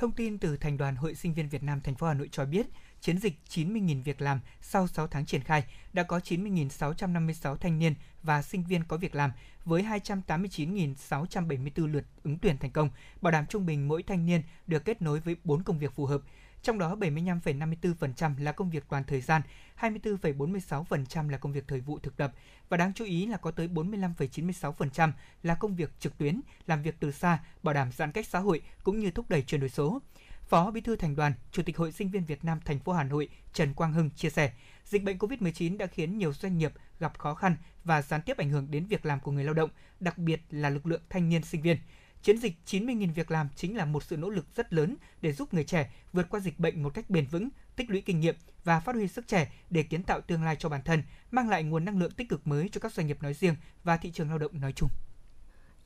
[0.00, 2.44] Thông tin từ Thành đoàn Hội Sinh viên Việt Nam thành phố Hà Nội cho
[2.44, 2.66] biết,
[3.00, 7.94] chiến dịch 90.000 việc làm sau 6 tháng triển khai đã có 90.656 thanh niên
[8.22, 9.32] và sinh viên có việc làm
[9.64, 12.90] với 289.674 lượt ứng tuyển thành công,
[13.20, 16.06] bảo đảm trung bình mỗi thanh niên được kết nối với 4 công việc phù
[16.06, 16.20] hợp
[16.62, 19.42] trong đó 75,54% là công việc toàn thời gian,
[19.80, 22.32] 24,46% là công việc thời vụ thực tập
[22.68, 25.12] và đáng chú ý là có tới 45,96%
[25.42, 28.62] là công việc trực tuyến, làm việc từ xa, bảo đảm giãn cách xã hội
[28.82, 30.00] cũng như thúc đẩy chuyển đổi số.
[30.48, 33.04] Phó Bí thư Thành đoàn, Chủ tịch Hội Sinh viên Việt Nam thành phố Hà
[33.04, 34.52] Nội Trần Quang Hưng chia sẻ,
[34.84, 38.50] dịch bệnh COVID-19 đã khiến nhiều doanh nghiệp gặp khó khăn và gián tiếp ảnh
[38.50, 39.70] hưởng đến việc làm của người lao động,
[40.00, 41.76] đặc biệt là lực lượng thanh niên sinh viên.
[42.22, 45.54] Chiến dịch 90.000 việc làm chính là một sự nỗ lực rất lớn để giúp
[45.54, 48.34] người trẻ vượt qua dịch bệnh một cách bền vững, tích lũy kinh nghiệm
[48.64, 51.62] và phát huy sức trẻ để kiến tạo tương lai cho bản thân, mang lại
[51.62, 54.28] nguồn năng lượng tích cực mới cho các doanh nghiệp nói riêng và thị trường
[54.28, 54.88] lao động nói chung.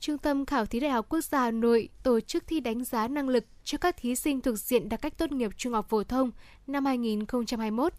[0.01, 3.09] Trung tâm Khảo thí Đại học Quốc gia Hà Nội tổ chức thi đánh giá
[3.09, 6.05] năng lực cho các thí sinh thuộc diện đặc cách tốt nghiệp trung học phổ
[6.05, 6.31] thông
[6.67, 7.93] năm 2021.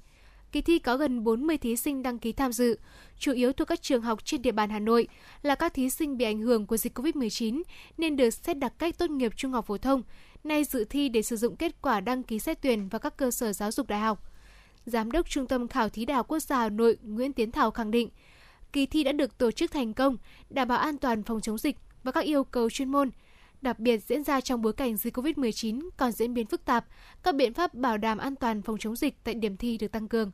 [0.55, 2.77] Kỳ thi có gần 40 thí sinh đăng ký tham dự,
[3.19, 5.07] chủ yếu thuộc các trường học trên địa bàn Hà Nội,
[5.41, 7.61] là các thí sinh bị ảnh hưởng của dịch COVID-19
[7.97, 10.03] nên được xét đặc cách tốt nghiệp trung học phổ thông,
[10.43, 13.31] nay dự thi để sử dụng kết quả đăng ký xét tuyển vào các cơ
[13.31, 14.31] sở giáo dục đại học.
[14.85, 17.71] Giám đốc Trung tâm Khảo thí Đại học Quốc gia Hà Nội Nguyễn Tiến Thảo
[17.71, 18.09] khẳng định,
[18.73, 20.17] kỳ thi đã được tổ chức thành công,
[20.49, 23.09] đảm bảo an toàn phòng chống dịch và các yêu cầu chuyên môn.
[23.61, 26.85] Đặc biệt diễn ra trong bối cảnh dịch COVID-19 còn diễn biến phức tạp,
[27.23, 30.07] các biện pháp bảo đảm an toàn phòng chống dịch tại điểm thi được tăng
[30.07, 30.31] cường.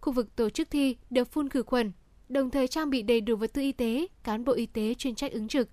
[0.00, 1.92] Khu vực tổ chức thi được phun khử khuẩn,
[2.28, 5.14] đồng thời trang bị đầy đủ vật tư y tế, cán bộ y tế chuyên
[5.14, 5.68] trách ứng trực.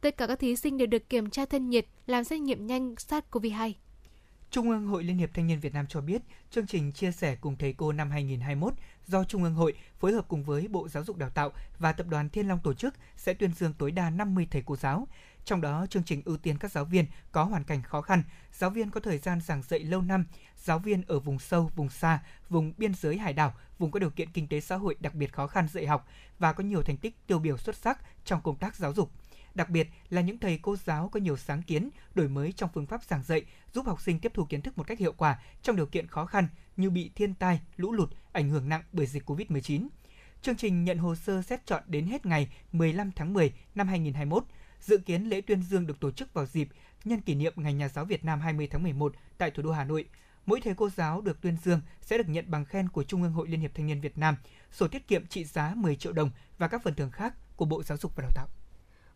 [0.00, 2.94] Tất cả các thí sinh đều được kiểm tra thân nhiệt, làm xét nghiệm nhanh
[2.94, 3.72] SARS-CoV-2.
[4.50, 7.36] Trung ương Hội Liên hiệp Thanh niên Việt Nam cho biết, chương trình chia sẻ
[7.40, 8.74] cùng thầy cô năm 2021
[9.06, 12.06] do Trung ương Hội phối hợp cùng với Bộ Giáo dục Đào tạo và Tập
[12.10, 15.08] đoàn Thiên Long tổ chức sẽ tuyên dương tối đa 50 thầy cô giáo.
[15.46, 18.70] Trong đó, chương trình ưu tiên các giáo viên có hoàn cảnh khó khăn, giáo
[18.70, 22.22] viên có thời gian giảng dạy lâu năm, giáo viên ở vùng sâu, vùng xa,
[22.48, 25.32] vùng biên giới hải đảo, vùng có điều kiện kinh tế xã hội đặc biệt
[25.32, 26.08] khó khăn dạy học
[26.38, 29.10] và có nhiều thành tích tiêu biểu xuất sắc trong công tác giáo dục
[29.56, 32.86] đặc biệt là những thầy cô giáo có nhiều sáng kiến, đổi mới trong phương
[32.86, 35.76] pháp giảng dạy, giúp học sinh tiếp thu kiến thức một cách hiệu quả trong
[35.76, 39.30] điều kiện khó khăn như bị thiên tai, lũ lụt ảnh hưởng nặng bởi dịch
[39.30, 39.88] Covid-19.
[40.42, 44.44] Chương trình nhận hồ sơ xét chọn đến hết ngày 15 tháng 10 năm 2021.
[44.86, 46.68] Dự kiến lễ tuyên dương được tổ chức vào dịp
[47.04, 49.84] nhân kỷ niệm Ngày Nhà giáo Việt Nam 20 tháng 11 tại thủ đô Hà
[49.84, 50.08] Nội.
[50.46, 53.32] Mỗi thầy cô giáo được tuyên dương sẽ được nhận bằng khen của Trung ương
[53.32, 54.36] Hội Liên hiệp Thanh niên Việt Nam,
[54.72, 57.82] sổ tiết kiệm trị giá 10 triệu đồng và các phần thưởng khác của Bộ
[57.82, 58.46] Giáo dục và Đào tạo.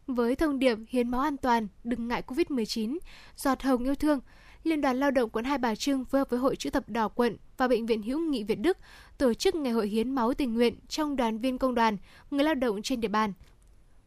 [0.06, 2.98] Với thông điệp hiến máu an toàn, đừng ngại Covid-19,
[3.36, 4.20] giọt hồng yêu thương,
[4.64, 7.08] Liên đoàn Lao động quận Hai Bà Trưng phối hợp với Hội chữ thập đỏ
[7.08, 8.78] quận và Bệnh viện Hữu nghị Việt Đức
[9.18, 11.96] tổ chức ngày hội hiến máu tình nguyện trong đoàn viên công đoàn,
[12.30, 13.32] người lao động trên địa bàn.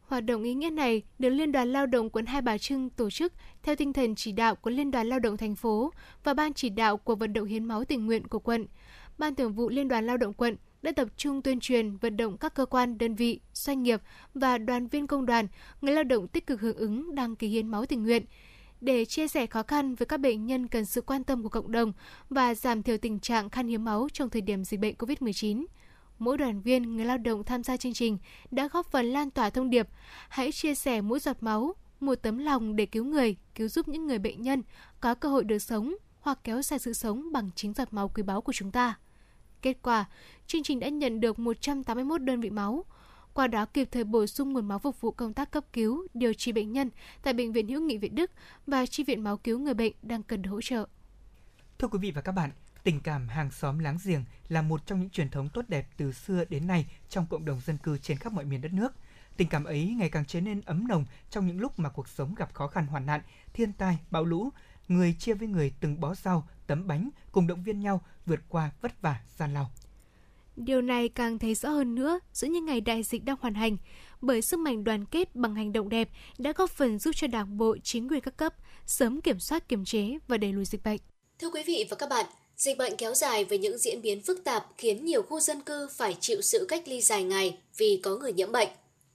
[0.04, 3.10] Hoạt động ý nghĩa này được Liên đoàn Lao động quận Hai Bà Trưng tổ
[3.10, 5.92] chức theo tinh thần chỉ đạo của Liên đoàn Lao động thành phố
[6.24, 8.66] và Ban chỉ đạo của vận động hiến máu tình nguyện của quận.
[9.18, 12.38] Ban thường vụ Liên đoàn Lao động quận đã tập trung tuyên truyền vận động
[12.38, 14.02] các cơ quan, đơn vị, doanh nghiệp
[14.34, 15.48] và đoàn viên công đoàn,
[15.82, 18.26] người lao động tích cực hưởng ứng đăng ký hiến máu tình nguyện
[18.82, 21.72] để chia sẻ khó khăn với các bệnh nhân cần sự quan tâm của cộng
[21.72, 21.94] đồng
[22.30, 25.66] và giảm thiểu tình trạng khan hiếm máu trong thời điểm dịch bệnh COVID-19.
[26.24, 28.18] Mỗi đoàn viên, người lao động tham gia chương trình
[28.52, 29.88] đã góp phần lan tỏa thông điệp
[30.30, 34.08] hãy chia sẻ mỗi giọt máu, một tấm lòng để cứu người, cứu giúp những
[34.08, 34.64] người bệnh nhân
[35.00, 38.24] có cơ hội được sống hoặc kéo dài sự sống bằng chính giọt máu quý
[38.24, 38.98] báu của chúng ta.
[39.62, 40.06] Kết quả,
[40.48, 42.86] chương trình đã nhận được 181 đơn vị máu,
[43.34, 46.34] qua đó kịp thời bổ sung nguồn máu phục vụ công tác cấp cứu, điều
[46.34, 46.90] trị bệnh nhân
[47.24, 48.32] tại Bệnh viện Hữu nghị Việt Đức
[48.68, 50.86] và chi viện máu cứu người bệnh đang cần hỗ trợ.
[51.80, 52.52] Thưa quý vị và các bạn,
[52.84, 56.12] tình cảm hàng xóm láng giềng là một trong những truyền thống tốt đẹp từ
[56.12, 58.94] xưa đến nay trong cộng đồng dân cư trên khắp mọi miền đất nước.
[59.38, 62.36] Tình cảm ấy ngày càng trở nên ấm nồng trong những lúc mà cuộc sống
[62.36, 63.22] gặp khó khăn hoạn nạn,
[63.54, 64.50] thiên tai, bão lũ,
[64.88, 68.72] người chia với người từng bó rau, tấm bánh cùng động viên nhau vượt qua
[68.82, 69.72] vất vả gian lao.
[70.56, 73.78] Điều này càng thấy rõ hơn nữa giữa những ngày đại dịch đang hoàn hành,
[74.22, 77.58] bởi sức mạnh đoàn kết bằng hành động đẹp đã góp phần giúp cho Đảng
[77.58, 78.54] bộ, chính quyền các cấp
[78.86, 81.00] sớm kiểm soát kiềm chế và đẩy lùi dịch bệnh.
[81.40, 82.26] Thưa quý vị và các bạn,
[82.58, 85.88] dịch bệnh kéo dài với những diễn biến phức tạp khiến nhiều khu dân cư
[85.92, 88.70] phải chịu sự cách ly dài ngày vì có người nhiễm bệnh.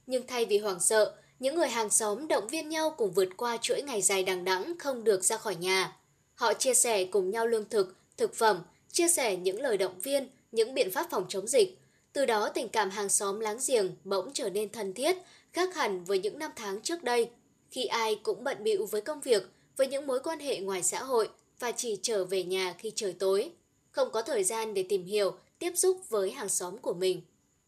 [0.07, 3.57] Nhưng thay vì hoảng sợ, những người hàng xóm động viên nhau cùng vượt qua
[3.61, 5.95] chuỗi ngày dài đằng đẵng không được ra khỏi nhà.
[6.35, 10.29] Họ chia sẻ cùng nhau lương thực, thực phẩm, chia sẻ những lời động viên,
[10.51, 11.77] những biện pháp phòng chống dịch.
[12.13, 15.17] Từ đó tình cảm hàng xóm láng giềng bỗng trở nên thân thiết,
[15.53, 17.29] khác hẳn với những năm tháng trước đây,
[17.71, 19.43] khi ai cũng bận bịu với công việc,
[19.77, 21.29] với những mối quan hệ ngoài xã hội
[21.59, 23.51] và chỉ trở về nhà khi trời tối,
[23.91, 27.21] không có thời gian để tìm hiểu, tiếp xúc với hàng xóm của mình.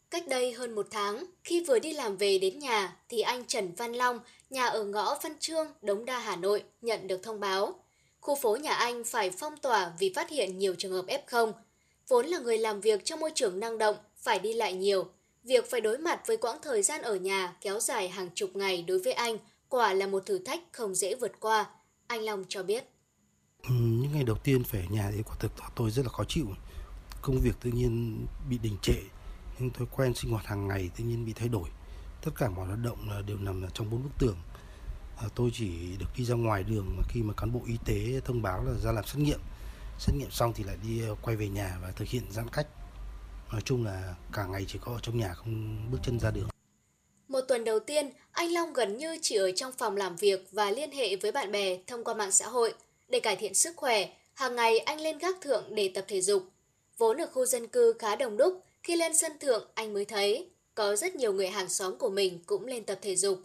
[0.09, 3.71] Cách đây hơn một tháng, khi vừa đi làm về đến nhà thì anh Trần
[3.77, 4.19] Văn Long,
[4.49, 7.79] nhà ở ngõ Văn Trương, Đống Đa, Hà Nội, nhận được thông báo.
[8.21, 11.51] Khu phố nhà anh phải phong tỏa vì phát hiện nhiều trường hợp F0.
[12.07, 15.05] Vốn là người làm việc trong môi trường năng động, phải đi lại nhiều.
[15.43, 18.85] Việc phải đối mặt với quãng thời gian ở nhà kéo dài hàng chục ngày
[18.87, 19.37] đối với anh
[19.69, 21.69] quả là một thử thách không dễ vượt qua.
[22.07, 22.83] Anh Long cho biết.
[23.63, 26.47] Ừ, những ngày đầu tiên phải nhà thì quả thực tôi rất là khó chịu.
[27.21, 29.01] Công việc tự nhiên bị đình trệ,
[29.59, 31.69] nhưng thói quen sinh hoạt hàng ngày tự nhiên bị thay đổi.
[32.21, 34.37] Tất cả mọi hoạt động là đều nằm trong bốn bức tường.
[35.17, 38.41] À, tôi chỉ được đi ra ngoài đường khi mà cán bộ y tế thông
[38.41, 39.39] báo là ra làm xét nghiệm.
[39.99, 42.67] Xét nghiệm xong thì lại đi ờ, quay về nhà và thực hiện giãn cách.
[43.51, 46.47] Nói chung là cả ngày chỉ có ở trong nhà không bước chân ra đường.
[47.27, 50.71] Một tuần đầu tiên, anh Long gần như chỉ ở trong phòng làm việc và
[50.71, 52.73] liên hệ với bạn bè thông qua mạng xã hội.
[53.11, 56.43] Để cải thiện sức khỏe, hàng ngày anh lên gác thượng để tập thể dục.
[56.97, 60.49] Vốn ở khu dân cư khá đông đúc, khi lên sân thượng anh mới thấy
[60.75, 63.39] có rất nhiều người hàng xóm của mình cũng lên tập thể dục.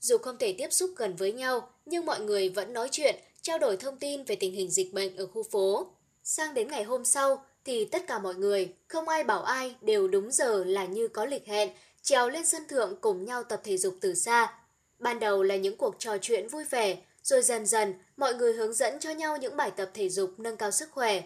[0.00, 3.58] Dù không thể tiếp xúc gần với nhau, nhưng mọi người vẫn nói chuyện, trao
[3.58, 5.86] đổi thông tin về tình hình dịch bệnh ở khu phố.
[6.24, 10.08] Sang đến ngày hôm sau thì tất cả mọi người, không ai bảo ai đều
[10.08, 11.70] đúng giờ là như có lịch hẹn,
[12.02, 14.54] trèo lên sân thượng cùng nhau tập thể dục từ xa.
[14.98, 18.72] Ban đầu là những cuộc trò chuyện vui vẻ, rồi dần dần mọi người hướng
[18.72, 21.22] dẫn cho nhau những bài tập thể dục nâng cao sức khỏe.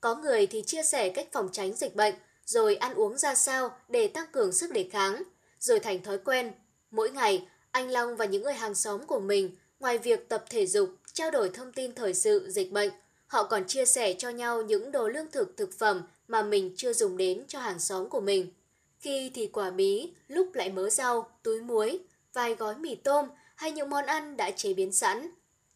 [0.00, 2.14] Có người thì chia sẻ cách phòng tránh dịch bệnh,
[2.44, 5.22] rồi ăn uống ra sao để tăng cường sức đề kháng,
[5.58, 6.52] rồi thành thói quen.
[6.90, 10.66] Mỗi ngày, anh Long và những người hàng xóm của mình, ngoài việc tập thể
[10.66, 12.90] dục, trao đổi thông tin thời sự, dịch bệnh,
[13.26, 16.92] họ còn chia sẻ cho nhau những đồ lương thực thực phẩm mà mình chưa
[16.92, 18.52] dùng đến cho hàng xóm của mình.
[19.00, 22.00] Khi thì quả bí, lúc lại mớ rau, túi muối,
[22.32, 23.28] vài gói mì tôm
[23.64, 25.28] hay những món ăn đã chế biến sẵn.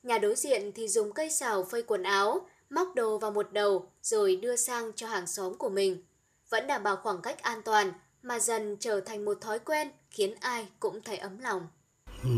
[0.03, 2.41] Nhà đối diện thì dùng cây xào phơi quần áo,
[2.71, 6.03] móc đồ vào một đầu rồi đưa sang cho hàng xóm của mình.
[6.51, 7.93] Vẫn đảm bảo khoảng cách an toàn
[8.23, 11.69] mà dần trở thành một thói quen khiến ai cũng thấy ấm lòng.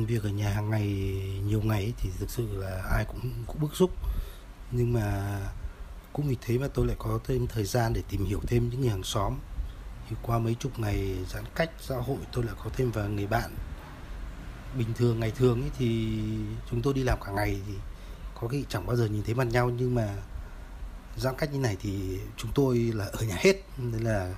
[0.06, 0.86] Việc ở nhà hàng ngày
[1.46, 3.90] nhiều ngày thì thực sự là ai cũng cũng bức xúc.
[4.70, 5.38] Nhưng mà
[6.12, 8.80] cũng vì thế mà tôi lại có thêm thời gian để tìm hiểu thêm những
[8.80, 9.38] người hàng xóm.
[10.08, 13.26] Thì qua mấy chục ngày giãn cách xã hội tôi lại có thêm vài người
[13.26, 13.50] bạn.
[14.78, 16.18] Bình thường, ngày thường ấy thì
[16.70, 17.74] chúng tôi đi làm cả ngày thì
[18.40, 20.08] có khi chẳng bao giờ nhìn thấy mặt nhau, nhưng mà
[21.16, 23.56] giãn cách như này thì chúng tôi là ở nhà hết.
[23.78, 24.34] Nên là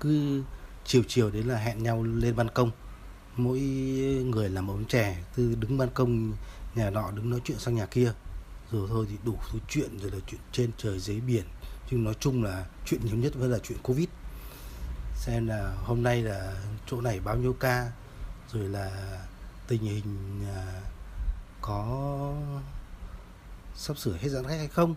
[0.00, 0.42] cứ
[0.84, 2.70] chiều chiều đến là hẹn nhau lên ban công.
[3.36, 3.60] Mỗi
[4.26, 6.32] người làm ống chè từ đứng ban công
[6.74, 8.12] nhà nọ, đứng nói chuyện sang nhà kia.
[8.72, 11.44] Rồi thôi thì đủ thứ chuyện, rồi là chuyện trên trời, dưới biển.
[11.90, 14.08] Nhưng nói chung là chuyện nhiều nhất vẫn là chuyện covid.
[15.16, 17.92] Xem là hôm nay là chỗ này bao nhiêu ca,
[18.52, 19.18] rồi là
[19.68, 20.82] tình hình à,
[21.62, 22.32] có
[23.74, 24.94] sắp sửa hết giãn cách hay không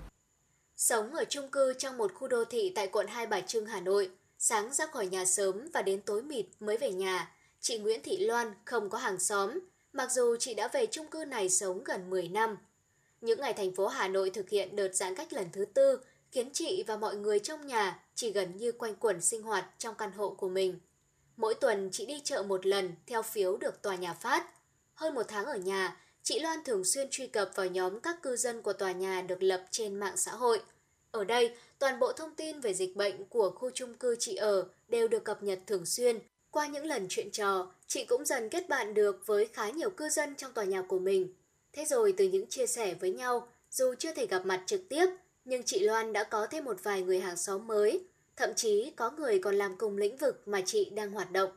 [0.77, 3.79] Sống ở chung cư trong một khu đô thị tại quận Hai Bà Trưng, Hà
[3.79, 7.99] Nội, sáng ra khỏi nhà sớm và đến tối mịt mới về nhà, chị Nguyễn
[8.03, 9.59] Thị Loan không có hàng xóm,
[9.93, 12.57] mặc dù chị đã về chung cư này sống gần 10 năm.
[13.21, 15.99] Những ngày thành phố Hà Nội thực hiện đợt giãn cách lần thứ tư
[16.31, 19.95] khiến chị và mọi người trong nhà chỉ gần như quanh quẩn sinh hoạt trong
[19.95, 20.79] căn hộ của mình.
[21.37, 24.58] Mỗi tuần chị đi chợ một lần theo phiếu được tòa nhà phát.
[24.99, 28.35] Hơn một tháng ở nhà, chị Loan thường xuyên truy cập vào nhóm các cư
[28.35, 30.61] dân của tòa nhà được lập trên mạng xã hội.
[31.11, 34.67] Ở đây, toàn bộ thông tin về dịch bệnh của khu chung cư chị ở
[34.87, 36.19] đều được cập nhật thường xuyên.
[36.51, 40.09] Qua những lần chuyện trò, chị cũng dần kết bạn được với khá nhiều cư
[40.09, 41.33] dân trong tòa nhà của mình.
[41.73, 45.05] Thế rồi từ những chia sẻ với nhau, dù chưa thể gặp mặt trực tiếp,
[45.45, 48.03] nhưng chị Loan đã có thêm một vài người hàng xóm mới.
[48.35, 51.51] Thậm chí có người còn làm cùng lĩnh vực mà chị đang hoạt động.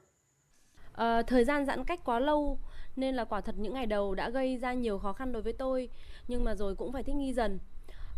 [0.92, 2.58] À, thời gian giãn cách quá lâu
[2.96, 5.52] nên là quả thật những ngày đầu đã gây ra nhiều khó khăn đối với
[5.52, 5.88] tôi
[6.28, 7.58] nhưng mà rồi cũng phải thích nghi dần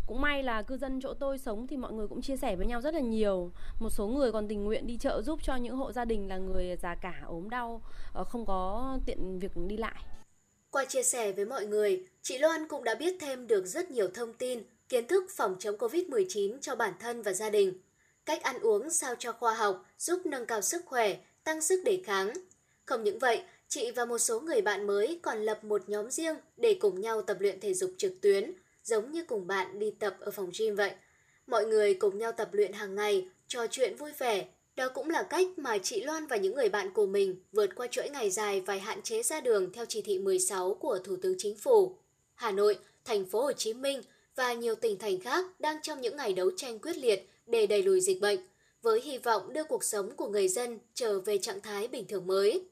[0.07, 2.65] cũng may là cư dân chỗ tôi sống thì mọi người cũng chia sẻ với
[2.65, 5.75] nhau rất là nhiều một số người còn tình nguyện đi chợ giúp cho những
[5.75, 7.81] hộ gia đình là người già cả ốm đau
[8.13, 10.01] ờ, không có tiện việc đi lại
[10.75, 14.07] Qua chia sẻ với mọi người, chị Loan cũng đã biết thêm được rất nhiều
[14.13, 17.73] thông tin, kiến thức phòng chống COVID-19 cho bản thân và gia đình.
[18.25, 22.01] Cách ăn uống sao cho khoa học giúp nâng cao sức khỏe, tăng sức đề
[22.05, 22.33] kháng.
[22.85, 23.43] Không những vậy,
[23.75, 27.21] chị và một số người bạn mới còn lập một nhóm riêng để cùng nhau
[27.21, 28.53] tập luyện thể dục trực tuyến,
[28.83, 30.91] giống như cùng bạn đi tập ở phòng gym vậy.
[31.47, 34.45] Mọi người cùng nhau tập luyện hàng ngày, trò chuyện vui vẻ.
[34.75, 37.87] Đó cũng là cách mà chị Loan và những người bạn của mình vượt qua
[37.87, 41.35] chuỗi ngày dài phải hạn chế ra đường theo chỉ thị 16 của Thủ tướng
[41.37, 41.97] Chính phủ.
[42.35, 44.01] Hà Nội, thành phố Hồ Chí Minh
[44.35, 47.83] và nhiều tỉnh thành khác đang trong những ngày đấu tranh quyết liệt để đẩy
[47.83, 48.39] lùi dịch bệnh,
[48.81, 52.27] với hy vọng đưa cuộc sống của người dân trở về trạng thái bình thường
[52.27, 52.65] mới.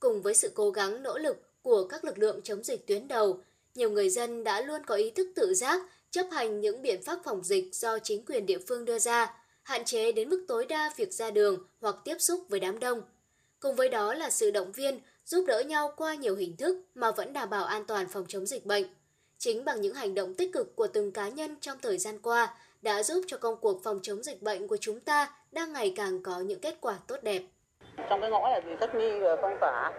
[0.00, 3.42] Cùng với sự cố gắng nỗ lực của các lực lượng chống dịch tuyến đầu,
[3.74, 7.18] nhiều người dân đã luôn có ý thức tự giác chấp hành những biện pháp
[7.24, 10.92] phòng dịch do chính quyền địa phương đưa ra, hạn chế đến mức tối đa
[10.96, 13.02] việc ra đường hoặc tiếp xúc với đám đông.
[13.60, 17.10] Cùng với đó là sự động viên, giúp đỡ nhau qua nhiều hình thức mà
[17.10, 18.84] vẫn đảm bảo an toàn phòng chống dịch bệnh.
[19.38, 22.56] Chính bằng những hành động tích cực của từng cá nhân trong thời gian qua
[22.82, 26.22] đã giúp cho công cuộc phòng chống dịch bệnh của chúng ta đang ngày càng
[26.22, 27.42] có những kết quả tốt đẹp
[28.08, 29.92] trong cái ngõ này thì cách ly phong tỏa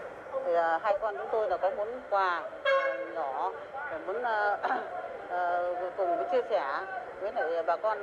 [0.46, 3.52] thì uh, hai con chúng tôi là có muốn quà uh, nhỏ
[3.92, 4.60] để muốn uh,
[5.86, 6.80] uh, cùng với chia sẻ
[7.22, 7.98] với lại bà con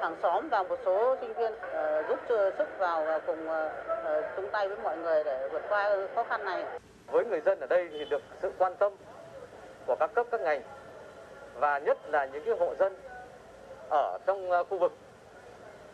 [0.00, 2.18] hàng xóm và một số sinh viên uh, giúp
[2.58, 6.64] sức vào cùng uh, chung tay với mọi người để vượt qua khó khăn này.
[7.06, 8.92] với người dân ở đây thì được sự quan tâm
[9.86, 10.62] của các cấp các ngành
[11.54, 12.96] và nhất là những cái hộ dân
[13.90, 14.92] ở trong khu vực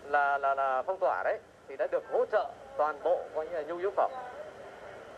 [0.05, 1.39] là là là phong tỏa đấy
[1.69, 4.11] thì đã được hỗ trợ toàn bộ coi như là nhu yếu phẩm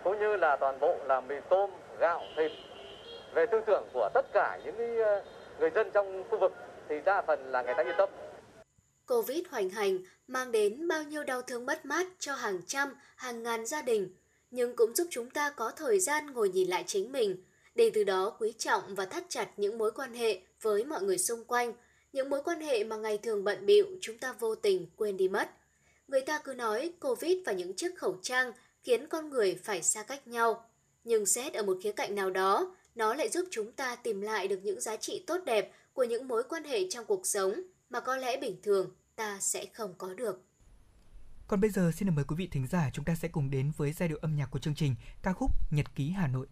[0.05, 1.71] cũng như là toàn bộ là mì tôm
[2.01, 2.53] gạo thịt.
[3.35, 5.25] Về tư tưởng của tất cả những ờ,
[5.61, 6.53] người dân trong khu vực
[6.89, 8.09] thì đa phần là người ta yên tâm.
[9.07, 13.43] Covid hoành hành mang đến bao nhiêu đau thương mất mát cho hàng trăm, hàng
[13.43, 14.17] ngàn gia đình,
[14.51, 18.05] nhưng cũng giúp chúng ta có thời gian ngồi nhìn lại chính mình, để từ
[18.05, 21.73] đó quý trọng và thắt chặt những mối quan hệ với mọi người xung quanh,
[22.13, 25.29] những mối quan hệ mà ngày thường bận bịu chúng ta vô tình quên đi
[25.29, 25.49] mất.
[26.13, 28.53] Người ta cứ nói Covid và những chiếc khẩu trang
[28.83, 30.65] khiến con người phải xa cách nhau,
[31.05, 34.49] nhưng xét ở một khía cạnh nào đó, nó lại giúp chúng ta tìm lại
[34.49, 37.55] được những giá trị tốt đẹp của những mối quan hệ trong cuộc sống
[37.91, 40.43] mà có lẽ bình thường ta sẽ không có được.
[41.49, 43.73] Còn bây giờ xin được mời quý vị thính giả chúng ta sẽ cùng đến
[43.77, 46.47] với giai điệu âm nhạc của chương trình ca khúc Nhật ký Hà Nội.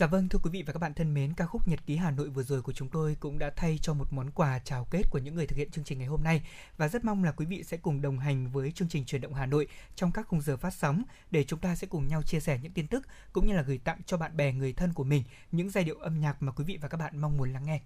[0.00, 2.10] Dạ vâng thưa quý vị và các bạn thân mến, ca khúc Nhật ký Hà
[2.10, 5.02] Nội vừa rồi của chúng tôi cũng đã thay cho một món quà chào kết
[5.10, 6.42] của những người thực hiện chương trình ngày hôm nay
[6.76, 9.34] và rất mong là quý vị sẽ cùng đồng hành với chương trình truyền động
[9.34, 9.66] Hà Nội
[9.96, 12.72] trong các khung giờ phát sóng để chúng ta sẽ cùng nhau chia sẻ những
[12.72, 15.22] tin tức cũng như là gửi tặng cho bạn bè người thân của mình
[15.52, 17.80] những giai điệu âm nhạc mà quý vị và các bạn mong muốn lắng nghe.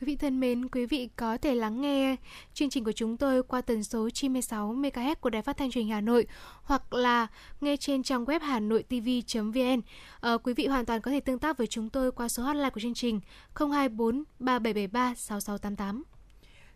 [0.00, 2.16] Quý vị thân mến, quý vị có thể lắng nghe
[2.54, 5.84] chương trình của chúng tôi qua tần số 96 MHz của Đài Phát thanh Truyền
[5.84, 6.26] hình Hà Nội
[6.62, 7.26] hoặc là
[7.60, 9.80] nghe trên trang web hà nội tv.vn.
[9.80, 9.86] À,
[10.20, 12.70] ờ, quý vị hoàn toàn có thể tương tác với chúng tôi qua số hotline
[12.70, 13.20] của chương trình
[13.54, 16.02] 024 3773 6688.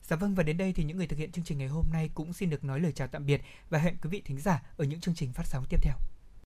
[0.02, 2.10] Dạ vâng và đến đây thì những người thực hiện chương trình ngày hôm nay
[2.14, 3.40] cũng xin được nói lời chào tạm biệt
[3.70, 5.94] và hẹn quý vị thính giả ở những chương trình phát sóng tiếp theo.